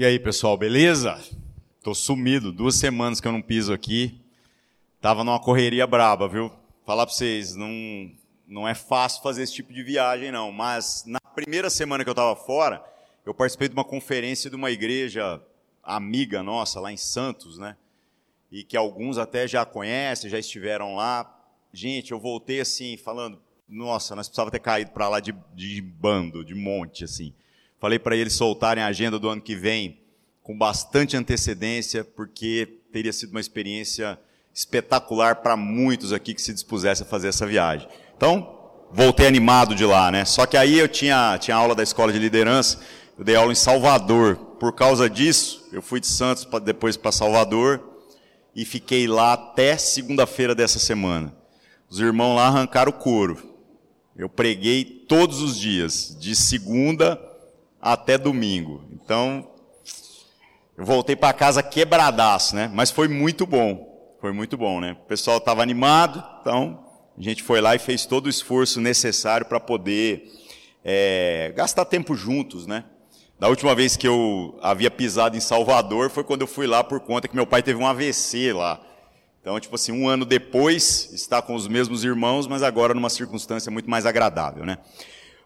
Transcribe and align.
E 0.00 0.04
aí, 0.06 0.18
pessoal, 0.18 0.56
beleza? 0.56 1.22
Tô 1.82 1.94
sumido, 1.94 2.50
duas 2.50 2.76
semanas 2.76 3.20
que 3.20 3.28
eu 3.28 3.32
não 3.32 3.42
piso 3.42 3.70
aqui. 3.70 4.18
Tava 4.98 5.22
numa 5.22 5.38
correria 5.38 5.86
braba, 5.86 6.26
viu? 6.26 6.50
Falar 6.86 7.04
para 7.04 7.14
vocês, 7.14 7.54
não, 7.54 7.70
não 8.48 8.66
é 8.66 8.74
fácil 8.74 9.22
fazer 9.22 9.42
esse 9.42 9.52
tipo 9.52 9.74
de 9.74 9.82
viagem, 9.82 10.32
não. 10.32 10.50
Mas 10.50 11.04
na 11.06 11.20
primeira 11.20 11.68
semana 11.68 12.02
que 12.02 12.08
eu 12.08 12.14
estava 12.14 12.34
fora, 12.34 12.82
eu 13.26 13.34
participei 13.34 13.68
de 13.68 13.74
uma 13.74 13.84
conferência 13.84 14.48
de 14.48 14.56
uma 14.56 14.70
igreja 14.70 15.38
amiga 15.82 16.42
nossa, 16.42 16.80
lá 16.80 16.90
em 16.90 16.96
Santos, 16.96 17.58
né? 17.58 17.76
E 18.50 18.64
que 18.64 18.78
alguns 18.78 19.18
até 19.18 19.46
já 19.46 19.66
conhecem, 19.66 20.30
já 20.30 20.38
estiveram 20.38 20.94
lá. 20.94 21.30
Gente, 21.74 22.12
eu 22.12 22.18
voltei 22.18 22.60
assim, 22.60 22.96
falando, 22.96 23.38
nossa, 23.68 24.16
nós 24.16 24.28
precisávamos 24.28 24.52
ter 24.52 24.60
caído 24.60 24.92
para 24.92 25.10
lá 25.10 25.20
de, 25.20 25.34
de 25.54 25.82
bando, 25.82 26.42
de 26.42 26.54
monte, 26.54 27.04
assim. 27.04 27.34
Falei 27.80 27.98
para 27.98 28.14
eles 28.14 28.34
soltarem 28.34 28.84
a 28.84 28.88
agenda 28.88 29.18
do 29.18 29.26
ano 29.26 29.40
que 29.40 29.56
vem 29.56 29.98
com 30.42 30.56
bastante 30.56 31.16
antecedência, 31.16 32.04
porque 32.04 32.80
teria 32.92 33.12
sido 33.12 33.30
uma 33.30 33.40
experiência 33.40 34.18
espetacular 34.54 35.36
para 35.36 35.56
muitos 35.56 36.12
aqui 36.12 36.34
que 36.34 36.42
se 36.42 36.52
dispusessem 36.52 37.06
a 37.06 37.08
fazer 37.08 37.28
essa 37.28 37.46
viagem. 37.46 37.88
Então, 38.14 38.58
voltei 38.92 39.26
animado 39.26 39.74
de 39.74 39.86
lá, 39.86 40.10
né? 40.10 40.26
Só 40.26 40.44
que 40.44 40.58
aí 40.58 40.78
eu 40.78 40.88
tinha, 40.88 41.38
tinha 41.38 41.56
aula 41.56 41.74
da 41.74 41.82
escola 41.82 42.12
de 42.12 42.18
liderança, 42.18 42.80
eu 43.16 43.24
dei 43.24 43.34
aula 43.34 43.52
em 43.52 43.56
Salvador. 43.56 44.36
Por 44.58 44.74
causa 44.74 45.08
disso, 45.08 45.66
eu 45.72 45.80
fui 45.80 46.00
de 46.00 46.06
Santos 46.06 46.44
pra, 46.44 46.58
depois 46.58 46.98
para 46.98 47.12
Salvador 47.12 47.82
e 48.54 48.66
fiquei 48.66 49.06
lá 49.06 49.32
até 49.32 49.78
segunda-feira 49.78 50.54
dessa 50.54 50.78
semana. 50.78 51.34
Os 51.88 51.98
irmãos 51.98 52.36
lá 52.36 52.48
arrancaram 52.48 52.90
o 52.90 52.94
couro. 52.94 53.38
Eu 54.14 54.28
preguei 54.28 54.84
todos 54.84 55.40
os 55.40 55.58
dias, 55.58 56.14
de 56.20 56.36
segunda 56.36 57.29
até 57.80 58.18
domingo. 58.18 58.84
Então, 58.92 59.48
eu 60.76 60.84
voltei 60.84 61.16
para 61.16 61.32
casa 61.32 61.62
quebradaço, 61.62 62.54
né? 62.54 62.70
Mas 62.72 62.90
foi 62.90 63.08
muito 63.08 63.46
bom. 63.46 64.16
Foi 64.20 64.32
muito 64.32 64.56
bom, 64.56 64.80
né? 64.80 64.96
O 65.02 65.06
pessoal 65.06 65.38
estava 65.38 65.62
animado, 65.62 66.22
então 66.40 66.84
a 67.16 67.22
gente 67.22 67.42
foi 67.42 67.60
lá 67.60 67.74
e 67.74 67.78
fez 67.78 68.04
todo 68.04 68.26
o 68.26 68.30
esforço 68.30 68.80
necessário 68.80 69.46
para 69.46 69.58
poder 69.58 70.30
é, 70.84 71.52
gastar 71.56 71.84
tempo 71.84 72.14
juntos, 72.14 72.66
né? 72.66 72.84
Da 73.38 73.48
última 73.48 73.74
vez 73.74 73.96
que 73.96 74.06
eu 74.06 74.58
havia 74.60 74.90
pisado 74.90 75.36
em 75.36 75.40
Salvador 75.40 76.10
foi 76.10 76.22
quando 76.22 76.42
eu 76.42 76.46
fui 76.46 76.66
lá 76.66 76.84
por 76.84 77.00
conta 77.00 77.26
que 77.26 77.34
meu 77.34 77.46
pai 77.46 77.62
teve 77.62 77.80
um 77.80 77.86
AVC 77.86 78.52
lá. 78.52 78.78
Então, 79.40 79.58
tipo 79.58 79.74
assim, 79.74 79.92
um 79.92 80.06
ano 80.06 80.26
depois, 80.26 81.10
está 81.14 81.40
com 81.40 81.54
os 81.54 81.66
mesmos 81.66 82.04
irmãos, 82.04 82.46
mas 82.46 82.62
agora 82.62 82.92
numa 82.92 83.08
circunstância 83.08 83.72
muito 83.72 83.88
mais 83.88 84.04
agradável, 84.04 84.66
né? 84.66 84.76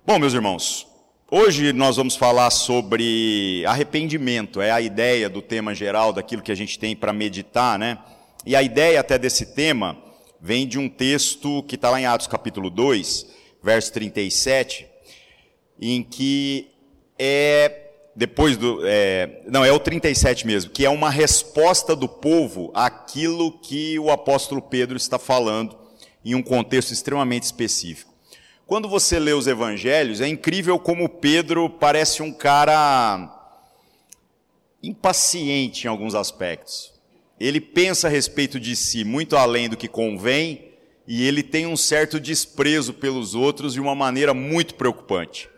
Bom, 0.04 0.18
meus 0.18 0.34
irmãos, 0.34 0.88
Hoje 1.30 1.72
nós 1.72 1.96
vamos 1.96 2.16
falar 2.16 2.50
sobre 2.50 3.64
arrependimento, 3.66 4.60
é 4.60 4.70
a 4.70 4.78
ideia 4.78 5.26
do 5.26 5.40
tema 5.40 5.74
geral, 5.74 6.12
daquilo 6.12 6.42
que 6.42 6.52
a 6.52 6.54
gente 6.54 6.78
tem 6.78 6.94
para 6.94 7.14
meditar, 7.14 7.78
né? 7.78 7.98
E 8.44 8.54
a 8.54 8.62
ideia 8.62 9.00
até 9.00 9.18
desse 9.18 9.46
tema 9.46 9.96
vem 10.38 10.68
de 10.68 10.78
um 10.78 10.86
texto 10.86 11.62
que 11.62 11.76
está 11.76 11.88
lá 11.88 11.98
em 11.98 12.04
Atos 12.04 12.26
capítulo 12.26 12.68
2, 12.68 13.26
verso 13.62 13.90
37, 13.94 14.86
em 15.80 16.02
que 16.02 16.68
é, 17.18 17.72
depois 18.14 18.58
do, 18.58 18.82
é, 18.84 19.40
não, 19.46 19.64
é 19.64 19.72
o 19.72 19.78
37 19.78 20.46
mesmo, 20.46 20.72
que 20.72 20.84
é 20.84 20.90
uma 20.90 21.08
resposta 21.08 21.96
do 21.96 22.06
povo 22.06 22.70
àquilo 22.74 23.50
que 23.60 23.98
o 23.98 24.10
apóstolo 24.10 24.60
Pedro 24.60 24.98
está 24.98 25.18
falando 25.18 25.74
em 26.22 26.34
um 26.34 26.42
contexto 26.42 26.92
extremamente 26.92 27.44
específico. 27.44 28.13
Quando 28.66 28.88
você 28.88 29.18
lê 29.18 29.32
os 29.32 29.46
evangelhos, 29.46 30.20
é 30.20 30.28
incrível 30.28 30.78
como 30.78 31.08
Pedro 31.08 31.68
parece 31.68 32.22
um 32.22 32.32
cara 32.32 33.30
impaciente 34.82 35.86
em 35.86 35.90
alguns 35.90 36.14
aspectos. 36.14 36.92
Ele 37.38 37.60
pensa 37.60 38.06
a 38.06 38.10
respeito 38.10 38.58
de 38.58 38.74
si 38.74 39.04
muito 39.04 39.36
além 39.36 39.68
do 39.68 39.76
que 39.76 39.88
convém 39.88 40.72
e 41.06 41.26
ele 41.26 41.42
tem 41.42 41.66
um 41.66 41.76
certo 41.76 42.18
desprezo 42.18 42.94
pelos 42.94 43.34
outros 43.34 43.74
de 43.74 43.80
uma 43.80 43.94
maneira 43.94 44.32
muito 44.32 44.74
preocupante. 44.74 45.48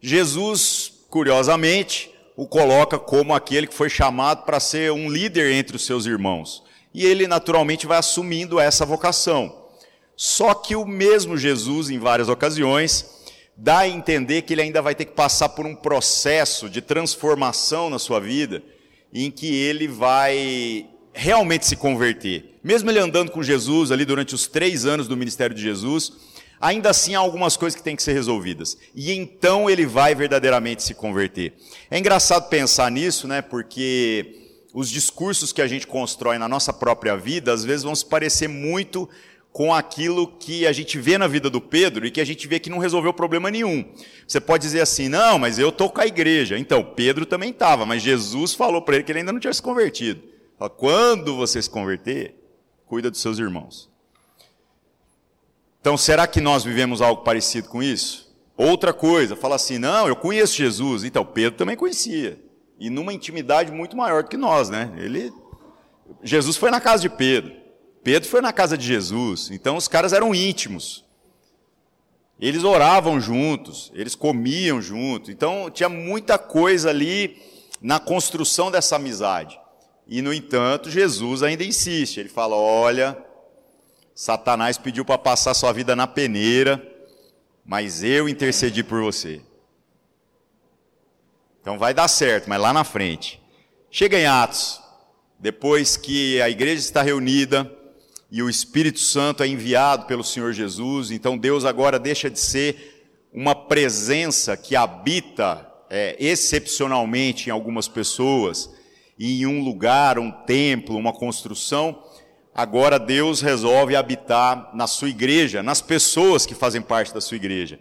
Jesus, 0.00 0.92
curiosamente, 1.08 2.10
o 2.36 2.46
coloca 2.46 2.98
como 2.98 3.34
aquele 3.34 3.66
que 3.66 3.74
foi 3.74 3.88
chamado 3.88 4.44
para 4.44 4.60
ser 4.60 4.92
um 4.92 5.08
líder 5.08 5.52
entre 5.52 5.76
os 5.76 5.86
seus 5.86 6.04
irmãos. 6.04 6.62
E 6.92 7.04
ele 7.04 7.26
naturalmente 7.26 7.86
vai 7.86 7.98
assumindo 7.98 8.60
essa 8.60 8.84
vocação. 8.84 9.57
Só 10.20 10.52
que 10.52 10.74
o 10.74 10.84
mesmo 10.84 11.38
Jesus, 11.38 11.90
em 11.90 11.98
várias 12.00 12.28
ocasiões, 12.28 13.06
dá 13.56 13.78
a 13.78 13.88
entender 13.88 14.42
que 14.42 14.52
ele 14.52 14.62
ainda 14.62 14.82
vai 14.82 14.92
ter 14.92 15.04
que 15.04 15.12
passar 15.12 15.50
por 15.50 15.64
um 15.64 15.76
processo 15.76 16.68
de 16.68 16.82
transformação 16.82 17.88
na 17.88 18.00
sua 18.00 18.18
vida, 18.18 18.60
em 19.14 19.30
que 19.30 19.46
ele 19.46 19.86
vai 19.86 20.88
realmente 21.14 21.66
se 21.66 21.76
converter. 21.76 22.58
Mesmo 22.64 22.90
ele 22.90 22.98
andando 22.98 23.30
com 23.30 23.44
Jesus 23.44 23.92
ali 23.92 24.04
durante 24.04 24.34
os 24.34 24.48
três 24.48 24.84
anos 24.86 25.06
do 25.06 25.16
ministério 25.16 25.54
de 25.54 25.62
Jesus, 25.62 26.12
ainda 26.60 26.90
assim 26.90 27.14
há 27.14 27.20
algumas 27.20 27.56
coisas 27.56 27.76
que 27.76 27.84
têm 27.84 27.94
que 27.94 28.02
ser 28.02 28.12
resolvidas. 28.12 28.76
E 28.96 29.12
então 29.12 29.70
ele 29.70 29.86
vai 29.86 30.16
verdadeiramente 30.16 30.82
se 30.82 30.94
converter. 30.94 31.54
É 31.88 31.96
engraçado 31.96 32.48
pensar 32.48 32.90
nisso, 32.90 33.28
né? 33.28 33.40
Porque 33.40 34.34
os 34.74 34.90
discursos 34.90 35.52
que 35.52 35.62
a 35.62 35.68
gente 35.68 35.86
constrói 35.86 36.38
na 36.38 36.48
nossa 36.48 36.72
própria 36.72 37.16
vida, 37.16 37.52
às 37.52 37.64
vezes 37.64 37.84
vão 37.84 37.94
se 37.94 38.04
parecer 38.04 38.48
muito 38.48 39.08
com 39.58 39.74
aquilo 39.74 40.28
que 40.28 40.68
a 40.68 40.72
gente 40.72 41.00
vê 41.00 41.18
na 41.18 41.26
vida 41.26 41.50
do 41.50 41.60
Pedro 41.60 42.06
e 42.06 42.12
que 42.12 42.20
a 42.20 42.24
gente 42.24 42.46
vê 42.46 42.60
que 42.60 42.70
não 42.70 42.78
resolveu 42.78 43.12
problema 43.12 43.50
nenhum. 43.50 43.92
Você 44.24 44.40
pode 44.40 44.62
dizer 44.62 44.80
assim, 44.80 45.08
não, 45.08 45.36
mas 45.36 45.58
eu 45.58 45.70
estou 45.70 45.90
com 45.90 46.00
a 46.00 46.06
igreja. 46.06 46.56
Então, 46.56 46.84
Pedro 46.84 47.26
também 47.26 47.50
estava, 47.50 47.84
mas 47.84 48.00
Jesus 48.00 48.54
falou 48.54 48.80
para 48.82 48.94
ele 48.94 49.02
que 49.02 49.10
ele 49.10 49.18
ainda 49.18 49.32
não 49.32 49.40
tinha 49.40 49.52
se 49.52 49.60
convertido. 49.60 50.22
Quando 50.76 51.34
você 51.34 51.60
se 51.60 51.68
converter, 51.68 52.36
cuida 52.86 53.10
dos 53.10 53.20
seus 53.20 53.40
irmãos. 53.40 53.90
Então, 55.80 55.96
será 55.96 56.28
que 56.28 56.40
nós 56.40 56.62
vivemos 56.62 57.02
algo 57.02 57.24
parecido 57.24 57.68
com 57.68 57.82
isso? 57.82 58.32
Outra 58.56 58.92
coisa, 58.92 59.34
fala 59.34 59.56
assim, 59.56 59.76
não, 59.76 60.06
eu 60.06 60.14
conheço 60.14 60.54
Jesus. 60.54 61.02
Então, 61.02 61.24
Pedro 61.24 61.58
também 61.58 61.74
conhecia. 61.74 62.40
E 62.78 62.88
numa 62.88 63.12
intimidade 63.12 63.72
muito 63.72 63.96
maior 63.96 64.22
do 64.22 64.28
que 64.28 64.36
nós, 64.36 64.70
né? 64.70 64.92
Ele, 64.98 65.32
Jesus 66.22 66.56
foi 66.56 66.70
na 66.70 66.80
casa 66.80 67.02
de 67.02 67.08
Pedro. 67.08 67.66
Pedro 68.02 68.28
foi 68.28 68.40
na 68.40 68.52
casa 68.52 68.76
de 68.76 68.86
Jesus, 68.86 69.50
então 69.50 69.76
os 69.76 69.88
caras 69.88 70.12
eram 70.12 70.34
íntimos. 70.34 71.04
Eles 72.40 72.62
oravam 72.62 73.20
juntos, 73.20 73.90
eles 73.94 74.14
comiam 74.14 74.80
juntos, 74.80 75.28
então 75.28 75.70
tinha 75.70 75.88
muita 75.88 76.38
coisa 76.38 76.90
ali 76.90 77.42
na 77.82 77.98
construção 77.98 78.70
dessa 78.70 78.96
amizade. 78.96 79.58
E, 80.06 80.22
no 80.22 80.32
entanto, 80.32 80.90
Jesus 80.90 81.42
ainda 81.42 81.64
insiste. 81.64 82.18
Ele 82.18 82.28
fala: 82.28 82.56
Olha, 82.56 83.16
Satanás 84.14 84.78
pediu 84.78 85.04
para 85.04 85.18
passar 85.18 85.52
sua 85.52 85.72
vida 85.72 85.94
na 85.94 86.06
peneira, 86.06 86.82
mas 87.64 88.02
eu 88.02 88.28
intercedi 88.28 88.82
por 88.82 89.02
você. 89.02 89.42
Então 91.60 91.78
vai 91.78 91.92
dar 91.92 92.08
certo, 92.08 92.48
mas 92.48 92.60
lá 92.60 92.72
na 92.72 92.84
frente. 92.84 93.42
Chega 93.90 94.18
em 94.18 94.26
Atos, 94.26 94.80
depois 95.38 95.96
que 95.96 96.40
a 96.40 96.48
igreja 96.48 96.80
está 96.80 97.02
reunida, 97.02 97.70
e 98.30 98.42
o 98.42 98.50
Espírito 98.50 99.00
Santo 99.00 99.42
é 99.42 99.46
enviado 99.46 100.06
pelo 100.06 100.22
Senhor 100.22 100.52
Jesus, 100.52 101.10
então 101.10 101.36
Deus 101.36 101.64
agora 101.64 101.98
deixa 101.98 102.28
de 102.28 102.38
ser 102.38 102.98
uma 103.32 103.54
presença 103.54 104.56
que 104.56 104.76
habita 104.76 105.66
é, 105.90 106.16
excepcionalmente 106.18 107.48
em 107.48 107.52
algumas 107.52 107.88
pessoas, 107.88 108.70
e 109.18 109.42
em 109.42 109.46
um 109.46 109.64
lugar, 109.64 110.18
um 110.18 110.30
templo, 110.30 110.96
uma 110.96 111.12
construção. 111.12 112.02
Agora 112.54 112.98
Deus 112.98 113.40
resolve 113.40 113.96
habitar 113.96 114.70
na 114.74 114.86
sua 114.86 115.08
igreja, 115.08 115.62
nas 115.62 115.82
pessoas 115.82 116.46
que 116.46 116.54
fazem 116.54 116.80
parte 116.80 117.12
da 117.12 117.20
sua 117.20 117.36
igreja. 117.36 117.80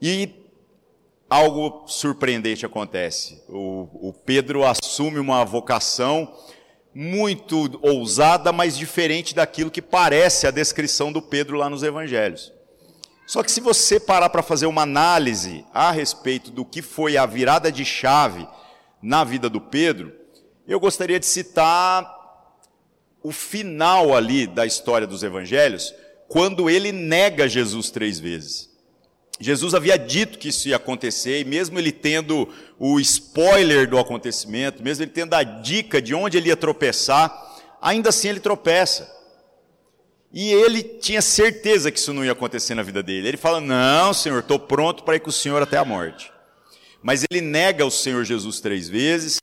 E 0.00 0.30
algo 1.28 1.84
surpreendente 1.86 2.64
acontece. 2.64 3.42
O, 3.48 4.08
o 4.08 4.12
Pedro 4.12 4.64
assume 4.64 5.18
uma 5.18 5.44
vocação 5.44 6.32
muito 7.00 7.78
ousada, 7.80 8.50
mas 8.52 8.76
diferente 8.76 9.32
daquilo 9.32 9.70
que 9.70 9.80
parece 9.80 10.48
a 10.48 10.50
descrição 10.50 11.12
do 11.12 11.22
Pedro 11.22 11.56
lá 11.56 11.70
nos 11.70 11.84
evangelhos. 11.84 12.52
Só 13.24 13.40
que 13.40 13.52
se 13.52 13.60
você 13.60 14.00
parar 14.00 14.28
para 14.30 14.42
fazer 14.42 14.66
uma 14.66 14.82
análise 14.82 15.64
a 15.72 15.92
respeito 15.92 16.50
do 16.50 16.64
que 16.64 16.82
foi 16.82 17.16
a 17.16 17.24
virada 17.24 17.70
de 17.70 17.84
chave 17.84 18.44
na 19.00 19.22
vida 19.22 19.48
do 19.48 19.60
Pedro, 19.60 20.12
eu 20.66 20.80
gostaria 20.80 21.20
de 21.20 21.26
citar 21.26 22.12
o 23.22 23.30
final 23.30 24.12
ali 24.12 24.48
da 24.48 24.66
história 24.66 25.06
dos 25.06 25.22
evangelhos, 25.22 25.94
quando 26.26 26.68
ele 26.68 26.90
nega 26.90 27.48
Jesus 27.48 27.92
três 27.92 28.18
vezes. 28.18 28.67
Jesus 29.40 29.74
havia 29.74 29.96
dito 29.96 30.38
que 30.38 30.48
isso 30.48 30.68
ia 30.68 30.76
acontecer, 30.76 31.40
e 31.40 31.44
mesmo 31.44 31.78
ele 31.78 31.92
tendo 31.92 32.48
o 32.78 32.98
spoiler 32.98 33.88
do 33.88 33.98
acontecimento, 33.98 34.82
mesmo 34.82 35.04
ele 35.04 35.12
tendo 35.12 35.34
a 35.34 35.42
dica 35.42 36.02
de 36.02 36.14
onde 36.14 36.36
ele 36.36 36.48
ia 36.48 36.56
tropeçar, 36.56 37.32
ainda 37.80 38.08
assim 38.08 38.28
ele 38.28 38.40
tropeça. 38.40 39.16
E 40.32 40.50
ele 40.52 40.82
tinha 40.82 41.22
certeza 41.22 41.90
que 41.90 41.98
isso 41.98 42.12
não 42.12 42.24
ia 42.24 42.32
acontecer 42.32 42.74
na 42.74 42.82
vida 42.82 43.02
dele. 43.02 43.28
Ele 43.28 43.36
fala: 43.36 43.60
Não, 43.60 44.12
Senhor, 44.12 44.40
estou 44.40 44.58
pronto 44.58 45.02
para 45.04 45.16
ir 45.16 45.20
com 45.20 45.30
o 45.30 45.32
Senhor 45.32 45.62
até 45.62 45.78
a 45.78 45.84
morte. 45.84 46.30
Mas 47.02 47.24
ele 47.30 47.40
nega 47.40 47.86
o 47.86 47.90
Senhor 47.90 48.24
Jesus 48.24 48.60
três 48.60 48.88
vezes, 48.88 49.40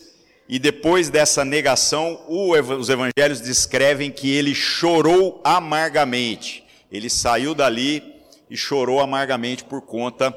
e 0.47 0.59
depois 0.59 1.09
dessa 1.09 1.43
negação, 1.43 2.21
os 2.27 2.89
evangelhos 2.89 3.41
descrevem 3.41 4.11
que 4.11 4.29
ele 4.29 4.53
chorou 4.53 5.41
amargamente. 5.43 6.63
Ele 6.91 7.09
saiu 7.09 7.55
dali 7.55 8.14
e 8.49 8.55
chorou 8.57 8.99
amargamente 8.99 9.63
por 9.63 9.81
conta 9.81 10.35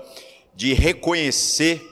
de 0.54 0.74
reconhecer 0.74 1.82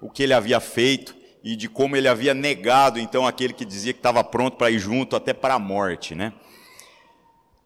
o 0.00 0.10
que 0.10 0.22
ele 0.22 0.32
havia 0.32 0.60
feito 0.60 1.14
e 1.42 1.54
de 1.54 1.68
como 1.68 1.96
ele 1.96 2.08
havia 2.08 2.34
negado 2.34 2.98
então 2.98 3.26
aquele 3.26 3.52
que 3.52 3.64
dizia 3.64 3.92
que 3.92 3.98
estava 3.98 4.22
pronto 4.24 4.56
para 4.56 4.70
ir 4.70 4.78
junto 4.78 5.14
até 5.14 5.32
para 5.32 5.54
a 5.54 5.58
morte, 5.58 6.14
né? 6.14 6.32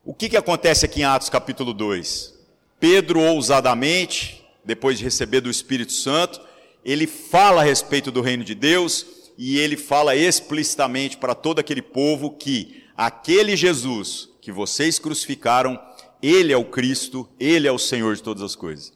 O 0.05 0.15
que, 0.15 0.29
que 0.29 0.37
acontece 0.37 0.85
aqui 0.85 1.01
em 1.01 1.05
Atos 1.05 1.29
capítulo 1.29 1.73
2? 1.73 2.35
Pedro 2.79 3.21
ousadamente, 3.21 4.45
depois 4.65 4.99
de 4.99 5.05
receber 5.05 5.41
do 5.41 5.51
Espírito 5.51 5.93
Santo, 5.93 6.41
ele 6.85 7.07
fala 7.07 7.61
a 7.61 7.65
respeito 7.65 8.11
do 8.11 8.23
reino 8.23 8.43
de 8.43 8.55
Deus 8.55 9.07
e 9.37 9.59
ele 9.59 9.77
fala 9.77 10.17
explicitamente 10.17 11.17
para 11.17 11.35
todo 11.35 11.59
aquele 11.59 11.83
povo 11.83 12.31
que 12.31 12.83
aquele 12.97 13.57
Jesus 13.57 14.29
que 14.41 14.51
vocês 14.51 14.99
crucificaram, 14.99 15.79
ele 16.23 16.53
é 16.53 16.57
o 16.57 16.65
Cristo, 16.65 17.29
ele 17.39 17.67
é 17.67 17.73
o 17.73 17.79
Senhor 17.79 18.15
de 18.15 18.23
todas 18.23 18.43
as 18.43 18.55
coisas. 18.55 18.93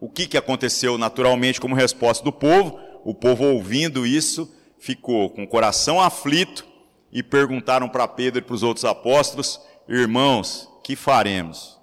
O 0.00 0.08
que, 0.08 0.26
que 0.26 0.36
aconteceu 0.36 0.98
naturalmente 0.98 1.60
como 1.60 1.74
resposta 1.74 2.24
do 2.24 2.32
povo? 2.32 2.78
O 3.04 3.14
povo 3.14 3.44
ouvindo 3.44 4.06
isso 4.06 4.52
ficou 4.78 5.30
com 5.30 5.44
o 5.44 5.48
coração 5.48 6.00
aflito 6.00 6.66
e 7.12 7.22
perguntaram 7.22 7.88
para 7.88 8.08
Pedro 8.08 8.40
e 8.40 8.42
para 8.42 8.54
os 8.54 8.62
outros 8.62 8.84
apóstolos: 8.84 9.60
Irmãos, 9.88 10.68
que 10.82 10.96
faremos? 10.96 11.78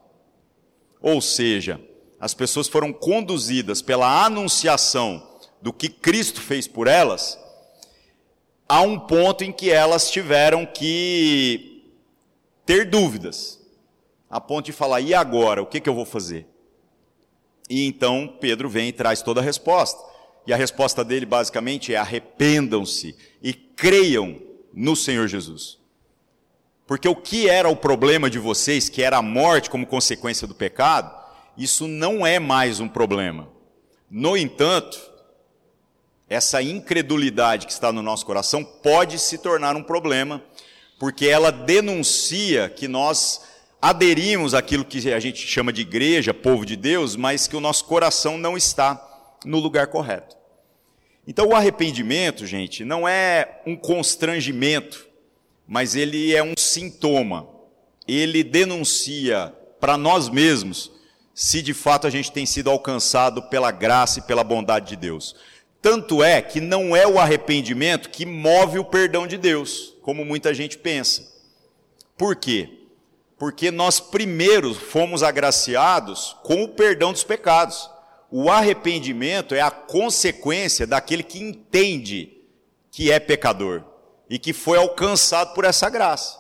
Ou 1.02 1.22
seja, 1.22 1.80
as 2.20 2.34
pessoas 2.34 2.68
foram 2.68 2.92
conduzidas 2.92 3.82
pela 3.82 4.26
anunciação 4.26 5.26
do 5.62 5.72
que 5.72 5.88
Cristo 5.88 6.42
fez 6.42 6.68
por 6.68 6.88
elas, 6.88 7.40
a 8.68 8.82
um 8.82 9.00
ponto 9.00 9.44
em 9.44 9.52
que 9.52 9.72
elas 9.72 10.12
tiveram 10.12 10.66
que 10.66 11.84
ter 12.66 12.90
dúvidas, 12.90 13.59
a 14.30 14.40
ponto 14.40 14.66
de 14.66 14.72
falar: 14.72 15.02
e 15.02 15.14
agora? 15.14 15.62
O 15.62 15.66
que, 15.66 15.80
que 15.80 15.90
eu 15.90 15.96
vou 15.96 16.06
fazer? 16.06 16.48
E 17.70 17.86
então 17.86 18.38
Pedro 18.40 18.70
vem 18.70 18.90
e 18.90 18.94
traz 18.94 19.22
toda 19.22 19.42
a 19.42 19.44
resposta. 19.44 20.02
E 20.46 20.54
a 20.54 20.58
resposta 20.58 21.04
dele 21.04 21.26
basicamente 21.26 21.94
é: 21.94 21.98
arrependam-se 21.98 23.16
e 23.42 23.54
creiam 23.54 24.40
no 24.74 24.96
Senhor 24.96 25.28
Jesus. 25.28 25.78
Porque 26.88 27.08
o 27.08 27.16
que 27.16 27.48
era 27.48 27.70
o 27.70 27.76
problema 27.76 28.30
de 28.30 28.40
vocês, 28.40 28.90
que 28.90 29.04
era 29.04 29.18
a 29.18 29.22
morte 29.22 29.70
como 29.70 29.86
consequência 29.86 30.48
do 30.48 30.56
pecado, 30.56 31.16
isso 31.56 31.88
não 31.88 32.26
é 32.26 32.40
mais 32.40 32.80
um 32.80 32.88
problema. 32.88 33.48
No 34.10 34.36
entanto, 34.36 35.00
essa 36.28 36.64
incredulidade 36.64 37.68
que 37.68 37.72
está 37.72 37.92
no 37.92 38.02
nosso 38.02 38.26
coração 38.26 38.64
pode 38.64 39.20
se 39.20 39.38
tornar 39.38 39.76
um 39.76 39.84
problema, 39.84 40.44
porque 40.98 41.28
ela 41.28 41.52
denuncia 41.52 42.70
que 42.70 42.88
nós 42.88 43.42
aderimos 43.82 44.54
àquilo 44.54 44.86
que 44.86 45.12
a 45.12 45.20
gente 45.20 45.46
chama 45.48 45.72
de 45.72 45.82
igreja, 45.82 46.34
povo 46.34 46.66
de 46.66 46.76
Deus, 46.76 47.16
mas 47.16 47.48
que 47.48 47.56
o 47.56 47.62
nosso 47.62 47.86
coração 47.86 48.38
não 48.38 48.58
está 48.58 49.02
no 49.46 49.60
lugar 49.60 49.88
correto. 49.88 50.38
Então, 51.28 51.50
o 51.50 51.56
arrependimento, 51.56 52.46
gente, 52.46 52.84
não 52.84 53.08
é 53.08 53.62
um 53.66 53.76
constrangimento 53.76 55.10
mas 55.70 55.96
ele 55.96 56.36
é 56.36 56.42
um 56.42 56.54
sintoma. 56.58 57.48
Ele 58.08 58.44
denuncia 58.44 59.54
para 59.80 59.96
nós 59.96 60.28
mesmos 60.28 60.92
se 61.32 61.62
de 61.62 61.76
fato 61.76 62.08
a 62.08 62.10
gente 62.10 62.32
tem 62.32 62.44
sido 62.44 62.72
alcançado 62.72 63.44
pela 63.44 63.70
graça 63.70 64.18
e 64.18 64.24
pela 64.24 64.44
bondade 64.44 64.90
de 64.90 64.96
Deus. 64.96 65.36
Tanto 65.80 66.24
é 66.24 66.42
que 66.42 66.60
não 66.60 66.96
é 66.96 67.08
o 67.08 67.20
arrependimento 67.20 68.10
que 68.10 68.26
move 68.26 68.80
o 68.80 68.84
perdão 68.84 69.28
de 69.28 69.38
Deus, 69.38 69.94
como 70.02 70.26
muita 70.26 70.56
gente 70.56 70.76
pensa. 70.76 71.32
Por 72.18 72.36
quê? 72.36 72.79
Porque 73.40 73.72
nós 73.72 74.02
primeiro 74.02 74.76
fomos 74.76 75.24
agraciados 75.24 76.36
com 76.44 76.62
o 76.62 76.68
perdão 76.68 77.14
dos 77.14 77.24
pecados. 77.24 77.90
O 78.30 78.50
arrependimento 78.52 79.56
é 79.56 79.62
a 79.62 79.72
consequência 79.72 80.86
daquele 80.86 81.24
que 81.24 81.40
entende 81.40 82.38
que 82.92 83.10
é 83.10 83.20
pecador 83.20 83.84
e 84.30 84.38
que 84.38 84.52
foi 84.52 84.78
alcançado 84.78 85.54
por 85.54 85.64
essa 85.64 85.90
graça. 85.90 86.38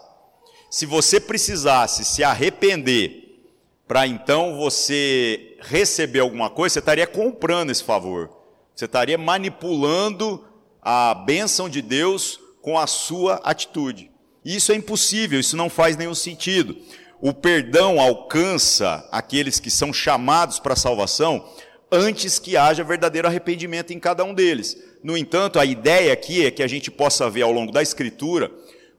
Se 0.69 0.85
você 0.85 1.19
precisasse 1.19 2.03
se 2.03 2.23
arrepender 2.23 3.43
para 3.87 4.05
então 4.05 4.57
você 4.57 5.57
receber 5.61 6.19
alguma 6.19 6.49
coisa, 6.49 6.73
você 6.73 6.79
estaria 6.79 7.07
comprando 7.07 7.71
esse 7.71 7.83
favor. 7.83 8.29
Você 8.75 8.85
estaria 8.85 9.17
manipulando 9.17 10.45
a 10.81 11.13
bênção 11.13 11.67
de 11.67 11.81
Deus 11.81 12.39
com 12.61 12.77
a 12.77 12.85
sua 12.85 13.35
atitude. 13.43 14.11
Isso 14.43 14.71
é 14.71 14.75
impossível, 14.75 15.39
isso 15.39 15.57
não 15.57 15.69
faz 15.69 15.97
nenhum 15.97 16.15
sentido. 16.15 16.77
O 17.21 17.33
perdão 17.33 17.99
alcança 17.99 19.07
aqueles 19.11 19.59
que 19.59 19.69
são 19.69 19.91
chamados 19.91 20.59
para 20.59 20.73
a 20.73 20.77
salvação 20.77 21.45
antes 21.91 22.39
que 22.39 22.55
haja 22.55 22.83
verdadeiro 22.83 23.27
arrependimento 23.27 23.91
em 23.91 23.99
cada 23.99 24.23
um 24.23 24.33
deles. 24.33 24.77
No 25.03 25.17
entanto, 25.17 25.59
a 25.59 25.65
ideia 25.65 26.13
aqui 26.13 26.45
é 26.45 26.51
que 26.51 26.63
a 26.63 26.67
gente 26.67 26.91
possa 26.91 27.29
ver 27.29 27.41
ao 27.41 27.51
longo 27.51 27.71
da 27.71 27.81
Escritura 27.81 28.51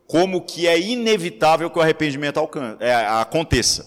como 0.06 0.42
que 0.42 0.66
é 0.66 0.78
inevitável 0.78 1.70
que 1.70 1.78
o 1.78 1.82
arrependimento 1.82 2.40
é, 2.80 2.92
aconteça. 2.92 3.86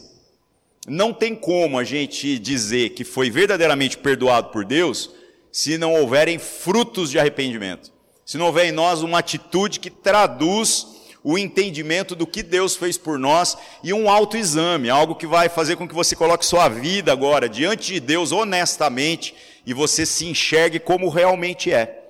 Não 0.87 1.13
tem 1.13 1.35
como 1.35 1.77
a 1.77 1.83
gente 1.83 2.39
dizer 2.39 2.89
que 2.89 3.03
foi 3.03 3.29
verdadeiramente 3.29 3.97
perdoado 3.97 4.49
por 4.49 4.65
Deus 4.65 5.11
se 5.51 5.77
não 5.77 5.93
houverem 5.93 6.39
frutos 6.39 7.09
de 7.11 7.19
arrependimento. 7.19 7.91
Se 8.25 8.37
não 8.37 8.47
houver 8.47 8.65
em 8.65 8.71
nós 8.71 9.01
uma 9.01 9.19
atitude 9.19 9.79
que 9.79 9.89
traduz 9.89 10.92
o 11.23 11.37
entendimento 11.37 12.15
do 12.15 12.27
que 12.27 12.43
Deus 12.43 12.75
fez 12.75 12.97
por 12.97 13.17
nós 13.17 13.57
e 13.81 13.93
um 13.93 14.09
autoexame, 14.09 14.89
algo 14.89 15.15
que 15.15 15.25
vai 15.25 15.47
fazer 15.47 15.77
com 15.77 15.87
que 15.87 15.93
você 15.93 16.15
coloque 16.15 16.45
sua 16.45 16.67
vida 16.67 17.11
agora 17.13 17.47
diante 17.47 17.93
de 17.93 17.99
Deus 18.01 18.31
honestamente 18.33 19.33
e 19.65 19.73
você 19.73 20.05
se 20.05 20.25
enxergue 20.25 20.79
como 20.79 21.07
realmente 21.07 21.71
é. 21.71 22.01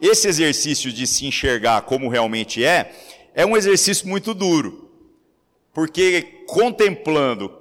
Esse 0.00 0.28
exercício 0.28 0.92
de 0.92 1.06
se 1.06 1.26
enxergar 1.26 1.80
como 1.82 2.08
realmente 2.08 2.62
é, 2.62 2.92
é 3.34 3.46
um 3.46 3.56
exercício 3.56 4.06
muito 4.06 4.34
duro, 4.34 4.90
porque 5.72 6.44
contemplando 6.46 7.56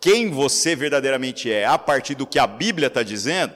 quem 0.00 0.30
você 0.30 0.76
verdadeiramente 0.76 1.50
é 1.50 1.64
a 1.64 1.76
partir 1.76 2.14
do 2.14 2.26
que 2.26 2.38
a 2.38 2.46
Bíblia 2.46 2.86
está 2.86 3.02
dizendo, 3.02 3.52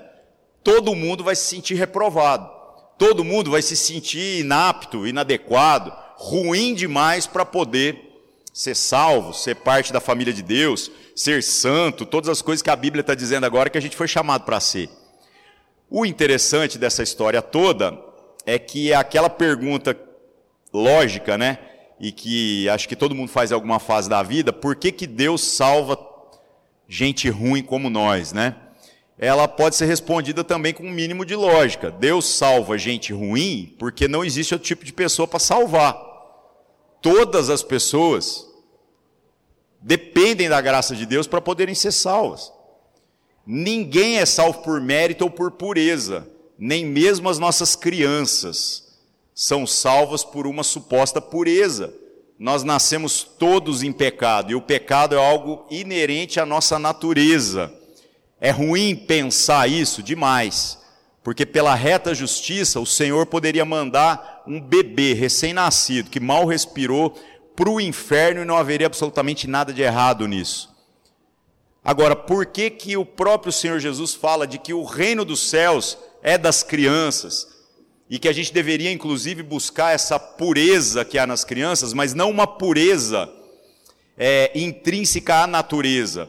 todo 0.64 0.94
mundo 0.94 1.22
vai 1.22 1.36
se 1.36 1.44
sentir 1.44 1.74
reprovado, 1.74 2.50
todo 2.98 3.24
mundo 3.24 3.50
vai 3.50 3.62
se 3.62 3.76
sentir 3.76 4.40
inapto, 4.40 5.06
inadequado, 5.06 5.92
ruim 6.18 6.74
demais 6.74 7.28
para 7.28 7.44
poder 7.44 8.04
ser 8.52 8.74
salvo, 8.74 9.32
ser 9.32 9.54
parte 9.54 9.92
da 9.92 10.00
família 10.00 10.32
de 10.32 10.42
Deus, 10.42 10.90
ser 11.14 11.44
santo, 11.44 12.04
todas 12.04 12.28
as 12.28 12.42
coisas 12.42 12.60
que 12.60 12.70
a 12.70 12.74
Bíblia 12.74 13.02
está 13.02 13.14
dizendo 13.14 13.46
agora 13.46 13.70
que 13.70 13.78
a 13.78 13.80
gente 13.80 13.96
foi 13.96 14.08
chamado 14.08 14.42
para 14.44 14.58
ser. 14.58 14.90
O 15.88 16.04
interessante 16.04 16.76
dessa 16.76 17.04
história 17.04 17.40
toda 17.40 17.96
é 18.44 18.58
que 18.58 18.90
é 18.92 18.96
aquela 18.96 19.30
pergunta 19.30 19.96
lógica, 20.74 21.38
né? 21.38 21.58
E 22.00 22.10
que 22.10 22.68
acho 22.68 22.88
que 22.88 22.96
todo 22.96 23.14
mundo 23.14 23.30
faz 23.30 23.52
em 23.52 23.54
alguma 23.54 23.78
fase 23.78 24.08
da 24.08 24.20
vida, 24.22 24.52
por 24.52 24.74
que, 24.74 24.90
que 24.90 25.06
Deus 25.06 25.40
salva 25.42 25.96
gente 26.88 27.30
ruim 27.30 27.62
como 27.62 27.88
nós, 27.88 28.32
né? 28.32 28.56
Ela 29.16 29.46
pode 29.46 29.76
ser 29.76 29.86
respondida 29.86 30.42
também 30.42 30.74
com 30.74 30.82
um 30.82 30.90
mínimo 30.90 31.24
de 31.24 31.36
lógica. 31.36 31.92
Deus 31.92 32.26
salva 32.26 32.76
gente 32.76 33.12
ruim 33.12 33.74
porque 33.78 34.08
não 34.08 34.24
existe 34.24 34.54
outro 34.54 34.66
tipo 34.66 34.84
de 34.84 34.92
pessoa 34.92 35.28
para 35.28 35.38
salvar. 35.38 36.07
Todas 37.00 37.50
as 37.50 37.62
pessoas 37.62 38.46
dependem 39.80 40.48
da 40.48 40.60
graça 40.60 40.94
de 40.94 41.06
Deus 41.06 41.26
para 41.26 41.40
poderem 41.40 41.74
ser 41.74 41.92
salvas. 41.92 42.52
Ninguém 43.46 44.18
é 44.18 44.26
salvo 44.26 44.62
por 44.62 44.80
mérito 44.80 45.24
ou 45.24 45.30
por 45.30 45.52
pureza 45.52 46.26
nem 46.58 46.84
mesmo 46.84 47.28
as 47.28 47.38
nossas 47.38 47.76
crianças 47.76 48.88
são 49.32 49.64
salvas 49.64 50.24
por 50.24 50.48
uma 50.48 50.64
suposta 50.64 51.20
pureza. 51.20 51.94
Nós 52.36 52.64
nascemos 52.64 53.22
todos 53.22 53.84
em 53.84 53.92
pecado, 53.92 54.50
e 54.50 54.54
o 54.56 54.60
pecado 54.60 55.14
é 55.14 55.18
algo 55.18 55.64
inerente 55.70 56.40
à 56.40 56.46
nossa 56.46 56.78
natureza. 56.78 57.72
É 58.40 58.50
ruim 58.50 58.96
pensar 58.96 59.70
isso 59.70 60.02
demais, 60.02 60.78
porque 61.22 61.46
pela 61.46 61.74
reta 61.74 62.14
justiça 62.14 62.80
o 62.80 62.86
Senhor 62.86 63.26
poderia 63.26 63.64
mandar 63.64 64.37
um 64.48 64.60
bebê 64.60 65.12
recém-nascido 65.12 66.10
que 66.10 66.18
mal 66.18 66.46
respirou 66.46 67.14
para 67.54 67.68
o 67.68 67.80
inferno 67.80 68.42
e 68.42 68.44
não 68.44 68.56
haveria 68.56 68.86
absolutamente 68.86 69.46
nada 69.46 69.72
de 69.72 69.82
errado 69.82 70.26
nisso. 70.26 70.74
Agora, 71.84 72.16
por 72.16 72.46
que 72.46 72.70
que 72.70 72.96
o 72.96 73.04
próprio 73.04 73.52
Senhor 73.52 73.78
Jesus 73.78 74.14
fala 74.14 74.46
de 74.46 74.58
que 74.58 74.72
o 74.72 74.84
reino 74.84 75.24
dos 75.24 75.48
céus 75.48 75.98
é 76.22 76.36
das 76.36 76.62
crianças, 76.62 77.58
e 78.10 78.18
que 78.18 78.28
a 78.28 78.32
gente 78.32 78.52
deveria, 78.52 78.90
inclusive, 78.90 79.42
buscar 79.42 79.94
essa 79.94 80.18
pureza 80.18 81.04
que 81.04 81.18
há 81.18 81.26
nas 81.26 81.44
crianças, 81.44 81.92
mas 81.92 82.14
não 82.14 82.30
uma 82.30 82.46
pureza 82.46 83.30
é, 84.16 84.50
intrínseca 84.54 85.42
à 85.42 85.46
natureza. 85.46 86.28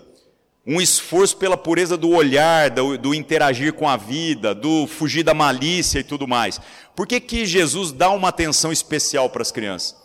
Um 0.65 0.79
esforço 0.79 1.37
pela 1.37 1.57
pureza 1.57 1.97
do 1.97 2.09
olhar, 2.09 2.69
do, 2.69 2.97
do, 2.97 3.13
interagir 3.13 3.73
com 3.73 3.87
a 3.87 3.97
vida, 3.97 4.53
do 4.53 4.85
fugir 4.87 5.23
da 5.23 5.33
malícia 5.33 5.99
e 5.99 6.03
tudo 6.03 6.27
mais. 6.27 6.59
Por 6.95 7.07
que, 7.07 7.19
que 7.19 7.45
Jesus 7.45 7.91
dá 7.91 8.09
uma 8.09 8.29
atenção 8.29 8.71
especial 8.71 9.29
para 9.29 9.41
as 9.41 9.51
crianças? 9.51 9.95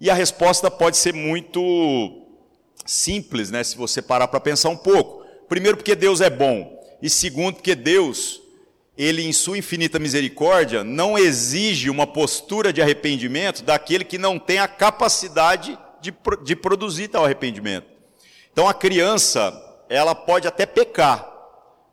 E 0.00 0.10
a 0.10 0.14
resposta 0.14 0.70
pode 0.70 0.96
ser 0.96 1.14
muito 1.14 2.22
simples, 2.84 3.50
né, 3.50 3.62
se 3.62 3.76
você 3.76 4.02
parar 4.02 4.28
para 4.28 4.40
pensar 4.40 4.68
um 4.68 4.76
pouco. 4.76 5.24
Primeiro, 5.48 5.76
porque 5.76 5.94
Deus 5.94 6.20
é 6.20 6.30
bom. 6.30 6.74
E 7.00 7.08
segundo, 7.08 7.56
porque 7.56 7.74
Deus, 7.74 8.40
ele 8.96 9.22
em 9.22 9.32
sua 9.32 9.58
infinita 9.58 9.98
misericórdia, 9.98 10.82
não 10.82 11.16
exige 11.16 11.90
uma 11.90 12.06
postura 12.06 12.72
de 12.72 12.82
arrependimento 12.82 13.62
daquele 13.62 14.04
que 14.04 14.18
não 14.18 14.38
tem 14.38 14.58
a 14.58 14.68
capacidade 14.68 15.78
de, 16.00 16.12
de 16.42 16.56
produzir 16.56 17.08
tal 17.08 17.24
arrependimento. 17.24 17.86
Então 18.52 18.68
a 18.68 18.74
criança, 18.74 19.52
ela 19.88 20.14
pode 20.14 20.46
até 20.48 20.66
pecar, 20.66 21.30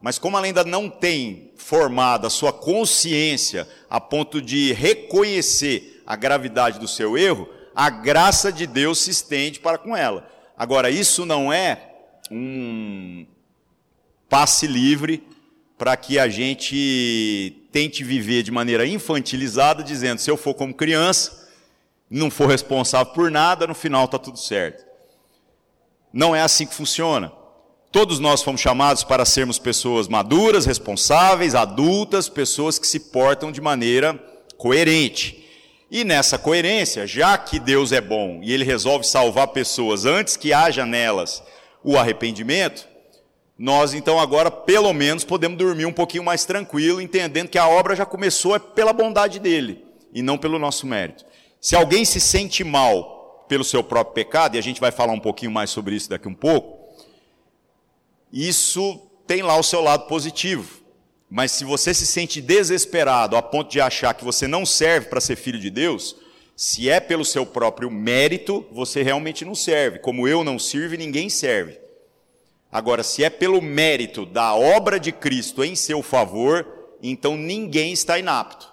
mas 0.01 0.17
como 0.17 0.37
ela 0.37 0.45
ainda 0.45 0.63
não 0.63 0.89
tem 0.89 1.51
formada 1.55 2.27
a 2.27 2.29
sua 2.29 2.51
consciência 2.51 3.67
a 3.89 3.99
ponto 3.99 4.41
de 4.41 4.73
reconhecer 4.73 6.01
a 6.05 6.15
gravidade 6.15 6.79
do 6.79 6.87
seu 6.87 7.17
erro, 7.17 7.47
a 7.75 7.89
graça 7.89 8.51
de 8.51 8.65
Deus 8.65 8.99
se 8.99 9.11
estende 9.11 9.59
para 9.59 9.77
com 9.77 9.95
ela. 9.95 10.29
Agora, 10.57 10.89
isso 10.89 11.25
não 11.25 11.51
é 11.51 11.89
um 12.29 13.25
passe 14.29 14.67
livre 14.67 15.27
para 15.77 15.97
que 15.97 16.19
a 16.19 16.29
gente 16.29 17.67
tente 17.71 18.03
viver 18.03 18.43
de 18.43 18.51
maneira 18.51 18.85
infantilizada, 18.85 19.83
dizendo: 19.83 20.19
se 20.19 20.29
eu 20.29 20.37
for 20.37 20.53
como 20.53 20.73
criança, 20.73 21.49
não 22.09 22.29
for 22.29 22.47
responsável 22.47 23.13
por 23.13 23.31
nada, 23.31 23.65
no 23.65 23.73
final 23.73 24.05
está 24.05 24.19
tudo 24.19 24.37
certo. 24.37 24.85
Não 26.13 26.35
é 26.35 26.41
assim 26.41 26.65
que 26.65 26.73
funciona. 26.73 27.31
Todos 27.91 28.19
nós 28.19 28.41
fomos 28.41 28.61
chamados 28.61 29.03
para 29.03 29.25
sermos 29.25 29.59
pessoas 29.59 30.07
maduras, 30.07 30.65
responsáveis, 30.65 31.53
adultas, 31.53 32.29
pessoas 32.29 32.79
que 32.79 32.87
se 32.87 33.11
portam 33.11 33.51
de 33.51 33.59
maneira 33.59 34.17
coerente. 34.57 35.45
E 35.91 36.05
nessa 36.05 36.37
coerência, 36.37 37.05
já 37.05 37.37
que 37.37 37.59
Deus 37.59 37.91
é 37.91 37.99
bom 37.99 38.39
e 38.41 38.53
Ele 38.53 38.63
resolve 38.63 39.05
salvar 39.05 39.49
pessoas 39.49 40.05
antes 40.05 40.37
que 40.37 40.53
haja 40.53 40.85
nelas 40.85 41.43
o 41.83 41.97
arrependimento, 41.97 42.87
nós 43.59 43.93
então 43.93 44.17
agora 44.17 44.49
pelo 44.49 44.93
menos 44.93 45.25
podemos 45.25 45.57
dormir 45.57 45.85
um 45.85 45.91
pouquinho 45.91 46.23
mais 46.23 46.45
tranquilo, 46.45 47.01
entendendo 47.01 47.49
que 47.49 47.57
a 47.57 47.67
obra 47.67 47.93
já 47.93 48.05
começou 48.05 48.55
é 48.55 48.59
pela 48.59 48.93
bondade 48.93 49.37
dele 49.37 49.83
e 50.13 50.21
não 50.21 50.37
pelo 50.37 50.57
nosso 50.57 50.87
mérito. 50.87 51.25
Se 51.59 51.75
alguém 51.75 52.05
se 52.05 52.21
sente 52.21 52.63
mal 52.63 53.45
pelo 53.49 53.65
seu 53.65 53.83
próprio 53.83 54.13
pecado, 54.13 54.55
e 54.55 54.59
a 54.59 54.63
gente 54.63 54.79
vai 54.79 54.93
falar 54.93 55.11
um 55.11 55.19
pouquinho 55.19 55.51
mais 55.51 55.69
sobre 55.69 55.93
isso 55.93 56.09
daqui 56.09 56.29
um 56.29 56.33
pouco, 56.33 56.80
isso 58.31 58.99
tem 59.27 59.41
lá 59.41 59.57
o 59.57 59.63
seu 59.63 59.81
lado 59.81 60.07
positivo. 60.07 60.81
Mas 61.29 61.51
se 61.51 61.63
você 61.63 61.93
se 61.93 62.05
sente 62.05 62.41
desesperado 62.41 63.37
a 63.37 63.41
ponto 63.41 63.71
de 63.71 63.79
achar 63.79 64.13
que 64.13 64.23
você 64.23 64.47
não 64.47 64.65
serve 64.65 65.07
para 65.07 65.21
ser 65.21 65.35
filho 65.35 65.59
de 65.59 65.69
Deus, 65.69 66.15
se 66.55 66.89
é 66.89 66.99
pelo 66.99 67.23
seu 67.23 67.45
próprio 67.45 67.89
mérito, 67.89 68.65
você 68.71 69.01
realmente 69.01 69.45
não 69.45 69.55
serve. 69.55 69.99
Como 69.99 70.27
eu 70.27 70.43
não 70.43 70.59
sirvo, 70.59 70.95
ninguém 70.95 71.29
serve. 71.29 71.79
Agora, 72.71 73.03
se 73.03 73.23
é 73.23 73.29
pelo 73.29 73.61
mérito 73.61 74.25
da 74.25 74.53
obra 74.53 74.99
de 74.99 75.11
Cristo 75.11 75.63
em 75.63 75.75
seu 75.75 76.03
favor, 76.03 76.67
então 77.01 77.35
ninguém 77.35 77.91
está 77.91 78.19
inapto. 78.19 78.71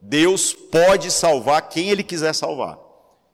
Deus 0.00 0.52
pode 0.52 1.10
salvar 1.10 1.68
quem 1.68 1.90
ele 1.90 2.02
quiser 2.02 2.34
salvar. 2.34 2.78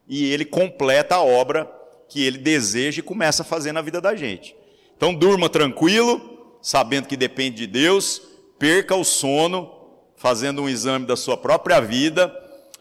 E 0.08 0.32
ele 0.32 0.44
completa 0.44 1.16
a 1.16 1.22
obra 1.22 1.70
que 2.08 2.24
ele 2.24 2.38
deseja 2.38 3.00
e 3.00 3.02
começa 3.02 3.42
a 3.42 3.44
fazer 3.44 3.72
na 3.72 3.82
vida 3.82 4.00
da 4.00 4.14
gente. 4.14 4.56
Então 5.04 5.12
durma 5.12 5.50
tranquilo, 5.50 6.56
sabendo 6.62 7.08
que 7.08 7.14
depende 7.14 7.58
de 7.58 7.66
Deus, 7.66 8.22
perca 8.58 8.96
o 8.96 9.04
sono, 9.04 9.70
fazendo 10.16 10.62
um 10.62 10.68
exame 10.68 11.04
da 11.04 11.14
sua 11.14 11.36
própria 11.36 11.78
vida, 11.78 12.34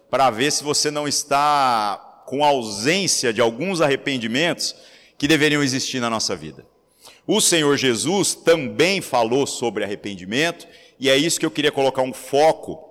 para 0.10 0.30
ver 0.30 0.50
se 0.50 0.64
você 0.64 0.90
não 0.90 1.06
está 1.06 2.24
com 2.26 2.42
ausência 2.42 3.34
de 3.34 3.42
alguns 3.42 3.82
arrependimentos 3.82 4.74
que 5.18 5.28
deveriam 5.28 5.62
existir 5.62 6.00
na 6.00 6.10
nossa 6.10 6.34
vida. 6.34 6.66
O 7.28 7.42
Senhor 7.42 7.76
Jesus 7.76 8.34
também 8.34 9.02
falou 9.02 9.46
sobre 9.46 9.84
arrependimento, 9.84 10.66
e 10.98 11.10
é 11.10 11.18
isso 11.18 11.38
que 11.38 11.46
eu 11.46 11.52
queria 11.52 11.74
colocar 11.74 12.04
um 12.04 12.14
foco 12.14 12.90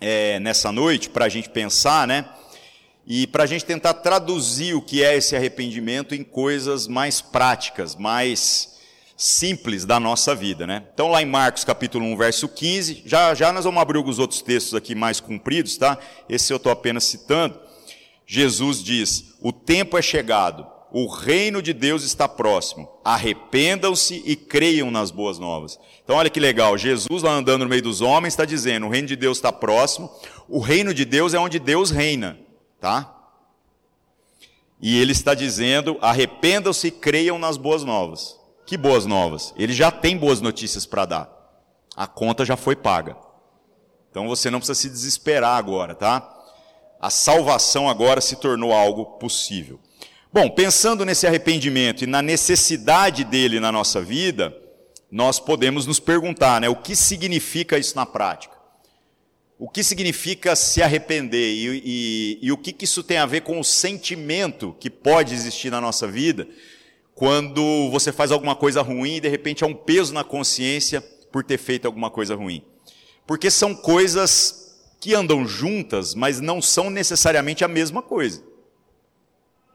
é, 0.00 0.40
nessa 0.40 0.72
noite, 0.72 1.08
para 1.08 1.26
a 1.26 1.28
gente 1.28 1.48
pensar, 1.48 2.08
né? 2.08 2.28
E 3.10 3.26
para 3.26 3.44
a 3.44 3.46
gente 3.46 3.64
tentar 3.64 3.94
traduzir 3.94 4.74
o 4.74 4.82
que 4.82 5.02
é 5.02 5.16
esse 5.16 5.34
arrependimento 5.34 6.14
em 6.14 6.22
coisas 6.22 6.86
mais 6.86 7.22
práticas, 7.22 7.96
mais 7.96 8.76
simples 9.16 9.86
da 9.86 9.98
nossa 9.98 10.34
vida, 10.34 10.66
né? 10.66 10.84
Então 10.92 11.08
lá 11.08 11.22
em 11.22 11.26
Marcos 11.26 11.64
capítulo 11.64 12.04
1, 12.04 12.16
verso 12.18 12.46
15, 12.46 13.04
já, 13.06 13.34
já 13.34 13.50
nós 13.50 13.64
vamos 13.64 13.80
abrir 13.80 13.96
alguns 13.96 14.18
outros 14.18 14.42
textos 14.42 14.74
aqui 14.74 14.94
mais 14.94 15.20
compridos, 15.20 15.78
tá? 15.78 15.96
Esse 16.28 16.52
eu 16.52 16.58
estou 16.58 16.70
apenas 16.70 17.04
citando. 17.04 17.58
Jesus 18.26 18.84
diz, 18.84 19.36
o 19.40 19.54
tempo 19.54 19.96
é 19.96 20.02
chegado, 20.02 20.66
o 20.92 21.06
reino 21.06 21.62
de 21.62 21.72
Deus 21.72 22.04
está 22.04 22.28
próximo, 22.28 22.90
arrependam-se 23.02 24.22
e 24.26 24.36
creiam 24.36 24.90
nas 24.90 25.10
boas 25.10 25.38
novas. 25.38 25.78
Então 26.04 26.16
olha 26.16 26.28
que 26.28 26.38
legal, 26.38 26.76
Jesus 26.76 27.22
lá 27.22 27.32
andando 27.32 27.62
no 27.62 27.70
meio 27.70 27.82
dos 27.82 28.02
homens 28.02 28.34
está 28.34 28.44
dizendo, 28.44 28.84
o 28.84 28.90
reino 28.90 29.08
de 29.08 29.16
Deus 29.16 29.38
está 29.38 29.50
próximo, 29.50 30.10
o 30.46 30.60
reino 30.60 30.92
de 30.92 31.06
Deus 31.06 31.32
é 31.32 31.38
onde 31.38 31.58
Deus 31.58 31.90
reina 31.90 32.38
tá? 32.80 33.14
E 34.80 34.98
ele 34.98 35.12
está 35.12 35.34
dizendo: 35.34 35.98
arrependam-se 36.00 36.88
e 36.88 36.92
creiam 36.92 37.38
nas 37.38 37.56
boas 37.56 37.84
novas. 37.84 38.38
Que 38.66 38.76
boas 38.76 39.06
novas? 39.06 39.54
Ele 39.56 39.72
já 39.72 39.90
tem 39.90 40.16
boas 40.16 40.40
notícias 40.40 40.84
para 40.84 41.06
dar. 41.06 41.38
A 41.96 42.06
conta 42.06 42.44
já 42.44 42.56
foi 42.56 42.76
paga. 42.76 43.16
Então 44.10 44.28
você 44.28 44.50
não 44.50 44.58
precisa 44.58 44.78
se 44.78 44.88
desesperar 44.88 45.56
agora, 45.56 45.94
tá? 45.94 46.36
A 47.00 47.10
salvação 47.10 47.88
agora 47.88 48.20
se 48.20 48.36
tornou 48.36 48.72
algo 48.72 49.18
possível. 49.18 49.80
Bom, 50.32 50.50
pensando 50.50 51.04
nesse 51.04 51.26
arrependimento 51.26 52.04
e 52.04 52.06
na 52.06 52.20
necessidade 52.20 53.24
dele 53.24 53.60
na 53.60 53.72
nossa 53.72 54.02
vida, 54.02 54.54
nós 55.10 55.40
podemos 55.40 55.86
nos 55.86 55.98
perguntar, 55.98 56.60
né, 56.60 56.68
o 56.68 56.76
que 56.76 56.94
significa 56.94 57.78
isso 57.78 57.96
na 57.96 58.04
prática? 58.04 58.57
O 59.58 59.68
que 59.68 59.82
significa 59.82 60.54
se 60.54 60.80
arrepender 60.80 61.52
e, 61.52 61.82
e, 61.84 62.38
e 62.42 62.52
o 62.52 62.56
que, 62.56 62.72
que 62.72 62.84
isso 62.84 63.02
tem 63.02 63.16
a 63.16 63.26
ver 63.26 63.40
com 63.40 63.58
o 63.58 63.64
sentimento 63.64 64.76
que 64.78 64.88
pode 64.88 65.34
existir 65.34 65.70
na 65.70 65.80
nossa 65.80 66.06
vida 66.06 66.46
quando 67.12 67.90
você 67.90 68.12
faz 68.12 68.30
alguma 68.30 68.54
coisa 68.54 68.80
ruim 68.80 69.16
e 69.16 69.20
de 69.20 69.28
repente 69.28 69.64
há 69.64 69.66
um 69.66 69.74
peso 69.74 70.14
na 70.14 70.22
consciência 70.22 71.00
por 71.32 71.42
ter 71.42 71.58
feito 71.58 71.86
alguma 71.86 72.08
coisa 72.08 72.36
ruim. 72.36 72.62
Porque 73.26 73.50
são 73.50 73.74
coisas 73.74 74.78
que 75.00 75.14
andam 75.14 75.44
juntas, 75.44 76.14
mas 76.14 76.40
não 76.40 76.62
são 76.62 76.88
necessariamente 76.88 77.64
a 77.64 77.68
mesma 77.68 78.00
coisa. 78.00 78.44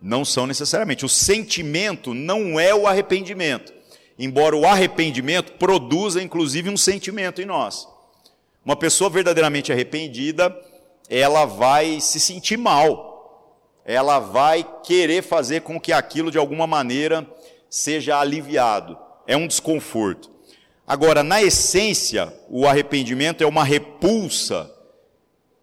Não 0.02 0.24
são 0.24 0.48
necessariamente. 0.48 1.06
O 1.06 1.10
sentimento 1.10 2.14
não 2.14 2.58
é 2.58 2.74
o 2.74 2.88
arrependimento. 2.88 3.74
Embora 4.18 4.56
o 4.56 4.66
arrependimento 4.66 5.54
produza, 5.54 6.22
inclusive, 6.22 6.70
um 6.70 6.78
sentimento 6.78 7.42
em 7.42 7.46
nós. 7.46 7.88
Uma 8.66 8.76
pessoa 8.76 9.10
verdadeiramente 9.10 9.72
arrependida, 9.72 10.56
ela 11.10 11.46
vai 11.46 12.00
se 12.00 12.20
sentir 12.20 12.58
mal. 12.58 13.12
Ela 13.86 14.20
vai 14.20 14.66
querer 14.84 15.22
fazer 15.22 15.62
com 15.62 15.80
que 15.80 15.92
aquilo 15.92 16.32
de 16.32 16.38
alguma 16.38 16.66
maneira 16.66 17.28
seja 17.70 18.20
aliviado. 18.20 18.98
É 19.28 19.36
um 19.36 19.48
desconforto. 19.48 20.32
Agora, 20.88 21.24
na 21.24 21.42
essência, 21.42 22.34
o 22.50 22.66
arrependimento 22.68 23.42
é 23.42 23.48
uma 23.48 23.64
repulsa, 23.64 24.70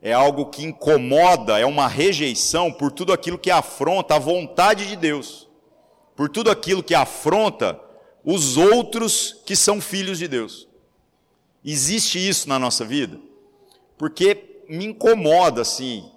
é 0.03 0.13
algo 0.13 0.47
que 0.47 0.65
incomoda, 0.65 1.59
é 1.59 1.67
uma 1.67 1.87
rejeição 1.87 2.73
por 2.73 2.91
tudo 2.91 3.13
aquilo 3.13 3.39
que 3.39 3.51
afronta 3.51 4.17
a 4.17 4.19
vontade 4.19 4.87
de 4.89 4.97
Deus, 4.97 5.47
por 6.17 6.29
tudo 6.29 6.51
aquilo 6.51 6.83
que 6.83 6.95
afronta 6.95 7.79
os 8.25 8.57
outros 8.57 9.43
que 9.45 9.55
são 9.55 9.81
filhos 9.81 10.19
de 10.19 10.27
Deus. 10.27 10.70
Existe 11.65 12.19
isso 12.19 12.49
na 12.49 12.59
nossa 12.59 12.85
vida? 12.85 13.19
Porque 13.99 14.65
me 14.69 14.87
incomoda, 14.87 15.63
assim, 15.63 16.11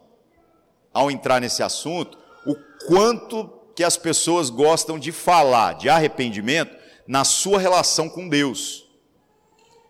ao 0.93 1.09
entrar 1.11 1.41
nesse 1.41 1.61
assunto, 1.61 2.17
o 2.45 2.55
quanto 2.87 3.49
que 3.75 3.83
as 3.83 3.97
pessoas 3.97 4.49
gostam 4.49 4.99
de 4.99 5.11
falar 5.11 5.73
de 5.73 5.89
arrependimento 5.89 6.75
na 7.07 7.23
sua 7.23 7.59
relação 7.59 8.07
com 8.07 8.29
Deus. 8.29 8.87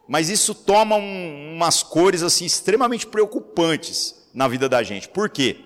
Mas 0.07 0.29
isso 0.29 0.55
toma 0.55 0.95
um, 0.95 1.53
umas 1.55 1.83
cores 1.83 2.23
assim 2.23 2.45
extremamente 2.45 3.05
preocupantes 3.05 4.15
na 4.33 4.47
vida 4.47 4.67
da 4.67 4.81
gente. 4.83 5.07
Por 5.09 5.29
quê? 5.29 5.57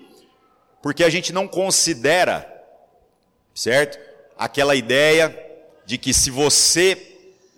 Porque 0.82 1.02
a 1.02 1.10
gente 1.10 1.32
não 1.32 1.48
considera, 1.48 2.46
certo? 3.54 3.98
Aquela 4.36 4.74
ideia 4.74 5.36
de 5.84 5.98
que 5.98 6.12
se 6.12 6.30
você 6.30 7.07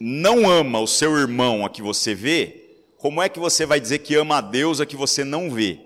não 0.00 0.48
ama 0.48 0.80
o 0.80 0.86
seu 0.86 1.14
irmão 1.18 1.66
a 1.66 1.68
que 1.68 1.82
você 1.82 2.14
vê, 2.14 2.78
como 2.96 3.22
é 3.22 3.28
que 3.28 3.38
você 3.38 3.66
vai 3.66 3.78
dizer 3.78 3.98
que 3.98 4.14
ama 4.14 4.38
a 4.38 4.40
Deus 4.40 4.80
a 4.80 4.86
que 4.86 4.96
você 4.96 5.22
não 5.22 5.50
vê? 5.50 5.78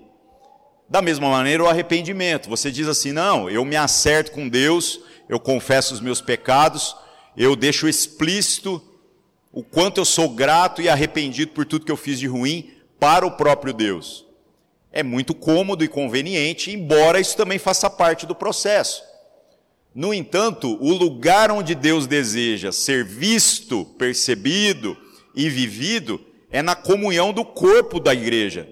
Da 0.89 1.03
mesma 1.03 1.29
maneira, 1.29 1.65
o 1.65 1.69
arrependimento. 1.69 2.49
Você 2.49 2.71
diz 2.71 2.87
assim: 2.87 3.11
não, 3.11 3.51
eu 3.51 3.65
me 3.65 3.75
acerto 3.75 4.31
com 4.31 4.49
Deus, 4.49 5.01
eu 5.29 5.41
confesso 5.41 5.95
os 5.95 6.01
meus 6.01 6.21
pecados, 6.21 6.95
eu 7.37 7.57
deixo 7.57 7.89
explícito 7.89 8.81
o 9.51 9.65
quanto 9.65 10.01
eu 10.01 10.05
sou 10.05 10.29
grato 10.29 10.81
e 10.81 10.89
arrependido 10.89 11.53
por 11.53 11.65
tudo 11.65 11.85
que 11.85 11.93
eu 11.93 11.97
fiz 11.97 12.19
de 12.19 12.27
ruim 12.27 12.71
para 13.01 13.27
o 13.27 13.33
próprio 13.33 13.73
Deus. 13.73 14.25
É 14.93 15.03
muito 15.03 15.35
cômodo 15.35 15.83
e 15.83 15.89
conveniente, 15.89 16.71
embora 16.71 17.19
isso 17.19 17.37
também 17.37 17.59
faça 17.59 17.91
parte 17.91 18.27
do 18.27 18.35
processo. 18.35 19.03
No 19.95 20.13
entanto, 20.13 20.77
o 20.81 20.93
lugar 20.93 21.53
onde 21.53 21.73
Deus 21.73 22.09
deseja 22.09 22.73
ser 22.73 23.05
visto, 23.05 23.85
percebido 23.97 24.97
e 25.33 25.49
vivido 25.49 26.21
é 26.51 26.61
na 26.61 26.75
comunhão 26.75 27.33
do 27.33 27.45
corpo 27.45 28.01
da 28.01 28.13
igreja, 28.13 28.69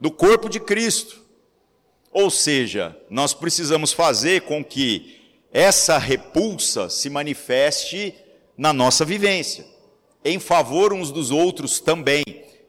do 0.00 0.08
corpo 0.08 0.48
de 0.48 0.60
Cristo. 0.60 1.20
Ou 2.12 2.30
seja, 2.30 2.96
nós 3.10 3.34
precisamos 3.34 3.92
fazer 3.92 4.42
com 4.42 4.64
que 4.64 5.20
essa 5.52 5.98
repulsa 5.98 6.88
se 6.88 7.10
manifeste 7.10 8.14
na 8.56 8.72
nossa 8.72 9.04
vivência, 9.04 9.66
em 10.24 10.38
favor 10.38 10.92
uns 10.92 11.10
dos 11.10 11.32
outros 11.32 11.80
também, 11.80 12.22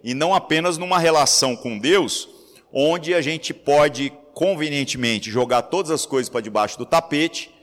e 0.03 0.15
não 0.15 0.33
apenas 0.33 0.79
numa 0.79 0.97
relação 0.97 1.55
com 1.55 1.77
Deus, 1.77 2.27
onde 2.71 3.13
a 3.13 3.21
gente 3.21 3.53
pode 3.53 4.11
convenientemente 4.33 5.29
jogar 5.29 5.63
todas 5.63 5.91
as 5.91 6.07
coisas 6.07 6.27
para 6.27 6.41
debaixo 6.41 6.75
do 6.77 6.87
tapete 6.87 7.53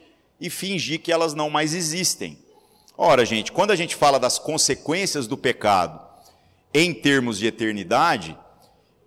e 0.41 0.49
fingir 0.49 1.01
que 1.01 1.13
elas 1.13 1.35
não 1.35 1.51
mais 1.51 1.75
existem. 1.75 2.39
Ora, 2.97 3.25
gente, 3.25 3.53
quando 3.53 3.71
a 3.71 3.77
gente 3.77 3.97
fala 3.97 4.19
das 4.19 4.39
consequências 4.39 5.27
do 5.27 5.37
pecado 5.37 6.01
em 6.73 6.93
termos 6.93 7.39
de 7.39 7.47
eternidade, 7.47 8.37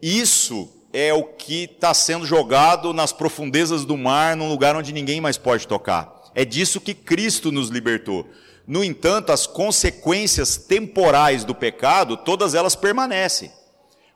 isso 0.01 0.69
é 0.91 1.13
o 1.13 1.23
que 1.23 1.63
está 1.63 1.93
sendo 1.93 2.25
jogado 2.25 2.93
nas 2.93 3.11
profundezas 3.11 3.85
do 3.85 3.97
mar, 3.97 4.35
num 4.35 4.49
lugar 4.49 4.75
onde 4.75 4.93
ninguém 4.93 5.19
mais 5.19 5.37
pode 5.37 5.67
tocar. 5.67 6.23
É 6.35 6.45
disso 6.45 6.81
que 6.81 6.93
Cristo 6.93 7.51
nos 7.51 7.69
libertou. 7.69 8.27
No 8.65 8.83
entanto, 8.83 9.31
as 9.31 9.45
consequências 9.45 10.55
temporais 10.57 11.43
do 11.43 11.53
pecado, 11.53 12.15
todas 12.17 12.53
elas 12.53 12.75
permanecem. 12.75 13.51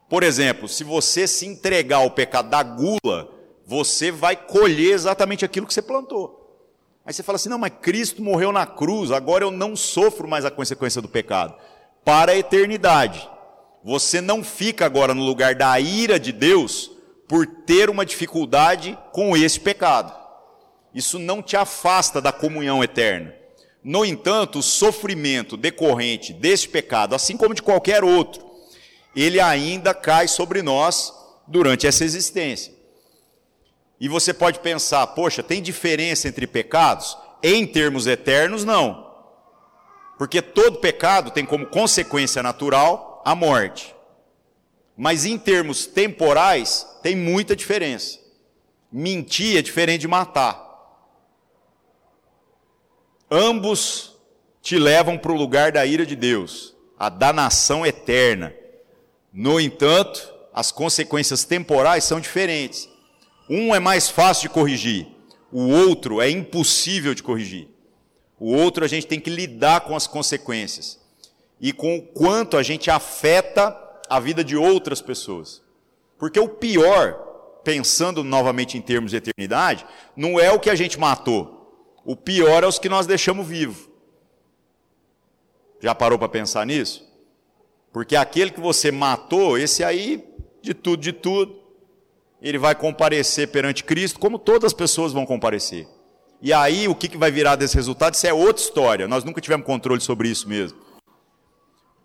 Por 0.09 0.23
exemplo, 0.23 0.67
se 0.67 0.83
você 0.83 1.27
se 1.27 1.45
entregar 1.45 1.97
ao 1.97 2.11
pecado 2.11 2.49
da 2.49 2.63
gula, 2.63 3.29
você 3.65 4.09
vai 4.09 4.35
colher 4.35 4.93
exatamente 4.93 5.43
aquilo 5.43 5.67
que 5.67 5.73
você 5.73 5.81
plantou. 5.81 6.36
Aí 7.07 7.13
você 7.13 7.23
fala 7.23 7.37
assim: 7.37 7.47
não, 7.47 7.57
mas 7.57 7.71
Cristo 7.81 8.21
morreu 8.21 8.51
na 8.51 8.65
cruz, 8.65 9.11
agora 9.11 9.45
eu 9.45 9.49
não 9.49 9.77
sofro 9.77 10.27
mais 10.27 10.43
a 10.43 10.51
consequência 10.51 11.01
do 11.01 11.07
pecado. 11.07 11.55
Para 12.03 12.33
a 12.33 12.37
eternidade. 12.37 13.27
Você 13.81 14.19
não 14.19 14.43
fica 14.43 14.85
agora 14.85 15.13
no 15.13 15.23
lugar 15.23 15.55
da 15.55 15.79
ira 15.79 16.19
de 16.19 16.33
Deus 16.33 16.91
por 17.29 17.45
ter 17.45 17.89
uma 17.89 18.05
dificuldade 18.05 18.97
com 19.13 19.37
esse 19.37 19.57
pecado. 19.57 20.13
Isso 20.93 21.17
não 21.17 21.41
te 21.41 21.55
afasta 21.55 22.19
da 22.19 22.33
comunhão 22.33 22.83
eterna. 22.83 23.33
No 23.81 24.03
entanto, 24.03 24.59
o 24.59 24.63
sofrimento 24.63 25.55
decorrente 25.55 26.33
desse 26.33 26.67
pecado, 26.67 27.15
assim 27.15 27.37
como 27.37 27.55
de 27.55 27.61
qualquer 27.61 28.03
outro, 28.03 28.45
ele 29.15 29.39
ainda 29.39 29.93
cai 29.93 30.27
sobre 30.27 30.61
nós 30.61 31.13
durante 31.47 31.87
essa 31.87 32.03
existência. 32.03 32.73
E 33.99 34.07
você 34.07 34.33
pode 34.33 34.59
pensar, 34.59 35.05
poxa, 35.07 35.41
tem 35.41 35.61
diferença 35.61 36.27
entre 36.27 36.45
pecados? 36.45 37.17
Em 37.41 37.65
termos 37.65 38.05
eternos, 38.05 38.63
não. 38.63 39.07
Porque 40.17 40.41
todo 40.41 40.79
pecado 40.79 41.31
tem 41.31 41.45
como 41.45 41.67
consequência 41.67 42.41
natural 42.43 43.21
a 43.25 43.35
morte. 43.35 43.95
Mas 44.95 45.25
em 45.25 45.37
termos 45.37 45.85
temporais, 45.85 46.87
tem 47.03 47.15
muita 47.15 47.55
diferença. 47.55 48.19
Mentir 48.91 49.57
é 49.57 49.61
diferente 49.61 50.01
de 50.01 50.07
matar. 50.07 50.65
Ambos 53.29 54.15
te 54.61 54.79
levam 54.79 55.17
para 55.17 55.31
o 55.31 55.35
lugar 55.35 55.71
da 55.71 55.85
ira 55.85 56.05
de 56.05 56.15
Deus, 56.15 56.75
a 56.97 57.09
danação 57.09 57.85
eterna. 57.85 58.53
No 59.31 59.59
entanto, 59.59 60.33
as 60.53 60.71
consequências 60.71 61.43
temporais 61.43 62.03
são 62.03 62.19
diferentes. 62.19 62.89
Um 63.49 63.73
é 63.73 63.79
mais 63.79 64.09
fácil 64.09 64.43
de 64.43 64.53
corrigir, 64.53 65.07
o 65.51 65.69
outro 65.69 66.21
é 66.21 66.29
impossível 66.29 67.13
de 67.13 67.23
corrigir. 67.23 67.67
O 68.39 68.53
outro 68.53 68.83
a 68.83 68.87
gente 68.87 69.07
tem 69.07 69.19
que 69.19 69.29
lidar 69.29 69.81
com 69.81 69.95
as 69.95 70.05
consequências 70.05 70.99
e 71.59 71.73
com 71.73 71.97
o 71.97 72.01
quanto 72.01 72.57
a 72.57 72.63
gente 72.63 72.91
afeta 72.91 73.75
a 74.09 74.19
vida 74.19 74.43
de 74.43 74.55
outras 74.55 75.01
pessoas. 75.01 75.61
Porque 76.17 76.39
o 76.39 76.47
pior, 76.47 77.13
pensando 77.63 78.23
novamente 78.23 78.77
em 78.77 78.81
termos 78.81 79.11
de 79.11 79.17
eternidade, 79.17 79.85
não 80.15 80.39
é 80.39 80.51
o 80.51 80.59
que 80.59 80.69
a 80.69 80.75
gente 80.75 80.99
matou. 80.99 81.93
O 82.05 82.15
pior 82.15 82.63
é 82.63 82.67
os 82.67 82.79
que 82.79 82.89
nós 82.89 83.07
deixamos 83.07 83.47
vivos. 83.47 83.89
Já 85.79 85.93
parou 85.93 86.17
para 86.17 86.29
pensar 86.29 86.65
nisso? 86.65 87.07
Porque 87.91 88.15
aquele 88.15 88.51
que 88.51 88.59
você 88.59 88.91
matou, 88.91 89.57
esse 89.57 89.83
aí, 89.83 90.23
de 90.61 90.73
tudo, 90.73 91.01
de 91.01 91.13
tudo, 91.13 91.66
ele 92.41 92.57
vai 92.57 92.75
comparecer 92.75 93.49
perante 93.49 93.83
Cristo, 93.83 94.19
como 94.19 94.37
todas 94.37 94.65
as 94.65 94.73
pessoas 94.73 95.13
vão 95.13 95.25
comparecer. 95.25 95.87
E 96.41 96.53
aí, 96.53 96.87
o 96.87 96.93
que, 96.93 97.17
vai 97.17 97.31
virar 97.31 97.55
desse 97.55 97.75
resultado? 97.75 98.13
Isso 98.13 98.27
é 98.27 98.33
outra 98.33 98.61
história. 98.61 99.07
Nós 99.07 99.23
nunca 99.23 99.41
tivemos 99.41 99.65
controle 99.65 100.01
sobre 100.01 100.29
isso 100.29 100.47
mesmo. 100.47 100.77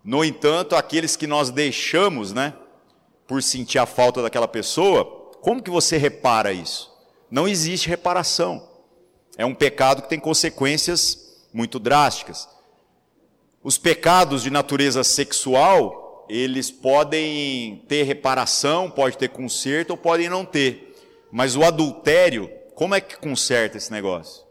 No 0.03 0.25
entanto, 0.25 0.75
aqueles 0.75 1.15
que 1.15 1.27
nós 1.27 1.51
deixamos, 1.51 2.33
né, 2.33 2.53
por 3.27 3.41
sentir 3.43 3.77
a 3.77 3.85
falta 3.85 4.21
daquela 4.21 4.47
pessoa, 4.47 5.05
como 5.41 5.61
que 5.61 5.69
você 5.69 5.97
repara 5.97 6.51
isso? 6.51 6.91
Não 7.29 7.47
existe 7.47 7.87
reparação. 7.87 8.67
É 9.37 9.45
um 9.45 9.53
pecado 9.53 10.01
que 10.01 10.09
tem 10.09 10.19
consequências 10.19 11.45
muito 11.53 11.79
drásticas. 11.79 12.49
Os 13.63 13.77
pecados 13.77 14.43
de 14.43 14.49
natureza 14.49 15.03
sexual, 15.03 16.02
eles 16.35 16.71
podem 16.71 17.83
ter 17.87 18.01
reparação, 18.03 18.89
pode 18.89 19.19
ter 19.19 19.29
conserto 19.29 19.91
ou 19.91 19.97
podem 19.97 20.27
não 20.27 20.43
ter. 20.43 20.95
Mas 21.31 21.55
o 21.55 21.63
adultério, 21.63 22.49
como 22.73 22.95
é 22.95 23.01
que 23.01 23.15
conserta 23.17 23.77
esse 23.77 23.91
negócio? 23.91 24.43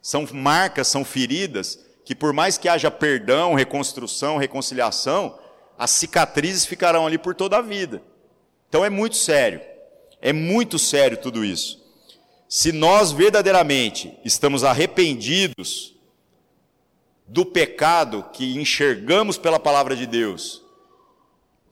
São 0.00 0.26
marcas, 0.32 0.88
são 0.88 1.04
feridas 1.04 1.78
que 2.06 2.14
por 2.14 2.32
mais 2.32 2.56
que 2.56 2.70
haja 2.70 2.90
perdão, 2.90 3.52
reconstrução, 3.52 4.38
reconciliação, 4.38 5.38
as 5.78 5.90
cicatrizes 5.90 6.64
ficarão 6.64 7.06
ali 7.06 7.18
por 7.18 7.34
toda 7.34 7.58
a 7.58 7.62
vida. 7.62 8.02
Então 8.70 8.82
é 8.82 8.88
muito 8.88 9.16
sério. 9.16 9.60
É 10.22 10.32
muito 10.32 10.78
sério 10.78 11.18
tudo 11.18 11.44
isso. 11.44 11.84
Se 12.48 12.72
nós 12.72 13.12
verdadeiramente 13.12 14.18
estamos 14.24 14.64
arrependidos 14.64 15.94
do 17.26 17.44
pecado 17.44 18.24
que 18.32 18.56
enxergamos 18.56 19.36
pela 19.36 19.60
palavra 19.60 19.94
de 19.94 20.06
Deus, 20.06 20.63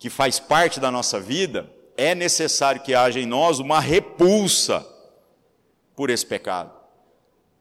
que 0.03 0.11
faz 0.11 0.41
parte 0.41 0.81
da 0.81 0.91
nossa 0.91 1.21
vida, 1.21 1.71
é 1.97 2.13
necessário 2.13 2.83
que 2.83 2.93
haja 2.93 3.21
em 3.21 3.25
nós 3.25 3.61
uma 3.61 3.79
repulsa 3.79 4.85
por 5.95 6.11
esse 6.11 6.27
pecado. 6.27 6.73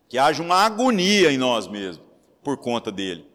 Que 0.10 0.18
haja 0.18 0.42
uma 0.42 0.56
agonia 0.56 1.32
em 1.32 1.38
nós 1.38 1.68
mesmos 1.68 2.04
por 2.44 2.58
conta 2.58 2.92
dele. 2.92 3.28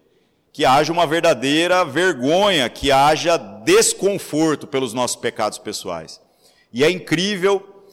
Que 0.52 0.64
haja 0.64 0.92
uma 0.92 1.06
verdadeira 1.06 1.84
vergonha, 1.84 2.68
que 2.68 2.90
haja 2.90 3.36
desconforto 3.36 4.66
pelos 4.66 4.92
nossos 4.92 5.14
pecados 5.14 5.58
pessoais. 5.58 6.20
E 6.72 6.82
é 6.82 6.90
incrível 6.90 7.84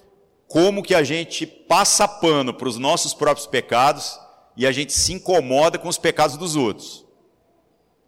como 0.48 0.82
que 0.82 0.96
a 0.96 1.04
gente 1.04 1.46
passa 1.46 2.08
pano 2.08 2.56
para 2.56 2.68
os 2.68 2.80
nossos 2.80 3.14
próprios 3.14 3.46
pecados 3.46 4.20
e 4.58 4.66
a 4.66 4.72
gente 4.72 4.94
se 4.94 5.14
incomoda 5.14 5.78
com 5.78 5.88
os 5.88 6.00
pecados 6.00 6.38
dos 6.38 6.56
outros. 6.56 7.03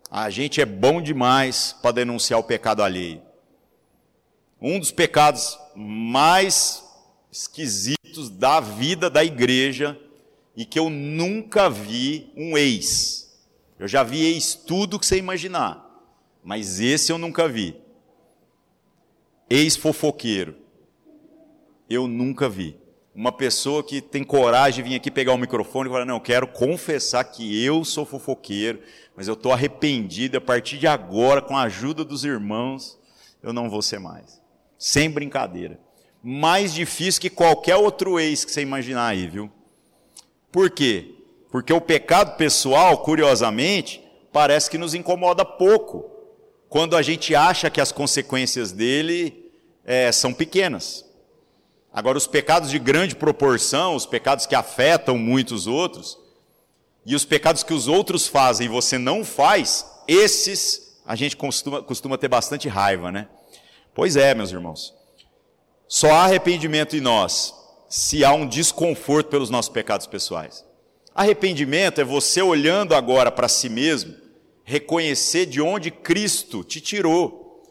A 0.10 0.30
gente 0.30 0.62
é 0.62 0.66
bom 0.66 1.02
demais 1.02 1.76
para 1.82 1.92
denunciar 1.92 2.40
o 2.40 2.44
pecado 2.44 2.84
alheio. 2.84 3.22
Um 4.62 4.80
dos 4.80 4.92
pecados 4.92 5.60
mais 5.76 6.84
esquisitos 7.32 8.30
da 8.30 8.60
vida 8.60 9.10
da 9.10 9.24
igreja 9.24 10.00
e 10.56 10.66
que 10.66 10.80
eu 10.80 10.90
nunca 10.90 11.70
vi 11.70 12.32
um 12.36 12.58
ex. 12.58 13.26
Eu 13.78 13.88
já 13.88 14.04
vi 14.04 14.24
ex 14.26 14.56
tudo 14.56 15.00
que 15.00 15.06
você 15.06 15.18
imaginar, 15.18 15.86
mas 16.44 16.80
esse 16.80 17.12
eu 17.12 17.18
nunca 17.18 17.48
vi. 17.48 17.76
Ex 19.50 19.76
fofoqueiro. 19.76 20.56
Eu 21.90 22.08
nunca 22.08 22.48
vi. 22.48 22.78
Uma 23.16 23.32
pessoa 23.32 23.82
que 23.82 24.02
tem 24.02 24.26
coragem 24.26 24.84
de 24.84 24.90
vir 24.90 24.96
aqui 24.98 25.10
pegar 25.10 25.32
o 25.32 25.38
microfone 25.38 25.88
e 25.88 25.92
falar: 25.92 26.04
Não, 26.04 26.16
eu 26.16 26.22
quero 26.22 26.46
confessar 26.46 27.24
que 27.24 27.64
eu 27.64 27.86
sou 27.86 28.06
fofoqueiro, 28.06 28.82
mas 29.16 29.30
eu 29.30 29.36
estou 29.36 29.54
arrependido. 29.54 30.38
A 30.38 30.42
partir 30.42 30.78
de 30.78 30.86
agora, 30.86 31.42
com 31.42 31.56
a 31.56 31.62
ajuda 31.62 32.04
dos 32.04 32.26
irmãos, 32.26 33.00
eu 33.42 33.54
não 33.54 33.70
vou 33.70 33.82
ser 33.82 34.00
mais. 34.00 34.42
Sem 34.78 35.10
brincadeira. 35.10 35.80
Mais 36.22 36.74
difícil 36.74 37.22
que 37.22 37.30
qualquer 37.30 37.78
outro 37.78 38.20
ex 38.20 38.44
que 38.44 38.52
você 38.52 38.62
imaginar 38.62 39.08
aí, 39.08 39.28
viu? 39.28 39.50
Por 40.52 40.70
quê? 40.70 41.16
Porque 41.50 41.72
o 41.72 41.80
pecado 41.80 42.36
pessoal, 42.36 42.98
curiosamente, 42.98 44.04
parece 44.34 44.70
que 44.70 44.78
nos 44.78 44.94
incomoda 44.94 45.46
pouco, 45.46 46.12
quando 46.68 46.98
a 46.98 47.02
gente 47.02 47.34
acha 47.34 47.70
que 47.70 47.80
as 47.80 47.94
consequências 47.94 48.74
dele 48.74 49.52
é, 49.86 50.12
são 50.12 50.34
pequenas. 50.34 51.05
Agora, 51.96 52.18
os 52.18 52.28
pecados 52.28 52.70
de 52.70 52.78
grande 52.78 53.16
proporção, 53.16 53.96
os 53.96 54.06
pecados 54.06 54.46
que 54.46 54.54
afetam 54.54 55.18
muitos 55.18 55.66
outros, 55.66 56.20
E 57.08 57.14
os 57.16 57.24
pecados 57.24 57.62
que 57.62 57.74
os 57.74 57.88
outros 57.88 58.28
fazem 58.28 58.66
e 58.66 58.70
você 58.70 58.98
não 58.98 59.24
faz, 59.24 59.86
esses 60.08 60.98
a 61.06 61.16
gente 61.16 61.38
costuma, 61.38 61.84
costuma 61.84 62.18
ter 62.18 62.28
bastante 62.28 62.68
raiva, 62.68 63.12
né? 63.12 63.28
Pois 63.94 64.16
é, 64.16 64.34
meus 64.34 64.52
irmãos. 64.52 64.92
Só 65.88 66.12
há 66.12 66.24
arrependimento 66.24 66.98
em 66.98 67.02
nós 67.02 67.54
se 67.88 68.26
há 68.26 68.34
um 68.34 68.48
desconforto 68.48 69.30
pelos 69.30 69.52
nossos 69.52 69.70
pecados 69.70 70.08
pessoais. 70.08 70.66
Arrependimento 71.14 72.02
é 72.02 72.04
você 72.04 72.42
olhando 72.42 72.96
agora 72.96 73.32
para 73.32 73.48
si 73.48 73.70
mesmo, 73.70 74.16
reconhecer 74.64 75.46
de 75.46 75.62
onde 75.62 75.92
Cristo 75.92 76.64
te 76.64 76.82
tirou 76.82 77.64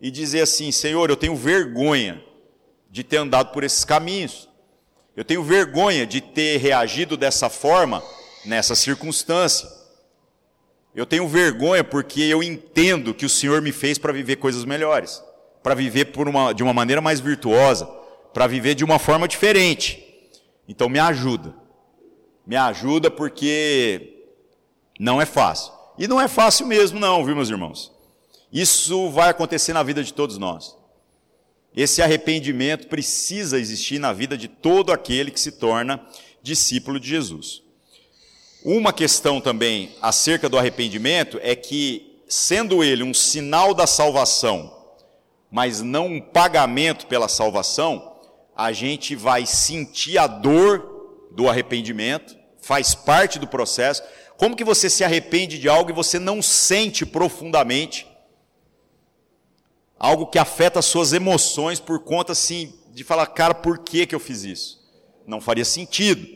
e 0.00 0.12
dizer 0.12 0.42
assim: 0.42 0.70
Senhor, 0.70 1.10
eu 1.10 1.16
tenho 1.16 1.34
vergonha 1.34 2.22
de 2.96 3.04
ter 3.04 3.18
andado 3.18 3.52
por 3.52 3.62
esses 3.62 3.84
caminhos. 3.84 4.48
Eu 5.14 5.22
tenho 5.22 5.42
vergonha 5.42 6.06
de 6.06 6.22
ter 6.22 6.56
reagido 6.56 7.14
dessa 7.14 7.50
forma 7.50 8.02
nessa 8.42 8.74
circunstância. 8.74 9.68
Eu 10.94 11.04
tenho 11.04 11.28
vergonha 11.28 11.84
porque 11.84 12.22
eu 12.22 12.42
entendo 12.42 13.12
que 13.12 13.26
o 13.26 13.28
Senhor 13.28 13.60
me 13.60 13.70
fez 13.70 13.98
para 13.98 14.14
viver 14.14 14.36
coisas 14.36 14.64
melhores, 14.64 15.22
para 15.62 15.74
viver 15.74 16.10
uma, 16.16 16.54
de 16.54 16.62
uma 16.62 16.72
maneira 16.72 17.02
mais 17.02 17.20
virtuosa, 17.20 17.84
para 18.32 18.46
viver 18.46 18.74
de 18.74 18.82
uma 18.82 18.98
forma 18.98 19.28
diferente. 19.28 20.02
Então 20.66 20.88
me 20.88 20.98
ajuda. 20.98 21.54
Me 22.46 22.56
ajuda 22.56 23.10
porque 23.10 24.24
não 24.98 25.20
é 25.20 25.26
fácil. 25.26 25.70
E 25.98 26.08
não 26.08 26.18
é 26.18 26.28
fácil 26.28 26.66
mesmo, 26.66 26.98
não, 26.98 27.22
viu, 27.26 27.36
meus 27.36 27.50
irmãos? 27.50 27.92
Isso 28.50 29.10
vai 29.10 29.28
acontecer 29.28 29.74
na 29.74 29.82
vida 29.82 30.02
de 30.02 30.14
todos 30.14 30.38
nós. 30.38 30.75
Esse 31.76 32.00
arrependimento 32.00 32.88
precisa 32.88 33.58
existir 33.58 33.98
na 33.98 34.10
vida 34.10 34.38
de 34.38 34.48
todo 34.48 34.90
aquele 34.90 35.30
que 35.30 35.38
se 35.38 35.52
torna 35.52 36.00
discípulo 36.42 36.98
de 36.98 37.08
Jesus. 37.08 37.62
Uma 38.64 38.94
questão 38.94 39.42
também 39.42 39.94
acerca 40.00 40.48
do 40.48 40.58
arrependimento 40.58 41.38
é 41.42 41.54
que, 41.54 42.18
sendo 42.26 42.82
ele 42.82 43.02
um 43.02 43.12
sinal 43.12 43.74
da 43.74 43.86
salvação, 43.86 44.74
mas 45.50 45.82
não 45.82 46.06
um 46.06 46.20
pagamento 46.20 47.06
pela 47.06 47.28
salvação, 47.28 48.16
a 48.56 48.72
gente 48.72 49.14
vai 49.14 49.44
sentir 49.44 50.16
a 50.16 50.26
dor 50.26 51.28
do 51.30 51.46
arrependimento, 51.46 52.34
faz 52.58 52.94
parte 52.94 53.38
do 53.38 53.46
processo. 53.46 54.02
Como 54.38 54.56
que 54.56 54.64
você 54.64 54.88
se 54.88 55.04
arrepende 55.04 55.58
de 55.58 55.68
algo 55.68 55.90
e 55.90 55.94
você 55.94 56.18
não 56.18 56.40
sente 56.40 57.04
profundamente 57.04 58.06
algo 59.98 60.26
que 60.26 60.38
afeta 60.38 60.78
as 60.78 60.86
suas 60.86 61.12
emoções 61.12 61.80
por 61.80 62.00
conta 62.00 62.32
assim 62.32 62.74
de 62.92 63.04
falar, 63.04 63.26
cara, 63.26 63.54
por 63.54 63.78
que 63.78 64.06
que 64.06 64.14
eu 64.14 64.20
fiz 64.20 64.44
isso? 64.44 64.80
Não 65.26 65.40
faria 65.40 65.64
sentido. 65.64 66.26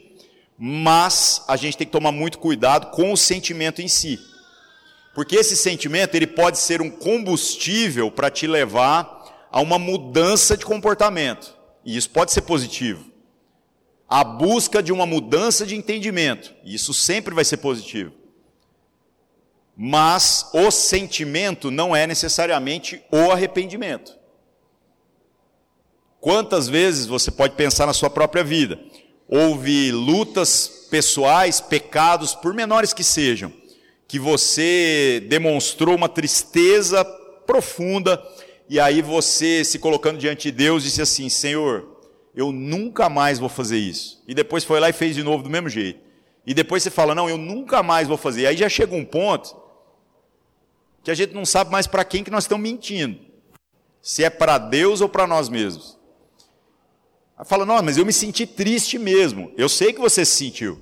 Mas 0.59 1.43
a 1.49 1.57
gente 1.57 1.77
tem 1.77 1.87
que 1.87 1.93
tomar 1.93 2.13
muito 2.13 2.39
cuidado 2.39 2.91
com 2.91 3.13
o 3.13 3.17
sentimento 3.17 3.81
em 3.81 3.89
si. 3.89 4.19
Porque 5.15 5.37
esse 5.37 5.57
sentimento, 5.57 6.15
ele 6.15 6.27
pode 6.27 6.59
ser 6.59 6.83
um 6.83 6.91
combustível 6.91 8.11
para 8.11 8.31
te 8.31 8.47
levar 8.47 9.49
a 9.51 9.61
uma 9.61 9.79
mudança 9.79 10.57
de 10.57 10.65
comportamento. 10.65 11.57
E 11.85 11.97
isso 11.97 12.11
pode 12.11 12.31
ser 12.33 12.43
positivo. 12.43 13.07
A 14.09 14.23
busca 14.23 14.83
de 14.83 14.93
uma 14.93 15.07
mudança 15.07 15.65
de 15.65 15.75
entendimento. 15.75 16.55
Isso 16.65 16.93
sempre 16.93 17.35
vai 17.35 17.45
ser 17.45 17.57
positivo. 17.57 18.13
Mas 19.83 20.51
o 20.53 20.71
sentimento 20.71 21.71
não 21.71 21.97
é 21.97 22.07
necessariamente 22.07 23.03
o 23.11 23.31
arrependimento. 23.31 24.15
Quantas 26.21 26.69
vezes 26.69 27.07
você 27.07 27.31
pode 27.31 27.55
pensar 27.55 27.87
na 27.87 27.95
sua 27.95 28.11
própria 28.11 28.45
vida? 28.45 28.79
Houve 29.27 29.91
lutas 29.91 30.87
pessoais, 30.91 31.63
pecados, 31.63 32.35
por 32.35 32.53
menores 32.53 32.93
que 32.93 33.03
sejam, 33.03 33.51
que 34.07 34.19
você 34.19 35.27
demonstrou 35.31 35.97
uma 35.97 36.11
tristeza 36.11 37.03
profunda, 37.47 38.23
e 38.69 38.79
aí 38.79 39.01
você, 39.01 39.65
se 39.65 39.79
colocando 39.79 40.19
diante 40.19 40.53
de 40.53 40.59
Deus, 40.59 40.83
disse 40.83 41.01
assim: 41.01 41.31
Senhor, 41.31 42.03
eu 42.35 42.53
nunca 42.53 43.09
mais 43.09 43.39
vou 43.39 43.49
fazer 43.49 43.79
isso. 43.79 44.23
E 44.29 44.35
depois 44.35 44.63
foi 44.63 44.79
lá 44.79 44.91
e 44.91 44.93
fez 44.93 45.15
de 45.17 45.23
novo 45.23 45.43
do 45.43 45.49
mesmo 45.49 45.71
jeito. 45.71 46.01
E 46.47 46.53
depois 46.53 46.83
você 46.83 46.91
fala: 46.91 47.15
Não, 47.15 47.31
eu 47.31 47.39
nunca 47.39 47.83
mais 47.83 48.07
vou 48.07 48.19
fazer. 48.19 48.43
E 48.43 48.47
aí 48.47 48.57
já 48.59 48.69
chega 48.69 48.95
um 48.95 49.07
ponto 49.07 49.70
que 51.03 51.11
a 51.11 51.15
gente 51.15 51.35
não 51.35 51.45
sabe 51.45 51.71
mais 51.71 51.87
para 51.87 52.05
quem 52.05 52.23
que 52.23 52.31
nós 52.31 52.45
estamos 52.45 52.63
mentindo. 52.63 53.19
Se 54.03 54.25
é 54.25 54.31
para 54.31 54.59
Deus 54.59 55.01
ou 55.01 55.09
para 55.09 55.27
nós 55.27 55.49
mesmos. 55.49 55.99
Aí 57.37 57.45
fala, 57.45 57.65
não, 57.65 57.83
mas 57.83 57.97
eu 57.97 58.05
me 58.05 58.13
senti 58.13 58.47
triste 58.47 58.99
mesmo. 58.99 59.53
Eu 59.57 59.69
sei 59.69 59.93
que 59.93 60.01
você 60.01 60.25
se 60.25 60.37
sentiu. 60.37 60.81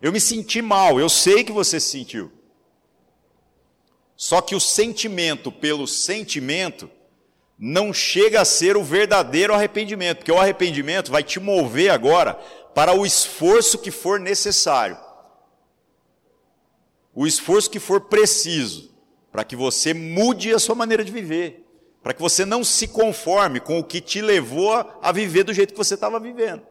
Eu 0.00 0.12
me 0.12 0.20
senti 0.20 0.62
mal, 0.62 1.00
eu 1.00 1.08
sei 1.08 1.42
que 1.42 1.52
você 1.52 1.80
se 1.80 1.90
sentiu. 1.90 2.30
Só 4.16 4.40
que 4.40 4.54
o 4.54 4.60
sentimento 4.60 5.50
pelo 5.50 5.86
sentimento 5.86 6.90
não 7.58 7.92
chega 7.92 8.40
a 8.40 8.44
ser 8.44 8.76
o 8.76 8.84
verdadeiro 8.84 9.54
arrependimento, 9.54 10.18
porque 10.18 10.32
o 10.32 10.38
arrependimento 10.38 11.10
vai 11.10 11.22
te 11.22 11.40
mover 11.40 11.90
agora 11.90 12.34
para 12.74 12.92
o 12.92 13.04
esforço 13.04 13.78
que 13.78 13.90
for 13.90 14.20
necessário. 14.20 14.98
O 17.14 17.26
esforço 17.26 17.70
que 17.70 17.80
for 17.80 18.02
preciso 18.02 18.97
para 19.38 19.44
que 19.44 19.54
você 19.54 19.94
mude 19.94 20.52
a 20.52 20.58
sua 20.58 20.74
maneira 20.74 21.04
de 21.04 21.12
viver, 21.12 21.64
para 22.02 22.12
que 22.12 22.20
você 22.20 22.44
não 22.44 22.64
se 22.64 22.88
conforme 22.88 23.60
com 23.60 23.78
o 23.78 23.84
que 23.84 24.00
te 24.00 24.20
levou 24.20 24.84
a 25.00 25.12
viver 25.12 25.44
do 25.44 25.54
jeito 25.54 25.70
que 25.70 25.78
você 25.78 25.94
estava 25.94 26.18
vivendo. 26.18 26.62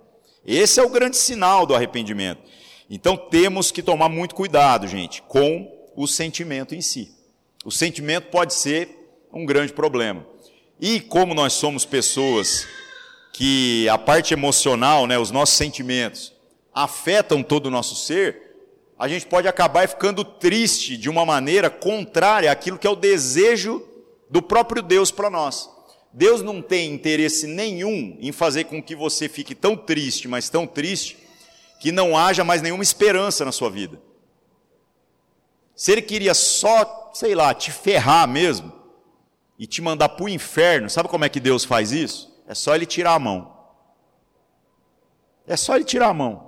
Esse 0.45 0.77
é 0.77 0.83
o 0.83 0.89
grande 0.89 1.15
sinal 1.15 1.65
do 1.65 1.73
arrependimento. 1.73 2.41
Então 2.89 3.15
temos 3.15 3.71
que 3.71 3.81
tomar 3.81 4.09
muito 4.09 4.35
cuidado, 4.35 4.85
gente, 4.85 5.21
com 5.21 5.87
o 5.95 6.05
sentimento 6.05 6.75
em 6.75 6.81
si. 6.81 7.09
O 7.63 7.71
sentimento 7.71 8.31
pode 8.31 8.53
ser 8.53 8.89
um 9.31 9.45
grande 9.45 9.71
problema. 9.71 10.27
E 10.77 10.99
como 10.99 11.33
nós 11.33 11.53
somos 11.53 11.85
pessoas 11.85 12.67
que 13.31 13.87
a 13.87 13.97
parte 13.97 14.33
emocional, 14.33 15.07
né, 15.07 15.17
os 15.17 15.31
nossos 15.31 15.55
sentimentos, 15.55 16.33
afetam 16.73 17.41
todo 17.41 17.67
o 17.67 17.71
nosso 17.71 17.95
ser, 17.95 18.46
a 18.97 19.07
gente 19.07 19.25
pode 19.25 19.47
acabar 19.47 19.87
ficando 19.87 20.23
triste 20.23 20.97
de 20.97 21.09
uma 21.09 21.25
maneira 21.25 21.69
contrária 21.69 22.51
àquilo 22.51 22.77
que 22.77 22.87
é 22.87 22.89
o 22.89 22.95
desejo 22.95 23.85
do 24.29 24.41
próprio 24.41 24.81
Deus 24.81 25.11
para 25.11 25.29
nós. 25.29 25.69
Deus 26.11 26.41
não 26.41 26.61
tem 26.61 26.91
interesse 26.91 27.45
nenhum 27.45 28.17
em 28.19 28.31
fazer 28.31 28.63
com 28.63 28.81
que 28.81 28.95
você 28.95 29.29
fique 29.29 29.53
tão 29.53 29.75
triste, 29.75 30.27
mas 30.27 30.49
tão 30.49 30.65
triste, 30.65 31.17
que 31.79 31.91
não 31.91 32.17
haja 32.17 32.43
mais 32.43 32.61
nenhuma 32.61 32.81
esperança 32.81 33.45
na 33.45 33.51
sua 33.51 33.69
vida. 33.69 34.01
Se 35.75 35.91
Ele 35.91 36.01
queria 36.01 36.33
só, 36.33 37.11
sei 37.13 37.35
lá, 37.35 37.53
te 37.53 37.71
ferrar 37.71 38.27
mesmo, 38.27 38.77
e 39.59 39.65
te 39.65 39.81
mandar 39.81 40.09
para 40.09 40.23
o 40.23 40.29
inferno, 40.29 40.89
sabe 40.89 41.09
como 41.09 41.25
é 41.25 41.29
que 41.29 41.39
Deus 41.39 41.65
faz 41.65 41.91
isso? 41.91 42.31
É 42.47 42.53
só 42.53 42.75
Ele 42.75 42.85
tirar 42.85 43.13
a 43.13 43.19
mão. 43.19 43.55
É 45.47 45.57
só 45.57 45.75
Ele 45.75 45.85
tirar 45.85 46.09
a 46.09 46.13
mão. 46.13 46.46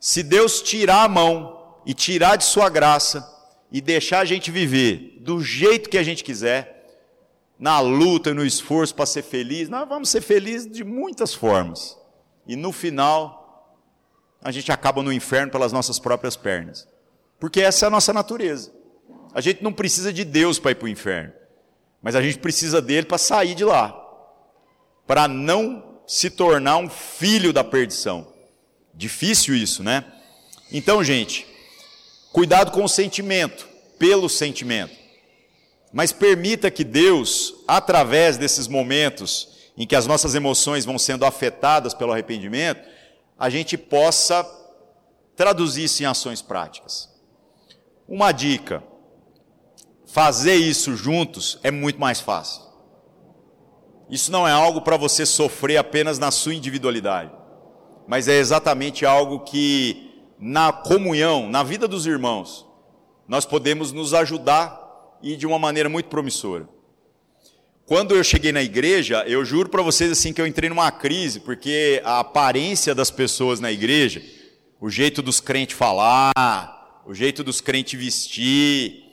Se 0.00 0.22
Deus 0.22 0.62
tirar 0.62 1.04
a 1.04 1.08
mão 1.08 1.82
e 1.84 1.92
tirar 1.92 2.36
de 2.36 2.44
sua 2.44 2.70
graça 2.70 3.22
e 3.70 3.82
deixar 3.82 4.20
a 4.20 4.24
gente 4.24 4.50
viver 4.50 5.18
do 5.20 5.42
jeito 5.42 5.90
que 5.90 5.98
a 5.98 6.02
gente 6.02 6.24
quiser, 6.24 6.80
na 7.58 7.78
luta 7.80 8.30
e 8.30 8.34
no 8.34 8.44
esforço 8.44 8.94
para 8.94 9.04
ser 9.04 9.22
feliz, 9.22 9.68
nós 9.68 9.86
vamos 9.86 10.08
ser 10.08 10.22
felizes 10.22 10.72
de 10.72 10.82
muitas 10.82 11.34
formas. 11.34 11.98
E 12.46 12.56
no 12.56 12.72
final, 12.72 13.76
a 14.42 14.50
gente 14.50 14.72
acaba 14.72 15.02
no 15.02 15.12
inferno 15.12 15.52
pelas 15.52 15.70
nossas 15.70 15.98
próprias 15.98 16.34
pernas. 16.34 16.88
Porque 17.38 17.60
essa 17.60 17.84
é 17.84 17.88
a 17.88 17.90
nossa 17.90 18.14
natureza. 18.14 18.72
A 19.34 19.42
gente 19.42 19.62
não 19.62 19.72
precisa 19.72 20.10
de 20.10 20.24
Deus 20.24 20.58
para 20.58 20.70
ir 20.70 20.76
para 20.76 20.86
o 20.86 20.88
inferno, 20.88 21.32
mas 22.02 22.16
a 22.16 22.22
gente 22.22 22.38
precisa 22.38 22.80
dele 22.80 23.06
para 23.06 23.18
sair 23.18 23.54
de 23.54 23.64
lá, 23.64 23.94
para 25.06 25.28
não 25.28 26.00
se 26.06 26.30
tornar 26.30 26.78
um 26.78 26.88
filho 26.88 27.52
da 27.52 27.62
perdição. 27.62 28.26
Difícil 28.94 29.54
isso, 29.54 29.82
né? 29.82 30.04
Então, 30.72 31.02
gente, 31.02 31.46
cuidado 32.32 32.70
com 32.70 32.84
o 32.84 32.88
sentimento, 32.88 33.68
pelo 33.98 34.28
sentimento. 34.28 34.94
Mas 35.92 36.12
permita 36.12 36.70
que 36.70 36.84
Deus, 36.84 37.54
através 37.66 38.36
desses 38.36 38.68
momentos 38.68 39.48
em 39.76 39.86
que 39.86 39.96
as 39.96 40.06
nossas 40.06 40.34
emoções 40.34 40.84
vão 40.84 40.98
sendo 40.98 41.24
afetadas 41.24 41.94
pelo 41.94 42.12
arrependimento, 42.12 42.86
a 43.38 43.50
gente 43.50 43.76
possa 43.76 44.46
traduzir 45.34 45.84
isso 45.84 46.02
em 46.02 46.06
ações 46.06 46.42
práticas. 46.42 47.08
Uma 48.06 48.30
dica: 48.30 48.82
fazer 50.06 50.54
isso 50.54 50.94
juntos 50.94 51.58
é 51.62 51.70
muito 51.70 51.98
mais 51.98 52.20
fácil. 52.20 52.62
Isso 54.08 54.30
não 54.30 54.46
é 54.46 54.52
algo 54.52 54.82
para 54.82 54.96
você 54.96 55.24
sofrer 55.24 55.76
apenas 55.76 56.18
na 56.18 56.30
sua 56.30 56.54
individualidade 56.54 57.39
mas 58.10 58.26
é 58.26 58.38
exatamente 58.38 59.06
algo 59.06 59.38
que, 59.38 60.10
na 60.36 60.72
comunhão, 60.72 61.48
na 61.48 61.62
vida 61.62 61.86
dos 61.86 62.06
irmãos, 62.06 62.66
nós 63.28 63.46
podemos 63.46 63.92
nos 63.92 64.12
ajudar 64.12 64.80
e 65.22 65.36
de 65.36 65.46
uma 65.46 65.60
maneira 65.60 65.88
muito 65.88 66.08
promissora. 66.08 66.68
Quando 67.86 68.16
eu 68.16 68.24
cheguei 68.24 68.50
na 68.50 68.64
igreja, 68.64 69.22
eu 69.28 69.44
juro 69.44 69.68
para 69.68 69.80
vocês 69.80 70.10
assim 70.10 70.32
que 70.32 70.40
eu 70.40 70.46
entrei 70.48 70.68
numa 70.68 70.90
crise, 70.90 71.38
porque 71.38 72.02
a 72.04 72.18
aparência 72.18 72.96
das 72.96 73.12
pessoas 73.12 73.60
na 73.60 73.70
igreja, 73.70 74.20
o 74.80 74.90
jeito 74.90 75.22
dos 75.22 75.40
crentes 75.40 75.76
falar, 75.76 76.32
o 77.06 77.14
jeito 77.14 77.44
dos 77.44 77.60
crentes 77.60 77.96
vestir, 77.96 79.04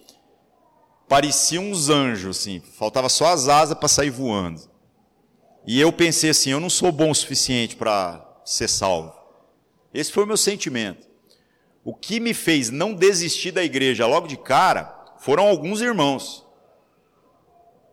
parecia 1.07 1.61
uns 1.61 1.87
anjos, 1.87 2.39
assim, 2.39 2.63
faltava 2.79 3.09
só 3.09 3.27
as 3.27 3.47
asas 3.47 3.77
para 3.77 3.87
sair 3.87 4.09
voando. 4.09 4.59
E 5.67 5.79
eu 5.79 5.93
pensei 5.93 6.31
assim: 6.31 6.49
eu 6.49 6.59
não 6.59 6.69
sou 6.69 6.91
bom 6.91 7.11
o 7.11 7.15
suficiente 7.15 7.75
para 7.75 8.26
ser 8.47 8.69
salvo. 8.69 9.13
Esse 9.93 10.11
foi 10.11 10.23
o 10.23 10.27
meu 10.27 10.37
sentimento. 10.37 11.05
O 11.83 11.93
que 11.93 12.19
me 12.19 12.33
fez 12.33 12.69
não 12.69 12.93
desistir 12.93 13.51
da 13.51 13.63
igreja 13.63 14.07
logo 14.07 14.27
de 14.27 14.37
cara 14.37 14.93
foram 15.19 15.47
alguns 15.47 15.81
irmãos 15.81 16.45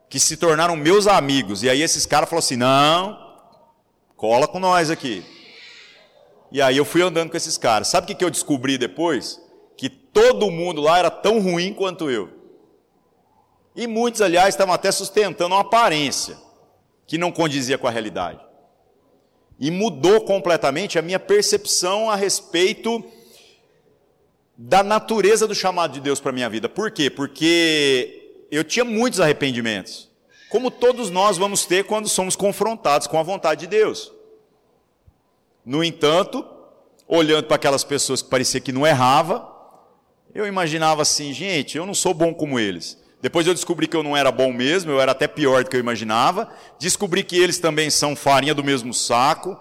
que 0.08 0.20
se 0.20 0.36
tornaram 0.36 0.76
meus 0.76 1.06
amigos. 1.08 1.62
E 1.62 1.68
aí 1.68 1.82
esses 1.82 2.06
caras 2.06 2.28
falaram 2.28 2.44
assim: 2.44 2.56
não, 2.56 3.18
cola 4.16 4.46
com 4.46 4.60
nós 4.60 4.90
aqui. 4.90 5.24
E 6.52 6.62
aí 6.62 6.76
eu 6.76 6.84
fui 6.84 7.02
andando 7.02 7.30
com 7.30 7.36
esses 7.36 7.58
caras. 7.58 7.88
Sabe 7.88 8.12
o 8.12 8.16
que 8.16 8.24
eu 8.24 8.30
descobri 8.30 8.78
depois? 8.78 9.40
Que 9.76 9.88
todo 9.88 10.52
mundo 10.52 10.80
lá 10.80 10.98
era 10.98 11.10
tão 11.10 11.40
ruim 11.40 11.74
quanto 11.74 12.08
eu. 12.08 12.30
E 13.74 13.88
muitos, 13.88 14.20
aliás, 14.20 14.54
estavam 14.54 14.72
até 14.72 14.92
sustentando 14.92 15.52
uma 15.52 15.62
aparência 15.62 16.36
que 17.08 17.18
não 17.18 17.32
condizia 17.32 17.76
com 17.76 17.88
a 17.88 17.90
realidade. 17.90 18.38
E 19.58 19.70
mudou 19.70 20.22
completamente 20.22 20.98
a 20.98 21.02
minha 21.02 21.20
percepção 21.20 22.10
a 22.10 22.16
respeito 22.16 23.04
da 24.56 24.82
natureza 24.82 25.46
do 25.46 25.54
chamado 25.54 25.92
de 25.92 26.00
Deus 26.00 26.20
para 26.20 26.30
a 26.30 26.34
minha 26.34 26.48
vida. 26.48 26.68
Por 26.68 26.90
quê? 26.90 27.10
Porque 27.10 28.46
eu 28.50 28.62
tinha 28.64 28.84
muitos 28.84 29.20
arrependimentos, 29.20 30.08
como 30.48 30.70
todos 30.70 31.10
nós 31.10 31.36
vamos 31.36 31.66
ter 31.66 31.84
quando 31.84 32.08
somos 32.08 32.36
confrontados 32.36 33.06
com 33.06 33.18
a 33.18 33.22
vontade 33.22 33.60
de 33.60 33.66
Deus. 33.66 34.12
No 35.64 35.82
entanto, 35.82 36.44
olhando 37.08 37.46
para 37.46 37.56
aquelas 37.56 37.84
pessoas 37.84 38.22
que 38.22 38.28
parecia 38.28 38.60
que 38.60 38.72
não 38.72 38.86
errava, 38.86 39.50
eu 40.34 40.46
imaginava 40.46 41.02
assim, 41.02 41.32
gente, 41.32 41.76
eu 41.76 41.86
não 41.86 41.94
sou 41.94 42.12
bom 42.12 42.34
como 42.34 42.58
eles. 42.58 43.03
Depois 43.24 43.46
eu 43.46 43.54
descobri 43.54 43.88
que 43.88 43.96
eu 43.96 44.02
não 44.02 44.14
era 44.14 44.30
bom 44.30 44.52
mesmo, 44.52 44.90
eu 44.90 45.00
era 45.00 45.12
até 45.12 45.26
pior 45.26 45.64
do 45.64 45.70
que 45.70 45.76
eu 45.76 45.80
imaginava. 45.80 46.46
Descobri 46.78 47.24
que 47.24 47.38
eles 47.38 47.58
também 47.58 47.88
são 47.88 48.14
farinha 48.14 48.52
do 48.52 48.62
mesmo 48.62 48.92
saco, 48.92 49.58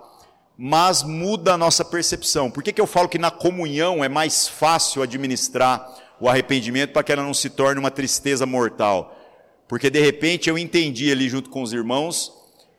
mas 0.57 1.01
muda 1.01 1.53
a 1.53 1.57
nossa 1.57 1.85
percepção. 1.85 2.51
Por 2.51 2.61
que, 2.61 2.73
que 2.73 2.81
eu 2.81 2.85
falo 2.85 3.07
que 3.07 3.17
na 3.17 3.31
comunhão 3.31 4.03
é 4.03 4.09
mais 4.09 4.49
fácil 4.49 5.01
administrar 5.01 5.89
o 6.19 6.27
arrependimento 6.27 6.91
para 6.91 7.03
que 7.03 7.13
ela 7.13 7.23
não 7.23 7.33
se 7.33 7.49
torne 7.51 7.79
uma 7.79 7.89
tristeza 7.89 8.45
mortal? 8.45 9.17
Porque 9.65 9.89
de 9.89 10.01
repente 10.01 10.49
eu 10.49 10.57
entendi 10.57 11.09
ali 11.09 11.29
junto 11.29 11.49
com 11.49 11.61
os 11.61 11.71
irmãos 11.71 12.33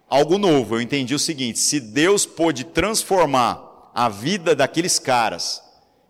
algo 0.07 0.37
novo. 0.37 0.77
Eu 0.77 0.83
entendi 0.83 1.15
o 1.15 1.19
seguinte: 1.19 1.61
se 1.61 1.81
Deus 1.81 2.27
pôde 2.27 2.63
transformar 2.63 3.91
a 3.95 4.11
vida 4.11 4.55
daqueles 4.55 4.99
caras 4.99 5.63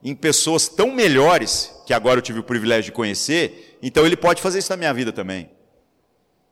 em 0.03 0.17
pessoas 0.17 0.69
tão 0.69 0.93
melhores, 0.93 1.73
que 1.87 1.95
agora 1.95 2.19
eu 2.19 2.23
tive 2.23 2.41
o 2.41 2.45
privilégio 2.45 2.87
de 2.91 2.93
conhecer, 2.93 3.74
então 3.87 4.07
ele 4.07 4.17
pode 4.17 4.41
fazer 4.41 4.61
isso 4.61 4.71
na 4.71 4.79
minha 4.79 4.95
vida 4.95 5.13
também. 5.13 5.51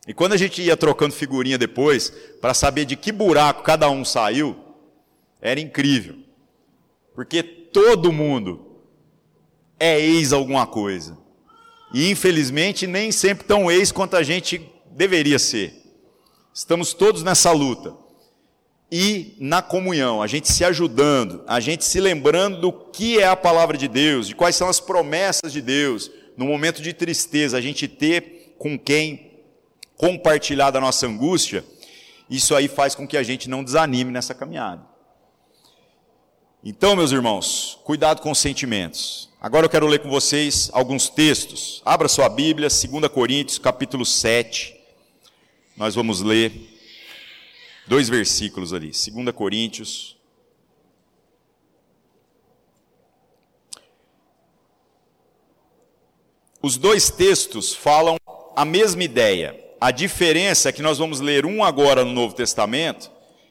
E 0.07 0.13
quando 0.13 0.35
a 0.35 0.37
gente 0.37 0.61
ia 0.61 0.77
trocando 0.77 1.15
figurinha 1.15 1.57
depois, 1.57 2.11
para 2.41 2.53
saber 2.53 2.85
de 2.85 2.95
que 2.95 3.11
buraco 3.11 3.63
cada 3.63 3.89
um 3.89 4.05
saiu, 4.05 4.55
era 5.41 5.59
incrível. 5.59 6.17
Porque 7.15 7.43
todo 7.43 8.13
mundo 8.13 8.83
é 9.81 9.99
ex 9.99 10.33
alguma 10.33 10.67
coisa. 10.67 11.17
E 11.95 12.11
infelizmente 12.11 12.87
nem 12.87 13.11
sempre 13.11 13.47
tão 13.47 13.71
ex 13.71 13.91
quanto 13.91 14.15
a 14.15 14.23
gente 14.23 14.71
deveria 14.91 15.39
ser. 15.39 15.75
Estamos 16.53 16.93
todos 16.93 17.23
nessa 17.23 17.51
luta. 17.51 17.95
E 18.91 19.37
na 19.41 19.63
comunhão, 19.63 20.21
a 20.21 20.27
gente 20.27 20.53
se 20.53 20.65
ajudando, 20.67 21.43
a 21.47 21.61
gente 21.61 21.83
se 21.83 21.99
lembrando 21.99 22.61
do 22.61 22.71
que 22.71 23.19
é 23.19 23.27
a 23.27 23.35
palavra 23.35 23.79
de 23.79 23.89
Deus, 23.89 24.29
de 24.29 24.35
quais 24.35 24.55
são 24.55 24.69
as 24.69 24.81
promessas 24.81 25.51
de 25.51 25.63
Deus, 25.63 26.11
no 26.37 26.47
momento 26.47 26.83
de 26.83 26.93
tristeza, 26.93 27.57
a 27.57 27.61
gente 27.61 27.87
ter 27.89 28.55
com 28.59 28.79
quem 28.79 29.33
compartilhar 29.97 30.71
da 30.71 30.81
nossa 30.81 31.07
angústia, 31.07 31.65
isso 32.29 32.55
aí 32.55 32.69
faz 32.69 32.95
com 32.95 33.07
que 33.07 33.17
a 33.17 33.23
gente 33.23 33.49
não 33.49 33.63
desanime 33.63 34.11
nessa 34.11 34.35
caminhada. 34.35 34.87
Então, 36.65 36.95
meus 36.95 37.11
irmãos, 37.11 37.79
cuidado 37.85 38.23
com 38.23 38.31
os 38.31 38.39
sentimentos. 38.39 39.29
Agora 39.41 39.67
eu 39.67 39.71
quero 39.71 39.87
ler 39.89 39.99
com 39.99 40.09
vocês 40.09 40.71
alguns 40.73 41.09
textos. 41.09 41.83
Abra 41.85 42.07
sua 42.07 42.29
Bíblia, 42.29 42.69
2 42.69 43.09
Coríntios, 43.09 43.59
capítulo 43.59 44.07
7. 44.07 44.73
Nós 45.77 45.97
vamos 45.97 46.21
ler 46.21 46.53
dois 47.89 48.09
versículos 48.09 48.73
ali. 48.73 48.93
2 48.93 49.35
Coríntios, 49.35 50.17
Os 56.63 56.77
dois 56.77 57.11
textos 57.11 57.75
falam 57.75 58.17
a 58.55 58.65
mesma 58.65 59.03
ideia. 59.03 59.59
A 59.81 59.91
diferença 59.91 60.69
é 60.69 60.73
que 60.73 60.81
nós 60.81 60.97
vamos 60.97 61.19
ler 61.19 61.45
um 61.45 61.65
agora 61.65 62.05
no 62.05 62.13
Novo 62.13 62.37
Testamento 62.37 63.11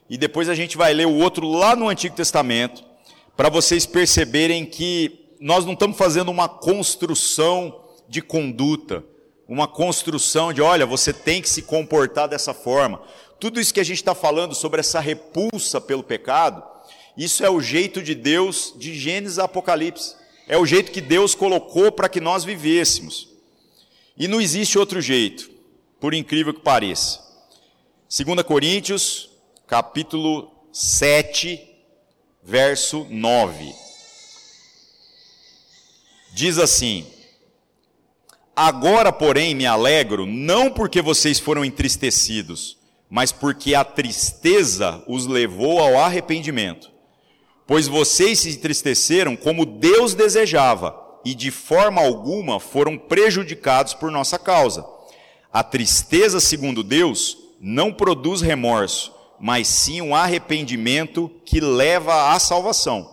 e 0.10 0.18
depois 0.18 0.48
a 0.48 0.56
gente 0.56 0.78
vai 0.78 0.94
ler 0.94 1.08
o 1.08 1.18
outro 1.18 1.46
lá 1.46 1.76
no 1.76 1.90
Antigo 1.90 2.16
Testamento, 2.16 2.86
para 3.36 3.50
vocês 3.50 3.86
perceberem 3.86 4.66
que 4.66 5.36
nós 5.42 5.66
não 5.66 5.74
estamos 5.74 5.98
fazendo 5.98 6.32
uma 6.32 6.48
construção 6.48 7.84
de 8.08 8.22
conduta, 8.22 9.04
uma 9.46 9.68
construção 9.68 10.54
de, 10.54 10.62
olha, 10.62 10.86
você 10.86 11.12
tem 11.12 11.42
que 11.42 11.50
se 11.50 11.64
comportar 11.64 12.30
dessa 12.30 12.54
forma. 12.54 13.02
Tudo 13.42 13.60
isso 13.60 13.74
que 13.74 13.80
a 13.82 13.86
gente 13.86 13.98
está 13.98 14.16
falando 14.16 14.56
sobre 14.56 14.80
essa 14.80 15.02
repulsa 15.02 15.82
pelo 15.82 16.04
pecado, 16.04 16.64
isso 17.18 17.44
é 17.44 17.50
o 17.50 17.60
jeito 17.60 18.02
de 18.02 18.16
Deus 18.16 18.74
de 18.78 18.98
Gênesis 18.98 19.38
a 19.38 19.44
Apocalipse. 19.44 20.21
É 20.48 20.58
o 20.58 20.66
jeito 20.66 20.92
que 20.92 21.02
Deus 21.02 21.34
colocou 21.34 21.92
para 21.92 22.10
que 22.10 22.20
nós 22.20 22.44
vivêssemos. 22.44 23.30
E 24.18 24.28
não 24.28 24.42
existe 24.42 24.78
outro 24.78 25.02
jeito, 25.02 25.50
por 26.00 26.14
incrível 26.14 26.54
que 26.54 26.62
pareça. 26.62 27.20
2 28.10 28.44
Coríntios, 28.44 29.30
capítulo 29.66 30.52
7, 30.74 31.60
verso 32.44 33.08
9. 33.10 33.74
Diz 36.34 36.58
assim: 36.58 37.06
Agora, 38.56 39.12
porém, 39.12 39.56
me 39.56 39.66
alegro, 39.66 40.26
não 40.26 40.70
porque 40.70 41.02
vocês 41.02 41.40
foram 41.40 41.64
entristecidos, 41.64 42.78
mas 43.10 43.32
porque 43.32 43.74
a 43.74 43.84
tristeza 43.84 45.04
os 45.08 45.26
levou 45.26 45.80
ao 45.80 45.98
arrependimento 45.98 46.91
pois 47.72 47.88
vocês 47.88 48.40
se 48.40 48.50
entristeceram 48.50 49.34
como 49.34 49.66
Deus 49.66 50.14
desejava, 50.14 50.94
e 51.24 51.34
de 51.34 51.50
forma 51.50 52.02
alguma 52.02 52.60
foram 52.60 52.98
prejudicados 52.98 53.94
por 53.94 54.12
nossa 54.12 54.38
causa. 54.38 54.86
A 55.54 55.64
tristeza, 55.64 56.42
segundo 56.42 56.84
Deus, 56.84 57.38
não 57.62 57.94
produz 57.94 58.42
remorso, 58.42 59.16
mas 59.40 59.70
sim 59.70 60.02
um 60.02 60.14
arrependimento 60.14 61.32
que 61.46 61.62
leva 61.62 62.34
à 62.34 62.40
salvação. 62.42 63.10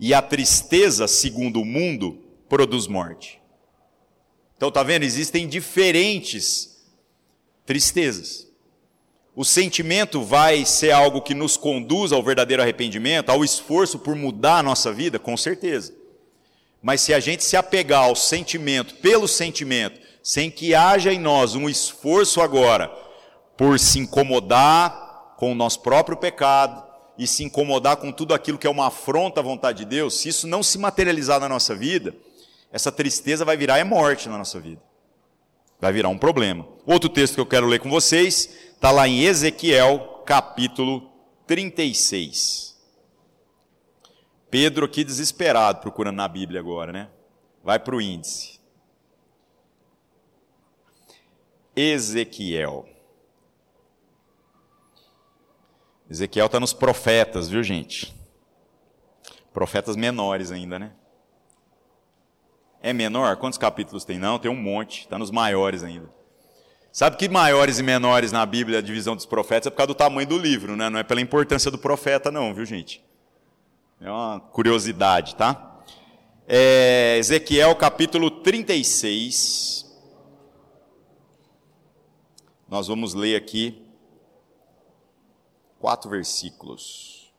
E 0.00 0.14
a 0.14 0.22
tristeza, 0.22 1.06
segundo 1.06 1.60
o 1.60 1.64
mundo, 1.66 2.18
produz 2.48 2.86
morte. 2.86 3.38
Então, 4.56 4.70
tá 4.70 4.82
vendo? 4.82 5.02
Existem 5.02 5.46
diferentes 5.46 6.82
tristezas 7.66 8.45
o 9.36 9.44
sentimento 9.44 10.22
vai 10.22 10.64
ser 10.64 10.92
algo 10.92 11.20
que 11.20 11.34
nos 11.34 11.58
conduz 11.58 12.10
ao 12.10 12.22
verdadeiro 12.22 12.62
arrependimento, 12.62 13.28
ao 13.28 13.44
esforço 13.44 13.98
por 13.98 14.16
mudar 14.16 14.60
a 14.60 14.62
nossa 14.62 14.90
vida? 14.90 15.18
Com 15.18 15.36
certeza. 15.36 15.94
Mas 16.82 17.02
se 17.02 17.12
a 17.12 17.20
gente 17.20 17.44
se 17.44 17.54
apegar 17.54 18.04
ao 18.04 18.16
sentimento, 18.16 18.94
pelo 18.94 19.28
sentimento, 19.28 20.00
sem 20.22 20.50
que 20.50 20.74
haja 20.74 21.12
em 21.12 21.18
nós 21.18 21.54
um 21.54 21.68
esforço 21.68 22.40
agora 22.40 22.90
por 23.58 23.78
se 23.78 23.98
incomodar 23.98 25.34
com 25.36 25.52
o 25.52 25.54
nosso 25.54 25.80
próprio 25.80 26.16
pecado 26.16 26.82
e 27.18 27.26
se 27.26 27.44
incomodar 27.44 27.98
com 27.98 28.10
tudo 28.10 28.32
aquilo 28.32 28.56
que 28.56 28.66
é 28.66 28.70
uma 28.70 28.86
afronta 28.86 29.40
à 29.40 29.42
vontade 29.42 29.78
de 29.78 29.84
Deus, 29.84 30.18
se 30.18 30.30
isso 30.30 30.46
não 30.46 30.62
se 30.62 30.78
materializar 30.78 31.40
na 31.40 31.48
nossa 31.48 31.74
vida, 31.74 32.14
essa 32.72 32.90
tristeza 32.90 33.44
vai 33.44 33.56
virar 33.56 33.78
é 33.78 33.84
morte 33.84 34.30
na 34.30 34.38
nossa 34.38 34.58
vida. 34.58 34.80
Vai 35.78 35.92
virar 35.92 36.08
um 36.08 36.16
problema. 36.16 36.66
Outro 36.86 37.08
texto 37.10 37.34
que 37.34 37.40
eu 37.40 37.46
quero 37.46 37.66
ler 37.66 37.80
com 37.80 37.90
vocês 37.90 38.48
Está 38.76 38.90
lá 38.90 39.08
em 39.08 39.22
Ezequiel, 39.22 40.22
capítulo 40.26 41.10
36. 41.46 42.76
Pedro 44.50 44.84
aqui 44.84 45.02
desesperado 45.02 45.80
procurando 45.80 46.16
na 46.16 46.28
Bíblia 46.28 46.60
agora, 46.60 46.92
né? 46.92 47.10
Vai 47.64 47.78
para 47.78 47.96
o 47.96 48.00
índice. 48.02 48.60
Ezequiel. 51.74 52.86
Ezequiel 56.08 56.46
está 56.46 56.60
nos 56.60 56.74
profetas, 56.74 57.48
viu 57.48 57.62
gente? 57.62 58.14
Profetas 59.54 59.96
menores 59.96 60.52
ainda, 60.52 60.78
né? 60.78 60.92
É 62.82 62.92
menor? 62.92 63.38
Quantos 63.38 63.58
capítulos 63.58 64.04
tem? 64.04 64.18
Não, 64.18 64.38
tem 64.38 64.50
um 64.50 64.62
monte. 64.62 65.00
Está 65.00 65.18
nos 65.18 65.30
maiores 65.30 65.82
ainda. 65.82 66.15
Sabe 66.96 67.18
que 67.18 67.28
maiores 67.28 67.78
e 67.78 67.82
menores 67.82 68.32
na 68.32 68.46
Bíblia, 68.46 68.78
a 68.78 68.80
divisão 68.80 69.14
dos 69.14 69.26
profetas, 69.26 69.66
é 69.66 69.70
por 69.70 69.76
causa 69.76 69.88
do 69.88 69.94
tamanho 69.94 70.26
do 70.26 70.38
livro, 70.38 70.74
né? 70.74 70.88
não 70.88 70.98
é 70.98 71.02
pela 71.02 71.20
importância 71.20 71.70
do 71.70 71.76
profeta, 71.76 72.30
não, 72.30 72.54
viu 72.54 72.64
gente? 72.64 73.04
É 74.00 74.10
uma 74.10 74.40
curiosidade, 74.40 75.36
tá? 75.36 75.82
É, 76.48 77.18
Ezequiel 77.18 77.76
capítulo 77.76 78.30
36. 78.30 79.94
Nós 82.66 82.88
vamos 82.88 83.12
ler 83.12 83.36
aqui 83.36 83.86
quatro 85.78 86.08
versículos. 86.08 87.30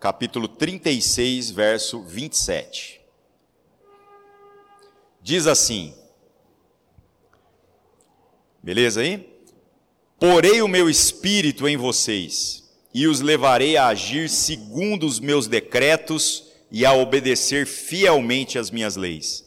Capítulo 0.00 0.48
36, 0.48 1.50
verso 1.50 2.02
27. 2.02 2.95
Diz 5.26 5.48
assim: 5.48 5.92
Beleza 8.62 9.00
aí? 9.00 9.28
Porei 10.20 10.62
o 10.62 10.68
meu 10.68 10.88
espírito 10.88 11.66
em 11.66 11.76
vocês 11.76 12.62
e 12.94 13.08
os 13.08 13.20
levarei 13.20 13.76
a 13.76 13.88
agir 13.88 14.28
segundo 14.28 15.04
os 15.04 15.18
meus 15.18 15.48
decretos 15.48 16.52
e 16.70 16.86
a 16.86 16.92
obedecer 16.92 17.66
fielmente 17.66 18.56
às 18.56 18.70
minhas 18.70 18.94
leis. 18.94 19.44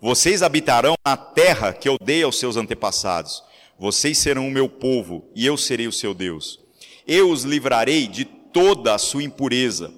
Vocês 0.00 0.42
habitarão 0.42 0.94
na 1.06 1.18
terra 1.18 1.74
que 1.74 1.86
eu 1.86 1.98
dei 2.02 2.22
aos 2.22 2.38
seus 2.38 2.56
antepassados. 2.56 3.42
Vocês 3.78 4.16
serão 4.16 4.48
o 4.48 4.50
meu 4.50 4.70
povo 4.70 5.28
e 5.34 5.44
eu 5.44 5.58
serei 5.58 5.86
o 5.86 5.92
seu 5.92 6.14
Deus. 6.14 6.58
Eu 7.06 7.30
os 7.30 7.44
livrarei 7.44 8.06
de 8.06 8.24
toda 8.24 8.94
a 8.94 8.98
sua 8.98 9.22
impureza. 9.22 9.92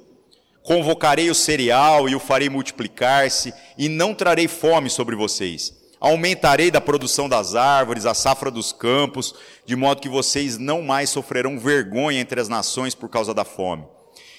Convocarei 0.62 1.30
o 1.30 1.34
cereal 1.34 2.08
e 2.08 2.14
o 2.14 2.20
farei 2.20 2.48
multiplicar-se, 2.48 3.52
e 3.76 3.88
não 3.88 4.14
trarei 4.14 4.46
fome 4.48 4.88
sobre 4.88 5.16
vocês 5.16 5.82
Aumentarei 6.02 6.68
da 6.68 6.80
produção 6.80 7.28
das 7.28 7.54
árvores, 7.54 8.06
a 8.06 8.12
safra 8.12 8.50
dos 8.50 8.72
campos, 8.72 9.36
de 9.64 9.76
modo 9.76 10.00
que 10.00 10.08
vocês 10.08 10.58
não 10.58 10.82
mais 10.82 11.10
sofrerão 11.10 11.56
vergonha 11.60 12.18
entre 12.18 12.40
as 12.40 12.48
nações 12.48 12.92
por 12.92 13.08
causa 13.08 13.32
da 13.32 13.44
fome. 13.44 13.84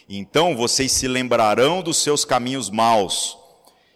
Então 0.09 0.57
vocês 0.57 0.91
se 0.91 1.07
lembrarão 1.07 1.81
dos 1.81 1.95
seus 1.95 2.25
caminhos 2.25 2.69
maus 2.69 3.37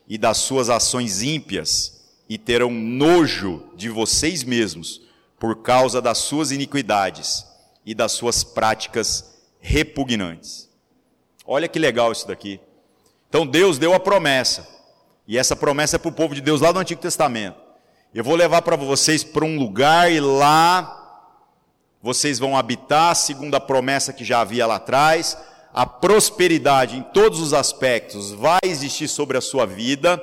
e 0.07 0.17
das 0.17 0.37
suas 0.37 0.69
ações 0.69 1.21
ímpias, 1.21 2.05
e 2.29 2.37
terão 2.37 2.71
nojo 2.71 3.65
de 3.75 3.89
vocês 3.89 4.45
mesmos 4.45 5.01
por 5.37 5.61
causa 5.61 6.01
das 6.01 6.19
suas 6.19 6.51
iniquidades 6.51 7.45
e 7.85 7.93
das 7.93 8.13
suas 8.13 8.45
práticas 8.45 9.41
repugnantes. 9.59 10.66
Olha 11.49 11.69
que 11.69 11.79
legal 11.79 12.11
isso 12.11 12.27
daqui. 12.27 12.59
Então 13.29 13.47
Deus 13.47 13.77
deu 13.77 13.93
a 13.93 13.99
promessa. 13.99 14.67
E 15.25 15.37
essa 15.37 15.55
promessa 15.55 15.95
é 15.95 15.99
para 15.99 16.09
o 16.09 16.13
povo 16.13 16.35
de 16.35 16.41
Deus 16.41 16.59
lá 16.59 16.73
do 16.73 16.79
Antigo 16.79 17.01
Testamento. 17.01 17.57
Eu 18.13 18.23
vou 18.23 18.35
levar 18.35 18.61
para 18.61 18.75
vocês 18.75 19.23
para 19.23 19.45
um 19.45 19.57
lugar 19.57 20.11
e 20.11 20.19
lá 20.19 20.93
vocês 22.01 22.37
vão 22.37 22.55
habitar, 22.57 23.15
segundo 23.15 23.55
a 23.55 23.59
promessa 23.59 24.11
que 24.11 24.25
já 24.25 24.41
havia 24.41 24.67
lá 24.67 24.75
atrás. 24.75 25.37
A 25.73 25.85
prosperidade 25.85 26.97
em 26.97 27.01
todos 27.01 27.39
os 27.39 27.53
aspectos 27.53 28.31
vai 28.31 28.59
existir 28.63 29.07
sobre 29.07 29.37
a 29.37 29.41
sua 29.41 29.65
vida. 29.65 30.21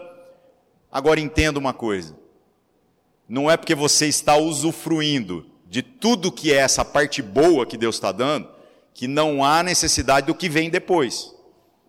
Agora 0.93 1.21
entenda 1.21 1.59
uma 1.59 1.73
coisa: 1.73 2.15
não 3.27 3.51
é 3.51 3.57
porque 3.57 3.75
você 3.75 4.07
está 4.07 4.37
usufruindo 4.37 5.47
de 5.67 5.83
tudo 5.83 6.33
que 6.33 6.53
é 6.53 6.57
essa 6.57 6.85
parte 6.85 7.23
boa 7.23 7.67
que 7.67 7.77
Deus 7.77 7.97
está 7.97 8.13
dando, 8.13 8.49
que 8.95 9.09
não 9.09 9.45
há 9.45 9.63
necessidade 9.63 10.29
do 10.29 10.35
que 10.35 10.49
vem 10.49 10.71
depois. 10.71 11.35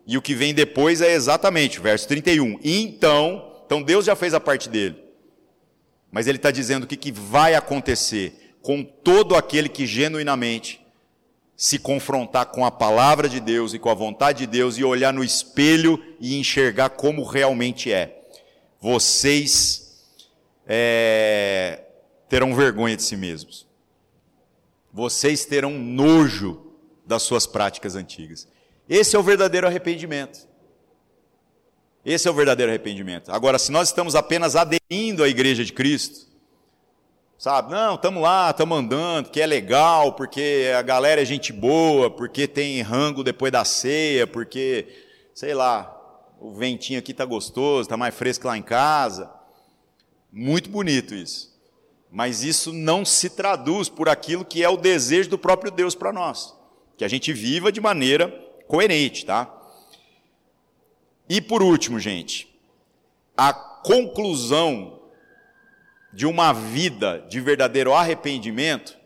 E 0.06 0.18
o 0.18 0.22
que 0.22 0.34
vem 0.34 0.52
depois 0.52 1.00
é 1.00 1.12
exatamente, 1.12 1.80
verso 1.80 2.06
31. 2.08 2.58
Então, 2.62 3.62
então 3.64 3.82
Deus 3.82 4.04
já 4.04 4.16
fez 4.16 4.34
a 4.34 4.40
parte 4.40 4.68
dele. 4.68 4.96
Mas 6.10 6.26
ele 6.26 6.38
está 6.38 6.50
dizendo 6.50 6.84
o 6.84 6.86
que, 6.86 6.96
que 6.96 7.12
vai 7.12 7.54
acontecer 7.54 8.56
com 8.60 8.82
todo 8.82 9.36
aquele 9.36 9.68
que 9.68 9.86
genuinamente 9.86 10.84
se 11.56 11.78
confrontar 11.78 12.46
com 12.46 12.64
a 12.66 12.70
palavra 12.70 13.28
de 13.28 13.40
Deus 13.40 13.72
e 13.72 13.78
com 13.78 13.88
a 13.88 13.94
vontade 13.94 14.40
de 14.40 14.46
Deus 14.46 14.76
e 14.76 14.84
olhar 14.84 15.12
no 15.12 15.24
espelho 15.24 16.02
e 16.20 16.38
enxergar 16.38 16.90
como 16.90 17.24
realmente 17.24 17.90
é. 17.90 18.24
Vocês 18.80 20.04
é, 20.66 21.84
terão 22.28 22.54
vergonha 22.54 22.96
de 22.96 23.02
si 23.02 23.16
mesmos. 23.16 23.66
Vocês 24.92 25.44
terão 25.44 25.70
nojo 25.78 26.65
das 27.06 27.22
suas 27.22 27.46
práticas 27.46 27.94
antigas. 27.94 28.48
Esse 28.88 29.16
é 29.16 29.18
o 29.18 29.22
verdadeiro 29.22 29.66
arrependimento. 29.66 30.48
Esse 32.04 32.28
é 32.28 32.30
o 32.30 32.34
verdadeiro 32.34 32.70
arrependimento. 32.70 33.32
Agora, 33.32 33.58
se 33.58 33.72
nós 33.72 33.88
estamos 33.88 34.14
apenas 34.14 34.54
aderindo 34.54 35.24
à 35.24 35.28
igreja 35.28 35.64
de 35.64 35.72
Cristo, 35.72 36.26
sabe? 37.38 37.72
Não, 37.72 37.96
estamos 37.96 38.22
lá, 38.22 38.50
estamos 38.50 38.78
andando, 38.78 39.30
que 39.30 39.40
é 39.40 39.46
legal, 39.46 40.12
porque 40.12 40.72
a 40.76 40.82
galera 40.82 41.22
é 41.22 41.24
gente 41.24 41.52
boa, 41.52 42.10
porque 42.10 42.46
tem 42.46 42.80
rango 42.82 43.24
depois 43.24 43.50
da 43.50 43.64
ceia, 43.64 44.26
porque, 44.26 44.86
sei 45.34 45.52
lá, 45.52 45.92
o 46.40 46.52
ventinho 46.52 46.98
aqui 46.98 47.10
está 47.12 47.24
gostoso, 47.24 47.82
está 47.82 47.96
mais 47.96 48.14
fresco 48.14 48.46
lá 48.46 48.56
em 48.56 48.62
casa. 48.62 49.30
Muito 50.32 50.70
bonito 50.70 51.14
isso. 51.14 51.56
Mas 52.10 52.42
isso 52.42 52.72
não 52.72 53.04
se 53.04 53.30
traduz 53.30 53.88
por 53.88 54.08
aquilo 54.08 54.44
que 54.44 54.62
é 54.62 54.68
o 54.68 54.76
desejo 54.76 55.28
do 55.28 55.38
próprio 55.38 55.70
Deus 55.72 55.94
para 55.94 56.12
nós. 56.12 56.55
Que 56.96 57.04
a 57.04 57.08
gente 57.08 57.32
viva 57.32 57.70
de 57.70 57.80
maneira 57.80 58.28
coerente, 58.66 59.24
tá? 59.24 59.52
E 61.28 61.40
por 61.40 61.62
último, 61.62 61.98
gente, 61.98 62.48
a 63.36 63.52
conclusão 63.52 65.00
de 66.12 66.24
uma 66.26 66.52
vida 66.52 67.24
de 67.28 67.40
verdadeiro 67.40 67.92
arrependimento 67.92 68.96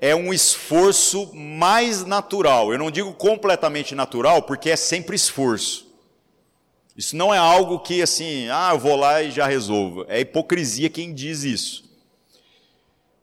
é 0.00 0.14
um 0.14 0.32
esforço 0.32 1.34
mais 1.34 2.04
natural. 2.04 2.72
Eu 2.72 2.78
não 2.78 2.90
digo 2.90 3.12
completamente 3.14 3.94
natural, 3.94 4.42
porque 4.42 4.70
é 4.70 4.76
sempre 4.76 5.16
esforço. 5.16 5.86
Isso 6.96 7.14
não 7.14 7.34
é 7.34 7.38
algo 7.38 7.80
que 7.80 8.00
assim, 8.00 8.48
ah, 8.48 8.70
eu 8.72 8.78
vou 8.78 8.96
lá 8.96 9.22
e 9.22 9.30
já 9.30 9.46
resolvo. 9.46 10.06
É 10.08 10.20
hipocrisia 10.20 10.88
quem 10.88 11.12
diz 11.12 11.42
isso. 11.42 11.85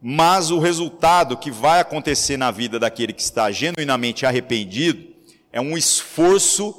Mas 0.06 0.52
o 0.52 0.60
resultado 0.60 1.38
que 1.38 1.50
vai 1.50 1.80
acontecer 1.80 2.36
na 2.36 2.52
vida 2.52 2.78
daquele 2.78 3.14
que 3.14 3.22
está 3.22 3.50
genuinamente 3.50 4.26
arrependido 4.26 5.14
é 5.50 5.62
um 5.62 5.78
esforço 5.78 6.76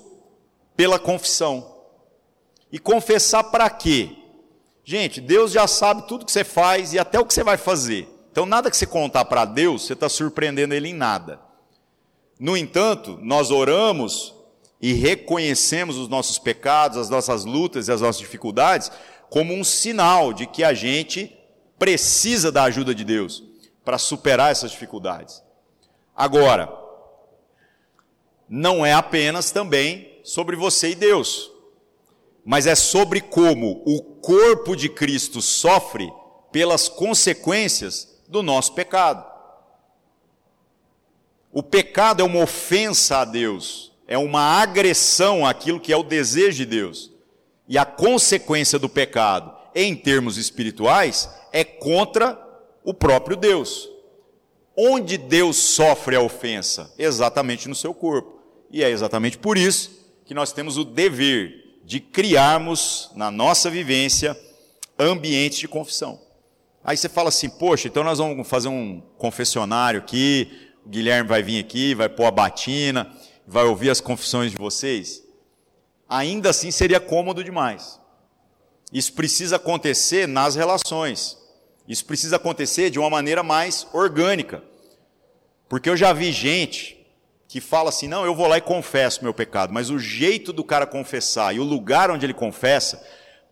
pela 0.77 0.99
confissão. 0.99 1.75
E 2.71 2.79
confessar 2.79 3.45
para 3.45 3.71
quê? 3.71 4.11
Gente, 4.85 5.23
Deus 5.23 5.53
já 5.53 5.67
sabe 5.67 6.07
tudo 6.07 6.27
que 6.27 6.33
você 6.33 6.45
faz 6.45 6.93
e 6.93 6.99
até 6.99 7.19
o 7.19 7.25
que 7.25 7.33
você 7.33 7.43
vai 7.43 7.57
fazer. 7.57 8.07
Então, 8.31 8.45
nada 8.45 8.71
que 8.71 8.77
você 8.77 8.85
contar 8.85 9.25
para 9.25 9.47
Deus, 9.47 9.87
você 9.87 9.95
está 9.95 10.07
surpreendendo 10.07 10.75
Ele 10.75 10.91
em 10.91 10.95
nada. 10.95 11.41
No 12.39 12.55
entanto, 12.55 13.19
nós 13.23 13.51
oramos 13.51 14.35
e 14.83 14.93
reconhecemos 14.93 15.97
os 15.97 16.09
nossos 16.09 16.39
pecados, 16.39 16.99
as 16.99 17.09
nossas 17.09 17.47
lutas 17.47 17.89
e 17.89 17.93
as 17.93 18.03
nossas 18.03 18.21
dificuldades 18.21 18.93
como 19.31 19.55
um 19.55 19.65
sinal 19.65 20.35
de 20.35 20.47
que 20.47 20.63
a 20.63 20.75
gente 20.75 21.35
precisa 21.85 22.51
da 22.51 22.63
ajuda 22.63 22.95
de 22.95 23.05
Deus 23.05 23.45
para 23.85 23.99
superar 23.99 24.51
essas 24.51 24.71
dificuldades. 24.71 25.43
Agora, 26.17 26.75
não 28.49 28.87
é 28.87 28.95
apenas 28.95 29.51
também 29.51 30.19
sobre 30.25 30.57
você 30.57 30.93
e 30.93 30.95
Deus, 30.95 31.53
mas 32.43 32.67
é 32.67 32.75
sobre 32.75 33.21
como 33.21 33.83
o 33.85 34.01
corpo 34.01 34.75
de 34.75 34.89
Cristo 34.89 35.43
sofre 35.43 36.11
pelas 36.51 36.89
consequências 36.89 38.19
do 38.29 38.43
nosso 38.43 38.73
pecado. 38.73 39.31
O 41.53 41.63
pecado 41.63 42.23
é 42.23 42.25
uma 42.25 42.43
ofensa 42.43 43.19
a 43.19 43.27
Deus, 43.27 43.93
é 44.09 44.17
uma 44.17 44.41
agressão 44.41 45.45
àquilo 45.45 45.79
que 45.79 45.93
é 45.93 45.97
o 45.99 46.03
desejo 46.03 46.57
de 46.57 46.65
Deus. 46.65 47.13
E 47.69 47.77
a 47.77 47.85
consequência 47.85 48.79
do 48.79 48.89
pecado, 48.89 49.55
em 49.75 49.95
termos 49.95 50.39
espirituais, 50.39 51.29
é 51.55 51.63
contra 51.63 52.37
o 52.83 52.93
próprio 52.93 53.37
Deus. 53.37 53.89
Onde 54.77 55.17
Deus 55.17 55.57
sofre 55.57 56.17
a 56.17 56.21
ofensa? 56.21 56.93
Exatamente 56.99 57.69
no 57.69 57.77
seu 57.77 57.95
corpo. 57.95 58.43
E 58.73 58.83
é 58.83 58.91
exatamente 58.91 59.39
por 59.39 59.57
isso 59.57 59.93
que 60.25 60.35
nós 60.35 60.53
temos 60.53 60.77
o 60.77 60.85
dever 60.85 61.79
de 61.85 62.01
criarmos 62.01 63.09
na 63.15 63.31
nossa 63.31 63.71
vivência 63.71 64.37
ambientes 64.99 65.61
de 65.61 65.69
confissão. 65.69 66.21
Aí 66.83 66.97
você 66.97 67.09
fala 67.09 67.29
assim, 67.29 67.49
poxa, 67.49 67.87
então 67.87 68.03
nós 68.03 68.19
vamos 68.19 68.49
fazer 68.49 68.67
um 68.67 69.01
confessionário 69.17 70.01
aqui, 70.01 70.51
o 70.85 70.89
Guilherme 70.89 71.29
vai 71.29 71.41
vir 71.41 71.61
aqui, 71.61 71.95
vai 71.95 72.09
pôr 72.09 72.25
a 72.25 72.33
batina, 72.33 73.15
vai 73.47 73.65
ouvir 73.65 73.91
as 73.91 74.01
confissões 74.01 74.51
de 74.51 74.59
vocês. 74.59 75.23
Ainda 76.09 76.51
assim 76.51 76.73
seria 76.73 76.99
cômodo 76.99 77.45
demais. 77.45 78.01
Isso 78.93 79.13
precisa 79.13 79.57
acontecer 79.57 80.27
nas 80.27 80.57
relações. 80.57 81.44
Isso 81.87 82.05
precisa 82.05 82.37
acontecer 82.37 82.91
de 82.91 82.99
uma 82.99 83.11
maneira 83.11 83.43
mais 83.43 83.87
orgânica. 83.93 84.63
Porque 85.69 85.89
eu 85.89 85.97
já 85.97 86.13
vi 86.13 86.33
gente 86.33 87.05
que 87.49 87.61
fala 87.61 87.91
assim: 87.91 88.09
não, 88.09 88.25
eu 88.25 88.35
vou 88.35 88.47
lá 88.47 88.59
e 88.59 88.63
confesso 88.63 89.23
meu 89.23 89.35
pecado, 89.35 89.73
mas 89.73 89.91
o 89.91 89.99
jeito 89.99 90.53
do 90.53 90.65
cara 90.65 90.87
confessar 90.87 91.55
e 91.55 91.61
o 91.61 91.65
lugar 91.65 92.11
onde 92.11 92.25
ele 92.25 92.35
confessa, 92.35 93.05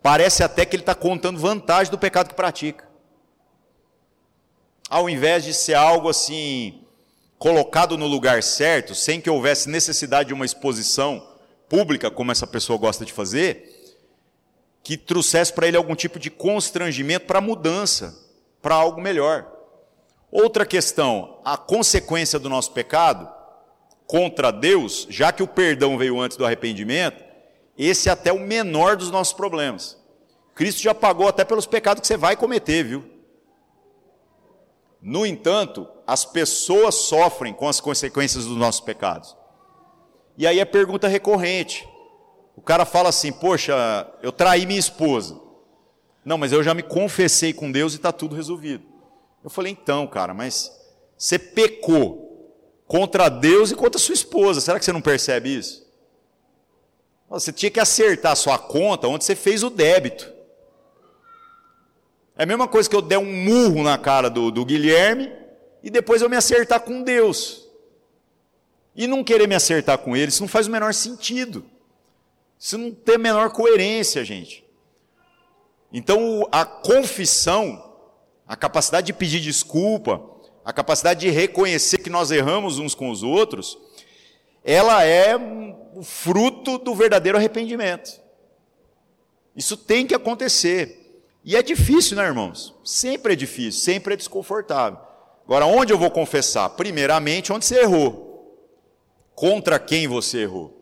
parece 0.03 0.43
até 0.43 0.65
que 0.65 0.77
ele 0.77 0.83
está 0.83 0.95
contando 0.95 1.39
vantagem 1.39 1.91
do 1.91 1.99
pecado 1.99 2.29
que 2.29 2.35
pratica. 2.35 2.89
Ao 4.89 5.09
invés 5.09 5.45
de 5.45 5.55
ser 5.55 5.75
algo 5.75 6.09
assim, 6.09 6.85
colocado 7.39 7.97
no 7.97 8.07
lugar 8.07 8.43
certo, 8.43 8.95
sem 8.95 9.21
que 9.21 9.31
houvesse 9.31 9.69
necessidade 9.69 10.29
de 10.29 10.35
uma 10.35 10.45
exposição 10.45 11.27
pública, 11.69 12.11
como 12.11 12.31
essa 12.31 12.47
pessoa 12.47 12.79
gosta 12.79 13.05
de 13.05 13.13
fazer, 13.13 13.82
que 14.83 14.97
trouxesse 14.97 15.53
para 15.53 15.69
ele 15.69 15.77
algum 15.77 15.95
tipo 15.95 16.19
de 16.19 16.31
constrangimento 16.31 17.27
para 17.27 17.41
mudança, 17.41 18.19
para 18.61 18.75
algo 18.75 19.01
melhor. 19.01 19.47
Outra 20.31 20.65
questão, 20.65 21.41
a 21.45 21.57
consequência 21.57 22.39
do 22.39 22.49
nosso 22.49 22.73
pecado 22.73 23.31
contra 24.07 24.51
Deus, 24.51 25.07
já 25.09 25.33
que 25.33 25.43
o 25.43 25.47
perdão 25.47 25.97
veio 25.97 26.21
antes 26.21 26.37
do 26.37 26.45
arrependimento, 26.45 27.23
esse 27.79 28.09
é 28.09 28.13
até 28.13 28.33
o 28.33 28.41
menor 28.41 28.97
dos 28.97 29.11
nossos 29.11 29.33
problemas. 29.33 29.99
Cristo 30.55 30.83
já 30.83 30.95
pagou 30.95 31.29
até 31.29 31.45
pelos 31.45 31.67
pecados 31.67 32.01
que 32.01 32.07
você 32.07 32.17
vai 32.17 32.37
cometer, 32.37 32.83
viu? 32.83 33.05
No 35.01 35.27
entanto, 35.27 35.89
as 36.07 36.25
pessoas 36.25 36.95
sofrem 36.95 37.53
com 37.53 37.69
as 37.69 37.81
consequências 37.81 38.45
dos 38.45 38.57
nossos 38.57 38.81
pecados. 38.81 39.37
E 40.37 40.47
aí 40.47 40.61
a 40.61 40.67
pergunta 40.67 41.09
recorrente. 41.09 41.89
O 42.63 42.65
cara 42.65 42.85
fala 42.85 43.09
assim: 43.09 43.33
Poxa, 43.33 43.75
eu 44.23 44.31
traí 44.31 44.65
minha 44.67 44.79
esposa. 44.79 45.37
Não, 46.25 46.39
mas 46.39 46.53
eu 46.53 46.63
já 46.63 46.73
me 46.73 46.83
confessei 46.83 47.53
com 47.53 47.73
Deus 47.73 47.93
e 47.93 47.97
está 47.97 48.13
tudo 48.13 48.37
resolvido. 48.37 48.85
Eu 49.43 49.51
falei: 49.51 49.73
Então, 49.73 50.07
cara, 50.07 50.33
mas 50.33 50.71
você 51.19 51.41
pecou 51.41 52.55
contra 52.87 53.29
Deus 53.29 53.73
e 53.73 53.75
contra 53.75 53.99
sua 53.99 54.15
esposa. 54.15 54.61
Será 54.61 54.79
que 54.79 54.85
você 54.85 54.93
não 54.93 55.01
percebe 55.01 55.59
isso? 55.59 55.85
Você 57.29 57.53
tinha 57.53 57.71
que 57.71 57.81
acertar 57.81 58.31
a 58.31 58.37
sua 58.37 58.57
conta 58.57 59.09
onde 59.09 59.25
você 59.25 59.35
fez 59.35 59.65
o 59.65 59.71
débito. 59.71 60.33
É 62.37 62.45
a 62.45 62.47
mesma 62.47 62.69
coisa 62.69 62.89
que 62.89 62.95
eu 62.95 63.03
der 63.03 63.19
um 63.19 63.33
murro 63.33 63.83
na 63.83 63.99
cara 63.99 64.31
do, 64.31 64.53
do 64.53 64.65
Guilherme 64.65 65.33
e 65.83 65.91
depois 65.91 66.23
eu 66.23 66.31
me 66.31 66.37
acertar 66.37 66.81
com 66.81 67.03
Deus. 67.03 67.67
E 68.95 69.09
não 69.09 69.25
querer 69.25 69.49
me 69.49 69.55
acertar 69.57 69.99
com 69.99 70.17
ele, 70.17 70.29
isso 70.29 70.43
não 70.43 70.49
faz 70.49 70.69
o 70.69 70.71
menor 70.71 70.95
sentido. 70.95 71.72
Isso 72.63 72.79
não 72.79 72.93
tem 72.93 73.17
a 73.17 73.19
menor 73.19 73.51
coerência, 73.51 74.25
gente. 74.25 74.65
Então, 75.93 76.49
a 76.53 76.65
confissão, 76.65 77.93
a 78.47 78.55
capacidade 78.55 79.09
de 79.09 79.13
pedir 79.13 79.41
desculpa, 79.41 80.25
a 80.65 80.73
capacidade 80.73 81.19
de 81.19 81.29
reconhecer 81.29 81.99
que 81.99 82.09
nós 82.09 82.31
erramos 82.31 82.79
uns 82.79 82.95
com 82.95 83.11
os 83.11 83.25
outros, 83.25 83.77
ela 84.63 85.03
é 85.03 85.37
o 85.37 86.05
fruto 86.05 86.79
do 86.79 86.95
verdadeiro 86.95 87.37
arrependimento. 87.37 88.23
Isso 89.57 89.77
tem 89.77 90.07
que 90.07 90.15
acontecer. 90.15 91.21
E 91.45 91.57
é 91.57 91.65
difícil, 91.65 92.17
né, 92.17 92.23
irmãos? 92.25 92.77
Sempre 92.85 93.33
é 93.33 93.37
difícil, 93.37 93.81
sempre 93.81 94.15
é 94.15 94.17
desconfortável. 94.17 95.01
Agora, 95.45 95.67
onde 95.67 95.93
eu 95.93 95.99
vou 95.99 96.13
confessar? 96.13 96.71
Primeiramente, 96.71 97.53
onde 97.53 97.65
você 97.65 97.81
errou. 97.81 98.57
Contra 99.35 99.81
quem 99.81 100.07
você 100.07 100.43
errou. 100.43 100.82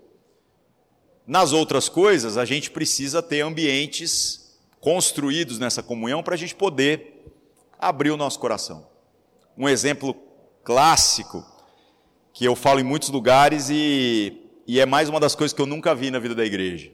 Nas 1.31 1.53
outras 1.53 1.89
coisas, 1.89 2.37
a 2.37 2.45
gente 2.45 2.73
precisa 2.73 3.23
ter 3.23 3.43
ambientes 3.43 4.59
construídos 4.81 5.61
nessa 5.61 5.81
comunhão 5.81 6.25
para 6.25 6.35
a 6.35 6.37
gente 6.37 6.57
poder 6.57 7.23
abrir 7.79 8.11
o 8.11 8.17
nosso 8.17 8.41
coração. 8.41 8.89
Um 9.57 9.69
exemplo 9.69 10.13
clássico, 10.65 11.47
que 12.33 12.45
eu 12.45 12.57
falo 12.57 12.81
em 12.81 12.83
muitos 12.83 13.11
lugares 13.11 13.69
e, 13.71 14.43
e 14.67 14.81
é 14.81 14.85
mais 14.85 15.09
uma 15.09 15.21
das 15.21 15.37
coisas 15.37 15.55
que 15.55 15.63
eu 15.63 15.67
nunca 15.67 15.95
vi 15.95 16.11
na 16.11 16.19
vida 16.19 16.35
da 16.35 16.45
igreja. 16.45 16.91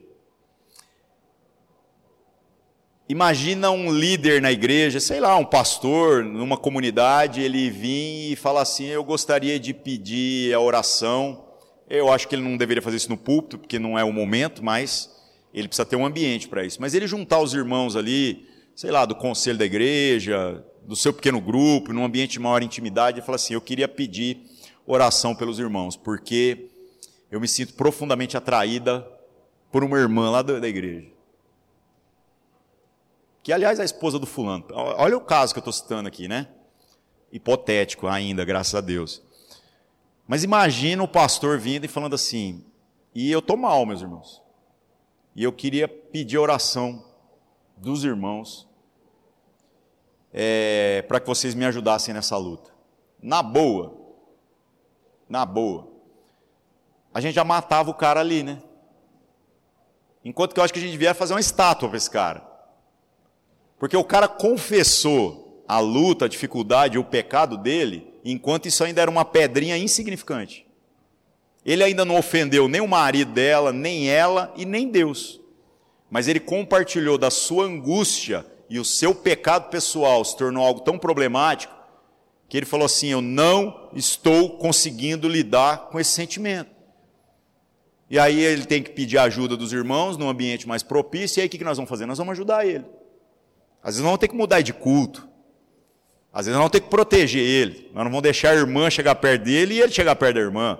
Imagina 3.09 3.71
um 3.71 3.91
líder 3.91 4.39
na 4.39 4.51
igreja, 4.51 4.99
sei 4.99 5.19
lá, 5.19 5.35
um 5.35 5.45
pastor 5.45 6.23
numa 6.23 6.57
comunidade, 6.57 7.41
ele 7.41 7.71
vir 7.71 8.33
e 8.33 8.35
falar 8.35 8.61
assim: 8.61 8.85
Eu 8.85 9.03
gostaria 9.03 9.59
de 9.59 9.73
pedir 9.73 10.53
a 10.53 10.59
oração. 10.59 11.46
Eu 11.89 12.11
acho 12.11 12.27
que 12.27 12.35
ele 12.35 12.41
não 12.41 12.57
deveria 12.57 12.81
fazer 12.81 12.97
isso 12.97 13.09
no 13.09 13.17
púlpito, 13.17 13.57
porque 13.57 13.79
não 13.79 13.97
é 13.97 14.03
o 14.03 14.11
momento, 14.11 14.63
mas 14.63 15.09
ele 15.53 15.67
precisa 15.67 15.85
ter 15.85 15.95
um 15.95 16.05
ambiente 16.05 16.47
para 16.47 16.65
isso. 16.65 16.81
Mas 16.81 16.93
ele 16.93 17.07
juntar 17.07 17.39
os 17.39 17.53
irmãos 17.53 17.95
ali, 17.95 18.47
sei 18.75 18.91
lá, 18.91 19.05
do 19.05 19.15
conselho 19.15 19.57
da 19.57 19.65
igreja, 19.65 20.63
do 20.85 20.95
seu 20.95 21.13
pequeno 21.13 21.39
grupo, 21.39 21.93
num 21.93 22.03
ambiente 22.03 22.31
de 22.33 22.39
maior 22.39 22.61
intimidade, 22.61 23.19
e 23.19 23.21
falar 23.21 23.37
assim: 23.37 23.53
Eu 23.53 23.61
queria 23.61 23.87
pedir 23.87 24.41
oração 24.85 25.35
pelos 25.35 25.59
irmãos, 25.59 25.95
porque 25.95 26.69
eu 27.31 27.39
me 27.39 27.47
sinto 27.47 27.73
profundamente 27.73 28.35
atraída 28.35 29.07
por 29.71 29.83
uma 29.83 29.97
irmã 29.97 30.29
lá 30.29 30.41
da 30.41 30.67
igreja 30.67 31.17
que 33.47 33.53
aliás 33.53 33.79
é 33.79 33.81
a 33.81 33.85
esposa 33.85 34.19
do 34.19 34.25
fulano. 34.25 34.65
Olha 34.73 35.15
o 35.15 35.21
caso 35.21 35.53
que 35.53 35.57
eu 35.57 35.61
estou 35.61 35.71
citando 35.71 36.05
aqui, 36.05 36.27
né? 36.27 36.49
Hipotético 37.31 38.05
ainda, 38.05 38.43
graças 38.43 38.75
a 38.75 38.81
Deus. 38.81 39.21
Mas 40.27 40.43
imagina 40.43 41.01
o 41.01 41.07
pastor 41.07 41.57
vindo 41.57 41.85
e 41.85 41.87
falando 41.87 42.13
assim: 42.13 42.63
e 43.15 43.31
eu 43.31 43.39
estou 43.39 43.57
mal, 43.57 43.85
meus 43.85 44.01
irmãos. 44.01 44.43
E 45.35 45.43
eu 45.43 45.51
queria 45.51 45.87
pedir 45.87 46.37
oração 46.37 47.03
dos 47.75 48.03
irmãos 48.03 48.67
é, 50.33 51.03
para 51.07 51.19
que 51.19 51.27
vocês 51.27 51.55
me 51.55 51.65
ajudassem 51.65 52.13
nessa 52.13 52.37
luta. 52.37 52.71
Na 53.21 53.41
boa, 53.41 53.97
na 55.27 55.45
boa, 55.45 55.87
a 57.13 57.19
gente 57.19 57.33
já 57.33 57.43
matava 57.43 57.89
o 57.89 57.95
cara 57.95 58.19
ali, 58.19 58.43
né? 58.43 58.61
Enquanto 60.23 60.53
que 60.53 60.59
eu 60.59 60.63
acho 60.63 60.73
que 60.73 60.79
a 60.79 60.81
gente 60.81 60.91
devia 60.91 61.13
fazer 61.13 61.33
uma 61.33 61.39
estátua 61.39 61.87
para 61.87 61.97
esse 61.97 62.11
cara. 62.11 62.45
Porque 63.79 63.95
o 63.95 64.03
cara 64.03 64.27
confessou 64.27 65.63
a 65.67 65.79
luta, 65.79 66.25
a 66.25 66.27
dificuldade, 66.27 66.97
o 66.97 67.03
pecado 67.03 67.57
dele, 67.57 68.06
enquanto 68.23 68.67
isso 68.67 68.83
ainda 68.83 69.01
era 69.01 69.11
uma 69.11 69.25
pedrinha 69.25 69.77
insignificante. 69.77 70.65
Ele 71.65 71.83
ainda 71.83 72.05
não 72.05 72.17
ofendeu 72.17 72.67
nem 72.67 72.81
o 72.81 72.87
marido 72.87 73.33
dela, 73.33 73.73
nem 73.73 74.09
ela 74.09 74.53
e 74.55 74.65
nem 74.65 74.89
Deus. 74.89 75.41
Mas 76.09 76.27
ele 76.27 76.39
compartilhou 76.39 77.17
da 77.17 77.29
sua 77.29 77.65
angústia 77.65 78.45
e 78.69 78.79
o 78.79 78.85
seu 78.85 79.13
pecado 79.13 79.69
pessoal 79.69 80.23
se 80.23 80.37
tornou 80.37 80.65
algo 80.65 80.81
tão 80.81 80.97
problemático 80.97 81.75
que 82.47 82.55
ele 82.55 82.65
falou 82.65 82.85
assim: 82.85 83.07
Eu 83.07 83.21
não 83.21 83.89
estou 83.93 84.57
conseguindo 84.57 85.27
lidar 85.27 85.89
com 85.89 85.99
esse 85.99 86.11
sentimento. 86.11 86.71
E 88.09 88.17
aí 88.17 88.39
ele 88.39 88.65
tem 88.65 88.81
que 88.81 88.91
pedir 88.91 89.17
ajuda 89.17 89.57
dos 89.57 89.73
irmãos 89.73 90.15
num 90.15 90.29
ambiente 90.29 90.67
mais 90.67 90.81
propício, 90.81 91.39
e 91.39 91.41
aí 91.41 91.47
o 91.47 91.49
que 91.49 91.63
nós 91.63 91.77
vamos 91.77 91.89
fazer? 91.89 92.05
Nós 92.05 92.17
vamos 92.17 92.31
ajudar 92.31 92.65
ele. 92.65 92.85
Às 93.83 93.95
vezes 93.95 93.99
nós 93.99 94.05
vamos 94.05 94.19
ter 94.19 94.29
que 94.29 94.35
mudar 94.35 94.61
de 94.61 94.73
culto. 94.73 95.26
Às 96.31 96.45
vezes 96.45 96.53
nós 96.53 96.59
vamos 96.59 96.71
ter 96.71 96.81
que 96.81 96.89
proteger 96.89 97.41
ele. 97.41 97.89
Nós 97.93 98.03
não 98.03 98.11
vamos 98.11 98.21
deixar 98.21 98.51
a 98.51 98.55
irmã 98.55 98.89
chegar 98.89 99.15
perto 99.15 99.43
dele 99.43 99.75
e 99.75 99.81
ele 99.81 99.91
chegar 99.91 100.15
perto 100.15 100.35
da 100.35 100.41
irmã. 100.41 100.79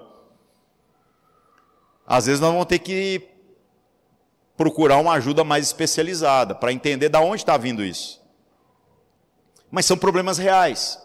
Às 2.06 2.26
vezes 2.26 2.40
nós 2.40 2.52
vamos 2.52 2.68
ter 2.68 2.80
que 2.80 3.28
procurar 4.56 4.98
uma 4.98 5.14
ajuda 5.14 5.44
mais 5.44 5.66
especializada 5.66 6.56
para 6.56 6.72
entender 6.72 7.10
de 7.10 7.18
onde 7.18 7.42
está 7.42 7.58
vindo 7.58 7.84
isso. 7.84 8.22
Mas 9.70 9.86
são 9.86 9.98
problemas 9.98 10.38
reais. 10.38 10.98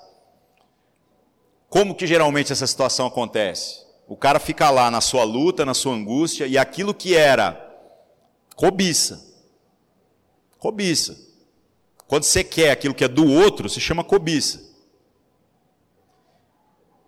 Como 1.69 1.95
que 1.95 2.07
geralmente 2.07 2.53
essa 2.53 2.67
situação 2.67 3.07
acontece? 3.07 3.83
O 4.07 4.17
cara 4.17 4.39
fica 4.39 4.71
lá 4.71 4.91
na 4.91 5.01
sua 5.01 5.25
luta, 5.25 5.65
na 5.65 5.75
sua 5.75 5.95
angústia, 5.95 6.47
e 6.47 6.59
aquilo 6.59 6.93
que 6.93 7.17
era 7.17 7.59
cobiça, 8.55 9.27
cobiça, 10.59 11.17
quando 12.13 12.25
você 12.25 12.45
quer 12.45 12.71
aquilo 12.71 12.93
que 12.93 13.05
é 13.05 13.09
do 13.09 13.27
outro, 13.27 13.71
se 13.71 13.81
chama 13.81 14.05
cobiça. 14.05 14.71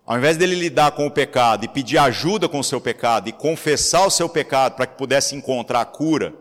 Ao 0.03 0.17
invés 0.17 0.35
dele 0.35 0.55
lidar 0.55 0.93
com 0.93 1.05
o 1.05 1.11
pecado 1.11 1.63
e 1.63 1.67
pedir 1.67 1.99
ajuda 1.99 2.49
com 2.49 2.57
o 2.57 2.63
seu 2.63 2.81
pecado 2.81 3.29
e 3.29 3.31
confessar 3.31 4.07
o 4.07 4.09
seu 4.09 4.27
pecado 4.27 4.75
para 4.75 4.87
que 4.87 4.97
pudesse 4.97 5.35
encontrar 5.35 5.81
a 5.81 5.85
cura, 5.85 6.33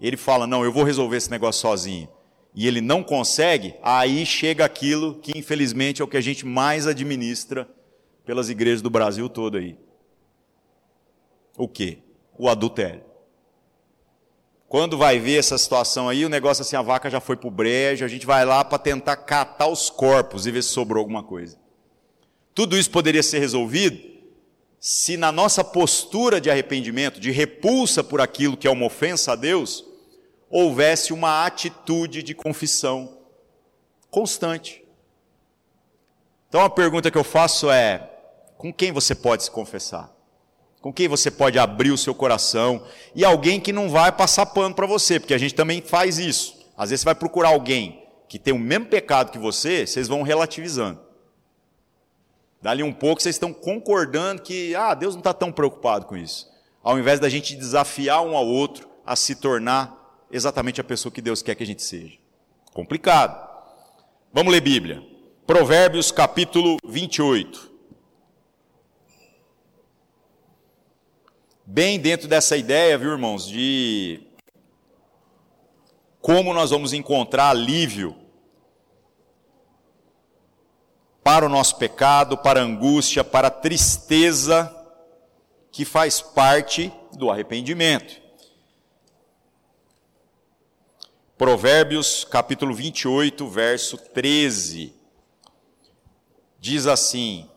ele 0.00 0.16
fala: 0.16 0.44
Não, 0.44 0.64
eu 0.64 0.72
vou 0.72 0.82
resolver 0.82 1.18
esse 1.18 1.30
negócio 1.30 1.60
sozinho. 1.60 2.08
E 2.52 2.66
ele 2.66 2.80
não 2.80 3.04
consegue, 3.04 3.76
aí 3.80 4.26
chega 4.26 4.64
aquilo 4.64 5.20
que 5.20 5.38
infelizmente 5.38 6.02
é 6.02 6.04
o 6.04 6.08
que 6.08 6.16
a 6.16 6.20
gente 6.20 6.44
mais 6.44 6.88
administra 6.88 7.68
pelas 8.26 8.50
igrejas 8.50 8.82
do 8.82 8.90
Brasil 8.90 9.28
todo 9.28 9.56
aí. 9.56 9.78
O 11.56 11.68
que? 11.68 12.02
O 12.36 12.48
adultério. 12.48 13.09
Quando 14.70 14.96
vai 14.96 15.18
ver 15.18 15.40
essa 15.40 15.58
situação 15.58 16.08
aí, 16.08 16.24
o 16.24 16.28
negócio 16.28 16.62
assim, 16.62 16.76
a 16.76 16.80
vaca 16.80 17.10
já 17.10 17.18
foi 17.18 17.34
para 17.34 17.48
o 17.48 17.50
brejo, 17.50 18.04
a 18.04 18.08
gente 18.08 18.24
vai 18.24 18.44
lá 18.44 18.64
para 18.64 18.78
tentar 18.78 19.16
catar 19.16 19.66
os 19.66 19.90
corpos 19.90 20.46
e 20.46 20.52
ver 20.52 20.62
se 20.62 20.68
sobrou 20.68 21.00
alguma 21.00 21.24
coisa. 21.24 21.58
Tudo 22.54 22.78
isso 22.78 22.88
poderia 22.88 23.20
ser 23.20 23.40
resolvido 23.40 24.00
se 24.78 25.16
na 25.16 25.32
nossa 25.32 25.64
postura 25.64 26.40
de 26.40 26.48
arrependimento, 26.48 27.18
de 27.18 27.32
repulsa 27.32 28.04
por 28.04 28.20
aquilo 28.20 28.56
que 28.56 28.68
é 28.68 28.70
uma 28.70 28.86
ofensa 28.86 29.32
a 29.32 29.34
Deus, 29.34 29.84
houvesse 30.48 31.12
uma 31.12 31.44
atitude 31.44 32.22
de 32.22 32.32
confissão 32.32 33.18
constante. 34.08 34.84
Então 36.48 36.60
a 36.60 36.70
pergunta 36.70 37.10
que 37.10 37.18
eu 37.18 37.24
faço 37.24 37.68
é: 37.72 38.08
com 38.56 38.72
quem 38.72 38.92
você 38.92 39.16
pode 39.16 39.42
se 39.42 39.50
confessar? 39.50 40.19
Com 40.80 40.92
quem 40.92 41.08
você 41.08 41.30
pode 41.30 41.58
abrir 41.58 41.90
o 41.90 41.98
seu 41.98 42.14
coração 42.14 42.82
e 43.14 43.24
alguém 43.24 43.60
que 43.60 43.72
não 43.72 43.88
vai 43.88 44.10
passar 44.10 44.46
pano 44.46 44.74
para 44.74 44.86
você, 44.86 45.20
porque 45.20 45.34
a 45.34 45.38
gente 45.38 45.54
também 45.54 45.82
faz 45.82 46.18
isso. 46.18 46.58
Às 46.76 46.90
vezes 46.90 47.02
você 47.02 47.06
vai 47.06 47.14
procurar 47.14 47.50
alguém 47.50 48.02
que 48.28 48.38
tem 48.38 48.54
o 48.54 48.58
mesmo 48.58 48.86
pecado 48.86 49.30
que 49.30 49.38
você, 49.38 49.86
vocês 49.86 50.08
vão 50.08 50.22
relativizando. 50.22 51.00
Dali 52.62 52.82
um 52.82 52.92
pouco 52.92 53.20
vocês 53.20 53.34
estão 53.34 53.52
concordando 53.52 54.42
que 54.42 54.74
ah, 54.74 54.94
Deus 54.94 55.14
não 55.14 55.20
está 55.20 55.32
tão 55.32 55.50
preocupado 55.50 56.06
com 56.06 56.16
isso. 56.16 56.48
Ao 56.82 56.98
invés 56.98 57.20
da 57.20 57.28
gente 57.28 57.56
desafiar 57.56 58.22
um 58.22 58.36
ao 58.36 58.46
outro 58.46 58.88
a 59.04 59.16
se 59.16 59.34
tornar 59.34 60.24
exatamente 60.30 60.80
a 60.80 60.84
pessoa 60.84 61.12
que 61.12 61.20
Deus 61.20 61.42
quer 61.42 61.54
que 61.54 61.62
a 61.62 61.66
gente 61.66 61.82
seja. 61.82 62.16
Complicado. 62.72 63.48
Vamos 64.32 64.52
ler 64.52 64.60
Bíblia. 64.60 65.02
Provérbios 65.46 66.12
capítulo 66.12 66.76
28. 66.86 67.69
Bem 71.72 72.00
dentro 72.00 72.26
dessa 72.26 72.56
ideia, 72.56 72.98
viu, 72.98 73.12
irmãos, 73.12 73.46
de 73.46 74.20
como 76.20 76.52
nós 76.52 76.70
vamos 76.70 76.92
encontrar 76.92 77.50
alívio 77.50 78.16
para 81.22 81.46
o 81.46 81.48
nosso 81.48 81.76
pecado, 81.76 82.36
para 82.36 82.58
a 82.58 82.64
angústia, 82.64 83.22
para 83.22 83.46
a 83.46 83.52
tristeza 83.52 84.68
que 85.70 85.84
faz 85.84 86.20
parte 86.20 86.92
do 87.16 87.30
arrependimento. 87.30 88.20
Provérbios 91.38 92.24
capítulo 92.24 92.74
28, 92.74 93.46
verso 93.46 93.96
13. 93.96 94.92
Diz 96.58 96.88
assim: 96.88 97.48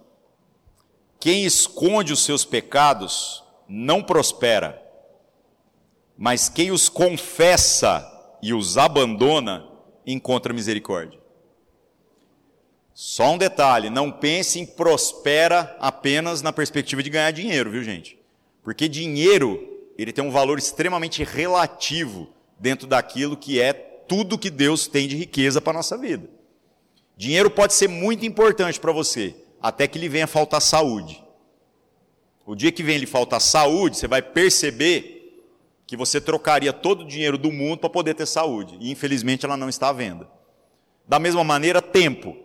Quem 1.20 1.46
esconde 1.46 2.14
os 2.14 2.24
seus 2.24 2.46
pecados 2.46 3.43
não 3.68 4.04
prospera, 4.04 4.82
mas 6.18 6.50
quem 6.50 6.72
os 6.72 6.90
confessa 6.90 8.10
e 8.42 8.54
os 8.54 8.78
abandona 8.78 9.66
encontra 10.06 10.54
misericórdia. 10.54 11.20
Só 12.94 13.32
um 13.32 13.38
detalhe, 13.38 13.90
não 13.90 14.12
pense 14.12 14.60
em 14.60 14.66
prospera 14.66 15.76
apenas 15.80 16.42
na 16.42 16.54
perspectiva 16.54 17.02
de 17.02 17.10
ganhar 17.10 17.32
dinheiro, 17.32 17.72
viu 17.72 17.84
gente? 17.84 18.20
Porque 18.62 18.88
dinheiro, 18.88 19.82
ele 19.98 20.14
tem 20.14 20.24
um 20.24 20.32
valor 20.32 20.60
extremamente 20.60 21.24
relativo 21.24 22.30
dentro 22.60 22.86
daquilo 22.86 23.36
que 23.36 23.60
é 23.60 23.74
tudo 23.74 24.38
que 24.38 24.52
Deus 24.52 24.88
tem 24.88 25.08
de 25.08 25.16
riqueza 25.16 25.60
para 25.60 25.72
a 25.72 25.78
nossa 25.78 25.98
vida. 25.98 26.30
Dinheiro 27.18 27.50
pode 27.50 27.74
ser 27.74 27.88
muito 27.88 28.26
importante 28.26 28.80
para 28.80 28.92
você, 28.92 29.36
até 29.62 29.88
que 29.88 29.98
lhe 29.98 30.10
venha 30.10 30.28
faltar 30.28 30.62
saúde. 30.62 31.23
O 32.46 32.56
dia 32.56 32.72
que 32.72 32.84
vem 32.84 32.98
lhe 32.98 33.06
faltar 33.06 33.40
saúde, 33.40 33.98
você 33.98 34.08
vai 34.08 34.22
perceber 34.22 35.14
que 35.88 35.96
você 35.96 36.20
trocaria 36.20 36.74
todo 36.74 37.02
o 37.02 37.08
dinheiro 37.08 37.38
do 37.38 37.52
mundo 37.52 37.80
para 37.80 37.90
poder 37.90 38.14
ter 38.14 38.26
saúde. 38.26 38.78
E 38.80 38.92
infelizmente 38.92 39.46
ela 39.46 39.56
não 39.56 39.70
está 39.70 39.90
à 39.90 39.94
venda. 39.94 40.30
Da 41.08 41.20
mesma 41.20 41.44
maneira, 41.44 41.82
tempo. 41.82 42.36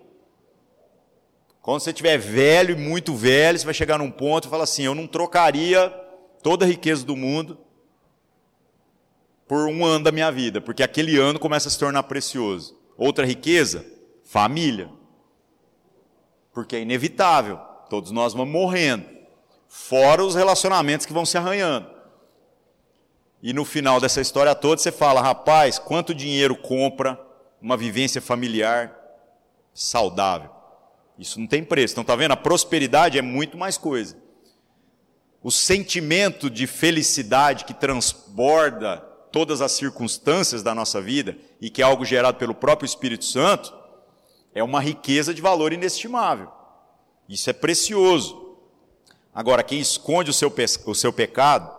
Quando 1.60 1.80
você 1.80 1.90
estiver 1.90 2.16
velho, 2.18 2.78
muito 2.78 3.14
velho, 3.14 3.58
você 3.58 3.64
vai 3.64 3.74
chegar 3.74 3.98
num 3.98 4.10
ponto 4.10 4.46
e 4.46 4.50
falar 4.50 4.64
assim: 4.64 4.84
eu 4.84 4.94
não 4.94 5.06
trocaria 5.06 5.90
toda 6.42 6.64
a 6.64 6.68
riqueza 6.68 7.04
do 7.04 7.16
mundo 7.16 7.58
por 9.46 9.66
um 9.68 9.84
ano 9.84 10.04
da 10.04 10.12
minha 10.12 10.30
vida, 10.30 10.60
porque 10.60 10.82
aquele 10.82 11.18
ano 11.18 11.38
começa 11.38 11.68
a 11.68 11.70
se 11.70 11.78
tornar 11.78 12.02
precioso. 12.04 12.78
Outra 12.96 13.24
riqueza, 13.24 13.84
família. 14.24 14.90
Porque 16.52 16.76
é 16.76 16.80
inevitável, 16.80 17.58
todos 17.88 18.10
nós 18.10 18.34
vamos 18.34 18.52
morrendo. 18.52 19.17
Fora 19.68 20.24
os 20.24 20.34
relacionamentos 20.34 21.06
que 21.06 21.12
vão 21.12 21.26
se 21.26 21.36
arranhando. 21.36 21.88
E 23.42 23.52
no 23.52 23.64
final 23.64 24.00
dessa 24.00 24.20
história 24.20 24.54
toda 24.54 24.80
você 24.80 24.90
fala, 24.90 25.20
rapaz, 25.20 25.78
quanto 25.78 26.14
dinheiro 26.14 26.56
compra 26.56 27.20
uma 27.60 27.76
vivência 27.76 28.20
familiar 28.20 28.96
saudável? 29.72 30.50
Isso 31.18 31.38
não 31.38 31.46
tem 31.46 31.62
preço. 31.62 31.94
Então, 31.94 32.04
tá 32.04 32.16
vendo? 32.16 32.32
A 32.32 32.36
prosperidade 32.36 33.18
é 33.18 33.22
muito 33.22 33.56
mais 33.56 33.76
coisa. 33.76 34.16
O 35.42 35.50
sentimento 35.50 36.48
de 36.48 36.66
felicidade 36.66 37.64
que 37.64 37.74
transborda 37.74 38.98
todas 39.30 39.60
as 39.60 39.72
circunstâncias 39.72 40.62
da 40.62 40.74
nossa 40.74 41.00
vida 41.00 41.36
e 41.60 41.70
que 41.70 41.82
é 41.82 41.84
algo 41.84 42.04
gerado 42.04 42.38
pelo 42.38 42.54
próprio 42.54 42.86
Espírito 42.86 43.24
Santo, 43.24 43.76
é 44.54 44.62
uma 44.62 44.80
riqueza 44.80 45.34
de 45.34 45.42
valor 45.42 45.72
inestimável. 45.72 46.50
Isso 47.28 47.50
é 47.50 47.52
precioso. 47.52 48.47
Agora, 49.38 49.62
quem 49.62 49.78
esconde 49.78 50.32
o 50.32 50.34
seu, 50.34 50.52
o 50.84 50.94
seu 50.96 51.12
pecado, 51.12 51.72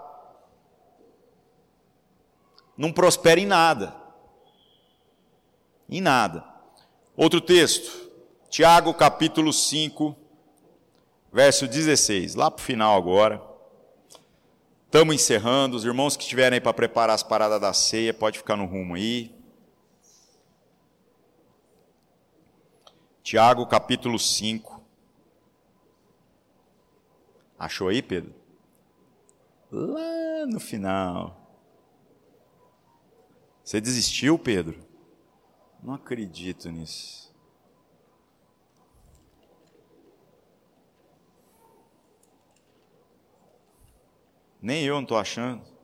não 2.78 2.90
prospera 2.90 3.38
em 3.38 3.46
nada. 3.46 3.94
Em 5.90 6.00
nada. 6.00 6.42
Outro 7.18 7.42
texto, 7.42 8.10
Tiago 8.50 8.94
capítulo 8.94 9.52
5, 9.52 10.16
verso 11.34 11.68
16, 11.68 12.34
lá 12.36 12.50
para 12.50 12.62
o 12.62 12.66
final 12.66 12.98
agora. 12.98 13.44
Estamos 14.86 15.14
encerrando. 15.14 15.76
Os 15.76 15.84
irmãos 15.84 16.16
que 16.16 16.24
estiverem 16.24 16.56
aí 16.56 16.62
para 16.62 16.74
preparar 16.74 17.14
as 17.14 17.24
paradas 17.24 17.60
da 17.60 17.74
ceia, 17.74 18.14
pode 18.14 18.38
ficar 18.38 18.56
no 18.56 18.68
rumo 18.68 18.96
aí. 18.96 19.36
Tiago 23.22 23.68
capítulo 23.68 24.18
5. 24.18 24.79
Achou 27.60 27.90
aí, 27.90 28.02
Pedro? 28.02 28.34
Lá 29.70 30.46
no 30.48 30.62
final. 30.62 31.36
Você 33.62 33.82
desistiu, 33.82 34.40
Pedro? 34.40 34.80
Não 35.84 35.94
acredito 35.94 36.72
nisso. 36.72 37.36
Nem 44.62 44.86
eu 44.86 44.96
não 44.96 45.04
estou 45.04 45.18
achando. 45.18 45.79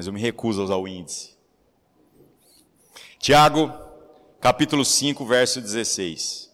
Mas 0.00 0.06
eu 0.06 0.14
me 0.14 0.20
recuso 0.20 0.62
a 0.62 0.64
usar 0.64 0.76
o 0.76 0.88
índice. 0.88 1.36
Tiago, 3.18 3.70
capítulo 4.40 4.82
5, 4.82 5.26
verso 5.26 5.60
16. 5.60 6.50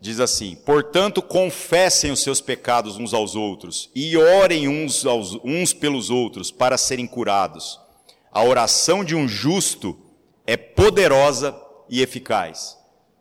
Diz 0.00 0.18
assim: 0.18 0.54
Portanto, 0.64 1.20
confessem 1.20 2.10
os 2.10 2.22
seus 2.22 2.40
pecados 2.40 2.96
uns 2.96 3.12
aos 3.12 3.36
outros 3.36 3.90
e 3.94 4.16
orem 4.16 4.66
uns, 4.66 5.04
aos, 5.04 5.34
uns 5.44 5.74
pelos 5.74 6.08
outros 6.08 6.50
para 6.50 6.78
serem 6.78 7.06
curados. 7.06 7.78
A 8.32 8.42
oração 8.42 9.04
de 9.04 9.14
um 9.14 9.28
justo 9.28 9.94
é 10.46 10.56
poderosa 10.56 11.54
e 11.86 12.00
eficaz. 12.00 12.78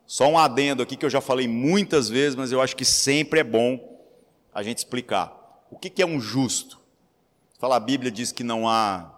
Só 0.08 0.30
um 0.30 0.38
adendo 0.38 0.82
aqui 0.82 0.96
que 0.96 1.06
eu 1.06 1.10
já 1.10 1.20
falei 1.20 1.50
muitas 1.50 2.08
vezes, 2.08 2.34
mas 2.34 2.54
eu 2.54 2.62
acho 2.62 2.78
que 2.78 2.86
sempre 2.86 3.42
é 3.42 3.44
bom 3.44 3.78
a 4.54 4.64
gente 4.64 4.78
explicar. 4.78 5.44
O 5.70 5.78
que 5.78 6.02
é 6.02 6.06
um 6.06 6.20
justo? 6.20 6.80
Fala, 7.60 7.78
a 7.78 7.80
Bíblia 7.80 8.12
diz 8.12 8.32
que 8.32 8.44
não 8.44 8.68
há 8.68 9.12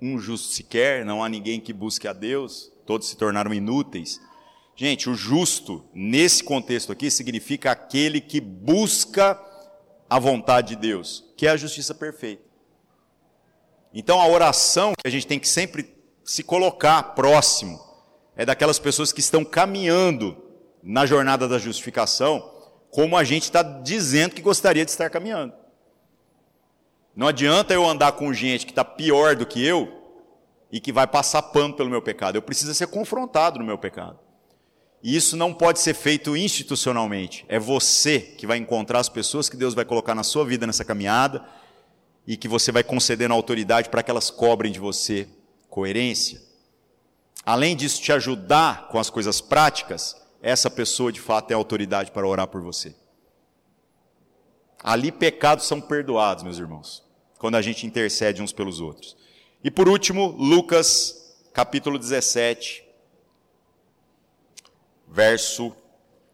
um 0.00 0.18
justo 0.18 0.48
sequer, 0.54 1.04
não 1.04 1.22
há 1.22 1.28
ninguém 1.28 1.60
que 1.60 1.72
busque 1.72 2.06
a 2.06 2.12
Deus, 2.12 2.70
todos 2.86 3.08
se 3.08 3.16
tornaram 3.16 3.52
inúteis. 3.52 4.20
Gente, 4.76 5.10
o 5.10 5.14
justo, 5.14 5.84
nesse 5.92 6.44
contexto 6.44 6.92
aqui, 6.92 7.10
significa 7.10 7.72
aquele 7.72 8.20
que 8.20 8.40
busca 8.40 9.40
a 10.08 10.18
vontade 10.18 10.68
de 10.68 10.76
Deus, 10.76 11.24
que 11.36 11.46
é 11.46 11.50
a 11.50 11.56
justiça 11.56 11.94
perfeita. 11.94 12.42
Então 13.92 14.20
a 14.20 14.28
oração 14.28 14.92
que 14.92 15.08
a 15.08 15.10
gente 15.10 15.26
tem 15.26 15.38
que 15.38 15.48
sempre 15.48 15.94
se 16.24 16.42
colocar 16.42 17.02
próximo 17.14 17.80
é 18.36 18.44
daquelas 18.46 18.78
pessoas 18.78 19.12
que 19.12 19.20
estão 19.20 19.44
caminhando 19.44 20.36
na 20.82 21.06
jornada 21.06 21.48
da 21.48 21.58
justificação, 21.58 22.54
como 22.90 23.16
a 23.16 23.24
gente 23.24 23.44
está 23.44 23.62
dizendo 23.62 24.34
que 24.34 24.42
gostaria 24.42 24.84
de 24.84 24.90
estar 24.90 25.10
caminhando. 25.10 25.57
Não 27.18 27.26
adianta 27.26 27.74
eu 27.74 27.84
andar 27.84 28.12
com 28.12 28.32
gente 28.32 28.64
que 28.64 28.70
está 28.70 28.84
pior 28.84 29.34
do 29.34 29.44
que 29.44 29.60
eu 29.60 29.92
e 30.70 30.78
que 30.78 30.92
vai 30.92 31.04
passar 31.04 31.42
pano 31.42 31.74
pelo 31.74 31.90
meu 31.90 32.00
pecado. 32.00 32.36
Eu 32.36 32.42
preciso 32.42 32.72
ser 32.72 32.86
confrontado 32.86 33.58
no 33.58 33.64
meu 33.64 33.76
pecado. 33.76 34.20
E 35.02 35.16
isso 35.16 35.36
não 35.36 35.52
pode 35.52 35.80
ser 35.80 35.94
feito 35.94 36.36
institucionalmente. 36.36 37.44
É 37.48 37.58
você 37.58 38.20
que 38.20 38.46
vai 38.46 38.56
encontrar 38.56 39.00
as 39.00 39.08
pessoas 39.08 39.48
que 39.48 39.56
Deus 39.56 39.74
vai 39.74 39.84
colocar 39.84 40.14
na 40.14 40.22
sua 40.22 40.44
vida 40.44 40.64
nessa 40.64 40.84
caminhada 40.84 41.44
e 42.24 42.36
que 42.36 42.46
você 42.46 42.70
vai 42.70 42.84
concedendo 42.84 43.34
autoridade 43.34 43.88
para 43.88 44.04
que 44.04 44.12
elas 44.12 44.30
cobrem 44.30 44.70
de 44.70 44.78
você 44.78 45.26
coerência. 45.68 46.40
Além 47.44 47.74
disso, 47.74 48.00
te 48.00 48.12
ajudar 48.12 48.86
com 48.90 48.98
as 49.00 49.10
coisas 49.10 49.40
práticas, 49.40 50.16
essa 50.40 50.70
pessoa 50.70 51.10
de 51.10 51.20
fato 51.20 51.50
é 51.50 51.54
autoridade 51.54 52.12
para 52.12 52.28
orar 52.28 52.46
por 52.46 52.62
você. 52.62 52.94
Ali 54.80 55.10
pecados 55.10 55.66
são 55.66 55.80
perdoados, 55.80 56.44
meus 56.44 56.58
irmãos, 56.58 57.07
quando 57.38 57.54
a 57.54 57.62
gente 57.62 57.86
intercede 57.86 58.42
uns 58.42 58.52
pelos 58.52 58.80
outros. 58.80 59.16
E 59.62 59.70
por 59.70 59.88
último, 59.88 60.28
Lucas, 60.28 61.36
capítulo 61.52 61.98
17, 61.98 62.84
verso 65.06 65.74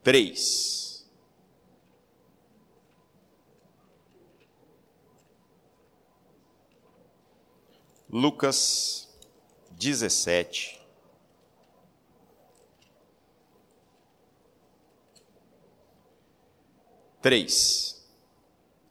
3. 0.02 0.84
Lucas 8.10 9.08
17, 9.72 10.80
três. 17.20 18.06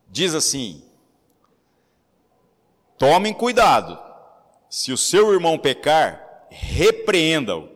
Diz 0.09 0.33
assim: 0.33 0.83
Tomem 3.03 3.33
cuidado, 3.33 3.99
se 4.69 4.93
o 4.93 4.97
seu 4.97 5.33
irmão 5.33 5.59
pecar, 5.59 6.47
repreenda-o, 6.49 7.67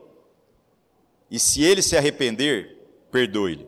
e 1.30 1.38
se 1.38 1.61
ele 1.61 1.82
se 1.82 1.97
arrepender, 1.97 2.78
perdoe-lhe. 3.11 3.67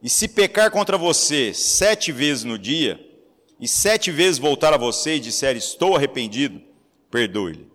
E 0.00 0.08
se 0.08 0.28
pecar 0.28 0.70
contra 0.70 0.96
você 0.96 1.52
sete 1.52 2.12
vezes 2.12 2.44
no 2.44 2.56
dia, 2.56 3.04
e 3.58 3.66
sete 3.66 4.12
vezes 4.12 4.38
voltar 4.38 4.72
a 4.72 4.76
você 4.76 5.16
e 5.16 5.20
disser 5.20 5.56
estou 5.56 5.96
arrependido, 5.96 6.62
perdoe-lhe. 7.10 7.68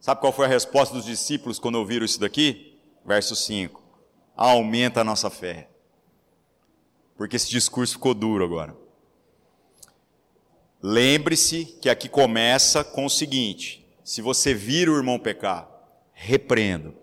Sabe 0.00 0.22
qual 0.22 0.32
foi 0.32 0.46
a 0.46 0.48
resposta 0.48 0.94
dos 0.94 1.04
discípulos 1.04 1.58
quando 1.58 1.74
ouviram 1.74 2.06
isso 2.06 2.18
daqui? 2.18 2.80
Verso 3.04 3.36
5. 3.36 3.78
Aumenta 4.34 5.02
a 5.02 5.04
nossa 5.04 5.28
fé. 5.28 5.68
Porque 7.14 7.36
esse 7.36 7.50
discurso 7.50 7.92
ficou 7.92 8.14
duro 8.14 8.42
agora. 8.42 8.87
Lembre-se 10.82 11.64
que 11.80 11.90
aqui 11.90 12.08
começa 12.08 12.84
com 12.84 13.04
o 13.04 13.10
seguinte: 13.10 13.84
se 14.04 14.22
você 14.22 14.54
vir 14.54 14.88
o 14.88 14.96
irmão 14.96 15.18
pecar, 15.18 15.68
repreenda. 16.12 16.94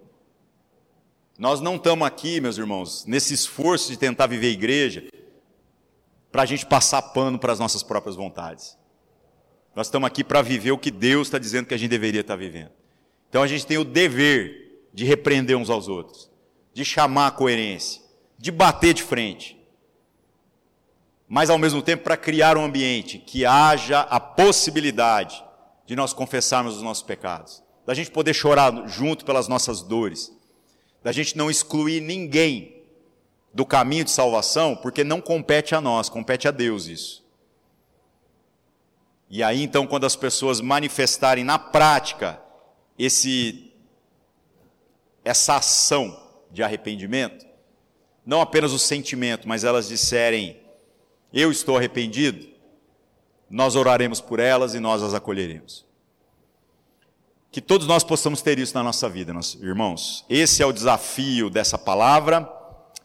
Nós 1.37 1.59
não 1.59 1.75
estamos 1.75 2.07
aqui, 2.07 2.39
meus 2.39 2.57
irmãos, 2.57 3.05
nesse 3.05 3.33
esforço 3.33 3.91
de 3.91 3.97
tentar 3.97 4.27
viver 4.27 4.51
igreja, 4.51 5.05
para 6.31 6.43
a 6.43 6.45
gente 6.45 6.65
passar 6.65 7.01
pano 7.01 7.37
para 7.37 7.51
as 7.51 7.59
nossas 7.59 7.83
próprias 7.83 8.15
vontades. 8.15 8.77
Nós 9.75 9.87
estamos 9.87 10.07
aqui 10.07 10.23
para 10.23 10.41
viver 10.41 10.71
o 10.71 10.77
que 10.77 10.91
Deus 10.91 11.27
está 11.27 11.37
dizendo 11.37 11.65
que 11.65 11.73
a 11.73 11.77
gente 11.77 11.89
deveria 11.89 12.21
estar 12.21 12.37
vivendo. 12.37 12.71
Então 13.29 13.43
a 13.43 13.47
gente 13.47 13.65
tem 13.65 13.77
o 13.77 13.83
dever 13.83 14.87
de 14.93 15.03
repreender 15.03 15.57
uns 15.57 15.69
aos 15.69 15.89
outros, 15.89 16.31
de 16.73 16.85
chamar 16.85 17.27
a 17.27 17.31
coerência, 17.31 18.01
de 18.37 18.51
bater 18.51 18.93
de 18.93 19.03
frente. 19.03 19.54
Mas 21.27 21.49
ao 21.49 21.57
mesmo 21.57 21.81
tempo 21.81 22.03
para 22.03 22.17
criar 22.17 22.57
um 22.57 22.63
ambiente 22.63 23.17
que 23.17 23.45
haja 23.45 24.01
a 24.01 24.19
possibilidade 24.19 25.43
de 25.85 25.95
nós 25.95 26.13
confessarmos 26.13 26.77
os 26.77 26.81
nossos 26.81 27.03
pecados, 27.03 27.63
da 27.85 27.93
gente 27.93 28.11
poder 28.11 28.33
chorar 28.33 28.87
junto 28.87 29.25
pelas 29.25 29.47
nossas 29.47 29.81
dores, 29.81 30.31
da 31.03 31.11
gente 31.11 31.37
não 31.37 31.49
excluir 31.49 32.01
ninguém 32.01 32.83
do 33.53 33.65
caminho 33.65 34.03
de 34.03 34.11
salvação, 34.11 34.75
porque 34.75 35.03
não 35.03 35.21
compete 35.21 35.73
a 35.73 35.79
nós, 35.79 36.09
compete 36.09 36.47
a 36.47 36.51
Deus 36.51 36.87
isso. 36.87 37.25
E 39.29 39.41
aí 39.41 39.63
então, 39.63 39.87
quando 39.87 40.05
as 40.05 40.15
pessoas 40.15 40.61
manifestarem 40.61 41.43
na 41.43 41.57
prática 41.57 42.41
esse, 42.97 43.71
essa 45.23 45.57
ação 45.57 46.19
de 46.51 46.63
arrependimento, 46.63 47.45
não 48.25 48.41
apenas 48.41 48.71
o 48.71 48.79
sentimento, 48.79 49.47
mas 49.47 49.63
elas 49.63 49.87
disserem, 49.87 50.59
eu 51.35 51.51
estou 51.51 51.75
arrependido, 51.75 52.47
nós 53.49 53.75
oraremos 53.75 54.21
por 54.21 54.39
elas 54.39 54.73
e 54.73 54.79
nós 54.79 55.03
as 55.03 55.13
acolheremos. 55.13 55.85
Que 57.51 57.59
todos 57.59 57.85
nós 57.85 58.05
possamos 58.05 58.41
ter 58.41 58.57
isso 58.57 58.73
na 58.73 58.81
nossa 58.81 59.09
vida, 59.09 59.33
irmãos. 59.61 60.25
Esse 60.29 60.63
é 60.63 60.65
o 60.65 60.71
desafio 60.71 61.49
dessa 61.49 61.77
palavra 61.77 62.49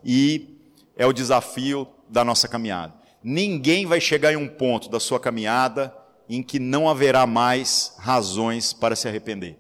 e 0.04 0.56
é 0.96 1.04
o 1.04 1.12
desafio 1.12 1.88
da 2.08 2.24
nossa 2.24 2.46
caminhada. 2.46 2.94
Ninguém 3.22 3.84
vai 3.84 4.00
chegar 4.00 4.32
em 4.32 4.36
um 4.36 4.48
ponto 4.48 4.88
da 4.88 5.00
sua 5.00 5.18
caminhada 5.18 5.94
em 6.28 6.42
que 6.42 6.60
não 6.60 6.88
haverá 6.88 7.26
mais 7.26 7.94
razões 7.98 8.72
para 8.72 8.94
se 8.94 9.08
arrepender. 9.08 9.58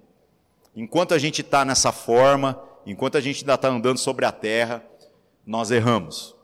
Enquanto 0.74 1.12
a 1.12 1.18
gente 1.18 1.40
está 1.40 1.64
nessa 1.64 1.90
forma, 1.90 2.60
enquanto 2.86 3.18
a 3.18 3.20
gente 3.20 3.42
ainda 3.42 3.54
está 3.54 3.68
andando 3.68 3.98
sobre 3.98 4.24
a 4.24 4.30
terra, 4.32 4.82
nós 5.44 5.72
erramos. 5.72 6.36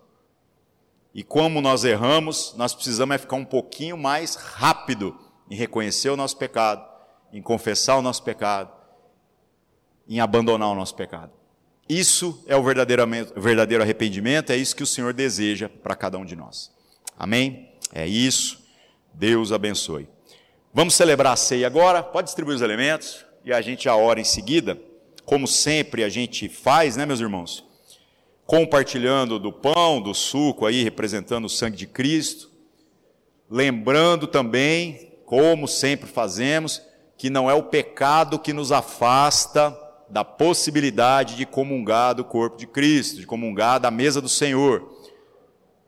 E 1.17 1.23
como 1.23 1.63
nós 1.63 1.83
erramos, 1.83 2.53
nós 2.59 2.75
precisamos 2.75 3.15
é 3.15 3.19
ficar 3.19 3.37
um 3.37 3.45
pouquinho 3.45 3.97
mais 3.97 4.35
rápido 4.35 5.19
em 5.51 5.57
reconhecer 5.57 6.11
o 6.11 6.17
nosso 6.17 6.37
pecado, 6.37 6.87
em 7.33 7.41
confessar 7.41 7.97
o 7.97 8.03
nosso 8.03 8.23
pecado, 8.23 8.71
em 10.07 10.21
abandonar 10.21 10.69
o 10.69 10.75
nosso 10.75 10.95
pecado. 10.95 11.33
Isso 11.89 12.45
é 12.47 12.55
o 12.55 12.63
verdadeiro, 12.63 13.03
arrependimento, 13.83 14.51
é 14.51 14.59
isso 14.59 14.77
que 14.77 14.83
o 14.83 14.87
Senhor 14.87 15.15
deseja 15.15 15.71
para 15.71 15.97
cada 15.97 16.19
um 16.19 16.25
de 16.25 16.37
nós. 16.37 16.71
Amém? 17.19 17.73
É 17.95 18.07
isso. 18.07 18.63
Deus 19.15 19.53
abençoe. 19.53 20.07
Vamos 20.71 20.93
celebrar 20.93 21.33
a 21.33 21.37
ceia 21.37 21.67
agora. 21.67 22.03
Pode 22.03 22.27
distribuir 22.27 22.57
os 22.57 22.63
elementos 22.63 23.25
e 23.43 23.55
a 23.55 23.63
gente 23.63 23.85
já 23.85 23.97
ora 23.97 24.21
em 24.21 24.25
seguida, 24.25 24.79
como 25.25 25.47
sempre 25.47 26.05
a 26.05 26.11
gente 26.11 26.47
faz, 26.47 26.95
né, 26.95 27.07
meus 27.07 27.21
irmãos? 27.21 27.66
Compartilhando 28.47 29.39
do 29.41 29.53
pão, 29.53 30.01
do 30.01 30.15
suco 30.15 30.67
aí, 30.67 30.85
representando 30.85 31.47
o 31.47 31.51
sangue 31.51 31.77
de 31.77 31.87
Cristo. 31.87 32.49
Lembrando 33.51 34.27
também, 34.27 35.13
como 35.25 35.67
sempre 35.67 36.09
fazemos, 36.09 36.81
que 37.19 37.29
não 37.29 37.51
é 37.51 37.55
o 37.55 37.65
pecado 37.65 38.39
que 38.39 38.53
nos 38.53 38.71
afasta 38.71 39.77
da 40.09 40.25
possibilidade 40.25 41.37
de 41.37 41.45
comungar 41.45 42.15
do 42.15 42.25
corpo 42.25 42.57
de 42.57 42.67
Cristo, 42.67 43.19
de 43.19 43.27
comungar 43.27 43.81
da 43.81 43.91
mesa 43.91 44.21
do 44.21 44.29
Senhor. 44.29 44.93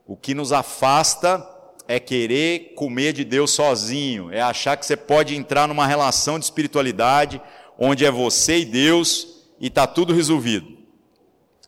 O 0.07 0.17
que 0.17 0.35
nos 0.35 0.53
afasta 0.53 1.47
é 1.87 2.01
querer 2.01 2.75
comer 2.75 3.13
de 3.13 3.25
Deus 3.25 3.51
sozinho, 3.53 4.33
é 4.33 4.41
achar 4.41 4.77
que 4.77 4.85
você 4.85 4.97
pode 4.97 5.37
entrar 5.37 5.69
numa 5.69 5.87
relação 5.87 6.39
de 6.39 6.45
espiritualidade 6.45 7.41
onde 7.79 8.05
é 8.05 8.11
você 8.11 8.59
e 8.59 8.65
Deus 8.65 9.45
e 9.61 9.69
está 9.69 9.87
tudo 9.87 10.13
resolvido. 10.13 10.78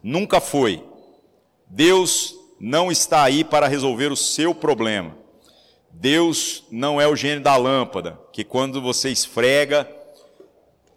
Nunca 0.03 0.41
foi. 0.41 0.85
Deus 1.67 2.35
não 2.59 2.91
está 2.91 3.23
aí 3.23 3.45
para 3.45 3.69
resolver 3.69 4.13
o 4.13 4.17
seu 4.17 4.55
problema. 4.55 5.17
Deus 5.91 6.65
não 6.71 7.01
é 7.01 7.07
o 7.07 7.17
gênio 7.17 7.43
da 7.43 7.57
lâmpada, 7.57 8.19
que 8.33 8.45
quando 8.45 8.81
você 8.81 9.11
esfrega, 9.11 9.89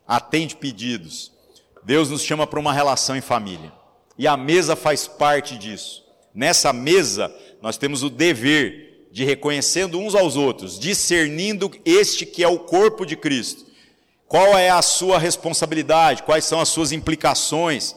atende 0.08 0.56
pedidos. 0.56 1.32
Deus 1.84 2.10
nos 2.10 2.22
chama 2.22 2.45
para 2.45 2.60
uma 2.60 2.74
relação 2.74 3.16
em 3.16 3.22
família. 3.22 3.72
E 4.18 4.28
a 4.28 4.38
mesa 4.38 4.76
faz 4.76 5.08
parte 5.08 5.58
disso. 5.58 6.04
Nessa 6.34 6.72
mesa, 6.72 7.34
nós 7.62 7.78
temos 7.78 8.04
o 8.04 8.10
dever 8.10 9.08
de 9.12 9.24
reconhecendo 9.24 9.99
uns 9.99 10.16
aos 10.16 10.36
outros, 10.36 10.80
discernindo 10.80 11.72
este 11.86 12.26
que 12.26 12.43
é 12.43 12.47
o 12.47 12.60
corpo 12.60 13.06
de 13.06 13.16
Cristo. 13.16 13.66
Qual 14.28 14.58
é 14.58 14.70
a 14.70 14.82
sua 14.82 15.20
responsabilidade? 15.20 16.24
Quais 16.24 16.45
são 16.45 16.60
as 16.60 16.70
suas 16.70 16.91
implicações? 16.91 17.95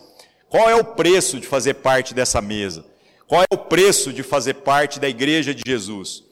Qual 0.49 0.71
é 0.71 0.75
o 0.75 0.85
preço 0.85 1.41
de 1.41 1.47
fazer 1.47 1.75
parte 1.75 2.15
dessa 2.15 2.41
mesa? 2.41 2.85
Qual 3.27 3.43
é 3.43 3.47
o 3.53 3.59
preço 3.59 4.13
de 4.13 4.23
fazer 4.23 4.55
parte 4.55 5.01
da 5.01 5.09
igreja 5.09 5.55
de 5.55 5.63
Jesus? 5.67 6.23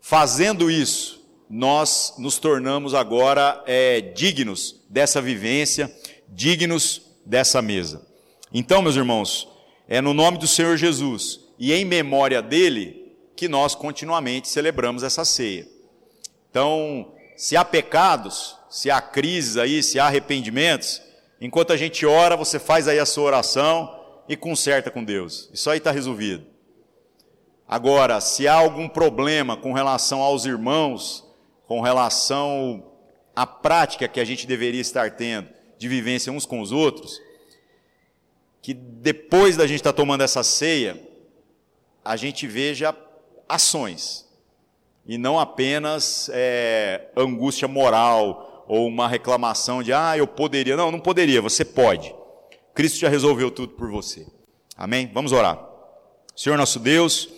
Fazendo 0.00 0.70
isso, 0.70 1.24
nós 1.48 2.14
nos 2.18 2.38
tornamos 2.38 2.94
agora 2.94 3.62
é, 3.66 4.00
dignos 4.00 4.80
dessa 4.88 5.22
vivência, 5.22 5.94
dignos 6.28 7.02
dessa 7.24 7.62
mesa. 7.62 8.04
Então, 8.52 8.82
meus 8.82 8.96
irmãos, 8.96 9.48
é 9.88 10.00
no 10.00 10.12
nome 10.12 10.38
do 10.38 10.48
Senhor 10.48 10.76
Jesus 10.76 11.40
e 11.58 11.72
em 11.72 11.84
memória 11.84 12.42
dele 12.42 13.12
que 13.36 13.48
nós 13.48 13.74
continuamente 13.74 14.48
celebramos 14.48 15.02
essa 15.02 15.24
ceia. 15.24 15.68
Então, 16.50 17.12
se 17.36 17.56
há 17.56 17.64
pecados, 17.64 18.56
se 18.70 18.90
há 18.90 19.00
crises 19.00 19.56
aí, 19.56 19.82
se 19.82 19.98
há 19.98 20.06
arrependimentos, 20.06 21.02
enquanto 21.40 21.72
a 21.72 21.76
gente 21.76 22.04
ora, 22.06 22.36
você 22.36 22.58
faz 22.58 22.88
aí 22.88 22.98
a 22.98 23.06
sua 23.06 23.24
oração 23.24 23.98
e 24.28 24.36
conserta 24.36 24.90
com 24.90 25.04
Deus. 25.04 25.50
Isso 25.52 25.70
aí 25.70 25.78
está 25.78 25.90
resolvido. 25.90 26.46
Agora, 27.68 28.20
se 28.20 28.46
há 28.46 28.54
algum 28.54 28.88
problema 28.88 29.56
com 29.56 29.72
relação 29.72 30.20
aos 30.20 30.44
irmãos, 30.44 31.24
com 31.66 31.80
relação 31.80 32.92
à 33.34 33.46
prática 33.46 34.06
que 34.06 34.20
a 34.20 34.24
gente 34.24 34.46
deveria 34.46 34.80
estar 34.80 35.10
tendo 35.12 35.48
de 35.76 35.88
vivência 35.88 36.32
uns 36.32 36.46
com 36.46 36.60
os 36.60 36.72
outros, 36.72 37.20
que 38.62 38.72
depois 38.72 39.56
da 39.56 39.66
gente 39.66 39.80
estar 39.80 39.92
tá 39.92 39.96
tomando 39.96 40.22
essa 40.22 40.42
ceia, 40.42 41.00
a 42.04 42.16
gente 42.16 42.46
veja 42.46 42.96
ações 43.48 44.26
e 45.04 45.18
não 45.18 45.38
apenas 45.38 46.30
é, 46.32 47.08
angústia 47.16 47.68
moral 47.68 48.45
ou 48.66 48.86
uma 48.86 49.08
reclamação 49.08 49.82
de 49.82 49.92
ah, 49.92 50.16
eu 50.16 50.26
poderia. 50.26 50.76
Não, 50.76 50.90
não 50.90 51.00
poderia, 51.00 51.40
você 51.40 51.64
pode. 51.64 52.14
Cristo 52.74 52.98
já 52.98 53.08
resolveu 53.08 53.50
tudo 53.50 53.72
por 53.74 53.90
você. 53.90 54.26
Amém? 54.76 55.10
Vamos 55.12 55.32
orar. 55.32 55.58
Senhor 56.34 56.58
nosso 56.58 56.78
Deus, 56.78 57.28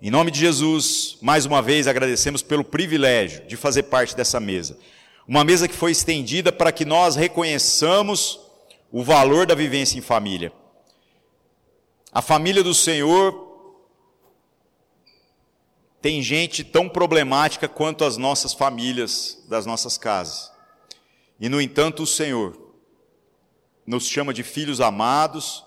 em 0.00 0.10
nome 0.10 0.30
de 0.30 0.40
Jesus, 0.40 1.18
mais 1.20 1.44
uma 1.44 1.60
vez 1.60 1.86
agradecemos 1.86 2.42
pelo 2.42 2.64
privilégio 2.64 3.46
de 3.46 3.56
fazer 3.56 3.84
parte 3.84 4.16
dessa 4.16 4.40
mesa. 4.40 4.78
Uma 5.28 5.44
mesa 5.44 5.68
que 5.68 5.74
foi 5.74 5.92
estendida 5.92 6.50
para 6.50 6.72
que 6.72 6.84
nós 6.84 7.16
reconheçamos 7.16 8.40
o 8.90 9.04
valor 9.04 9.46
da 9.46 9.54
vivência 9.54 9.98
em 9.98 10.00
família. 10.00 10.52
A 12.12 12.22
família 12.22 12.64
do 12.64 12.74
Senhor 12.74 13.48
tem 16.00 16.22
gente 16.22 16.64
tão 16.64 16.88
problemática 16.88 17.68
quanto 17.68 18.04
as 18.04 18.16
nossas 18.16 18.54
famílias 18.54 19.44
das 19.48 19.66
nossas 19.66 19.98
casas. 19.98 20.50
E, 21.40 21.48
no 21.48 21.60
entanto, 21.60 22.02
o 22.02 22.06
Senhor 22.06 22.74
nos 23.86 24.06
chama 24.06 24.34
de 24.34 24.42
filhos 24.42 24.80
amados 24.80 25.64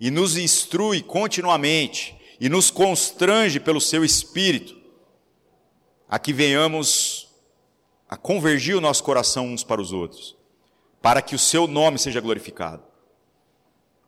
e 0.00 0.10
nos 0.10 0.36
instrui 0.36 1.02
continuamente 1.02 2.16
e 2.40 2.48
nos 2.48 2.70
constrange 2.70 3.58
pelo 3.58 3.80
seu 3.80 4.04
espírito 4.04 4.80
a 6.08 6.18
que 6.18 6.32
venhamos 6.32 7.28
a 8.08 8.16
convergir 8.16 8.76
o 8.76 8.80
nosso 8.80 9.02
coração 9.02 9.48
uns 9.48 9.64
para 9.64 9.80
os 9.80 9.92
outros, 9.92 10.36
para 11.00 11.20
que 11.20 11.34
o 11.34 11.38
seu 11.38 11.66
nome 11.66 11.98
seja 11.98 12.20
glorificado. 12.20 12.82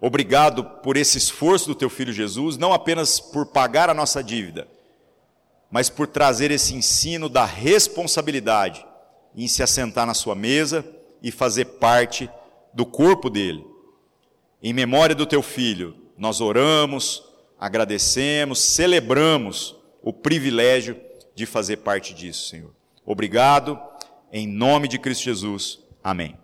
Obrigado 0.01 0.63
por 0.65 0.97
esse 0.97 1.19
esforço 1.19 1.67
do 1.69 1.75
teu 1.75 1.89
filho 1.89 2.13
Jesus, 2.13 2.57
não 2.57 2.73
apenas 2.73 3.19
por 3.19 3.47
pagar 3.47 3.89
a 3.89 3.95
nossa 3.95 4.23
dívida, 4.23 4.69
mas 5.71 5.89
por 5.89 6.07
trazer 6.07 6.51
esse 6.51 6.75
ensino 6.75 7.29
da 7.29 7.45
responsabilidade 7.45 8.87
em 9.35 9.49
se 9.49 9.63
assentar 9.63 10.07
na 10.07 10.15
sua 10.15 10.35
mesa 10.35 10.85
e 11.23 11.31
fazer 11.31 11.65
parte 11.65 12.31
do 12.73 12.85
corpo 12.85 13.29
dele. 13.31 13.65
Em 14.63 14.73
memória 14.73 15.15
do 15.15 15.27
teu 15.27 15.43
filho, 15.43 15.97
nós 16.17 16.41
oramos, 16.41 17.23
agradecemos, 17.59 18.61
celebramos 18.61 19.77
o 20.03 20.13
privilégio 20.13 20.97
de 21.35 21.47
fazer 21.47 21.79
parte 21.79 22.15
disso, 22.15 22.49
Senhor. 22.49 22.75
Obrigado, 23.05 23.79
em 24.33 24.47
nome 24.47 24.89
de 24.89 24.99
Cristo 24.99 25.25
Jesus. 25.25 25.81
Amém. 26.03 26.37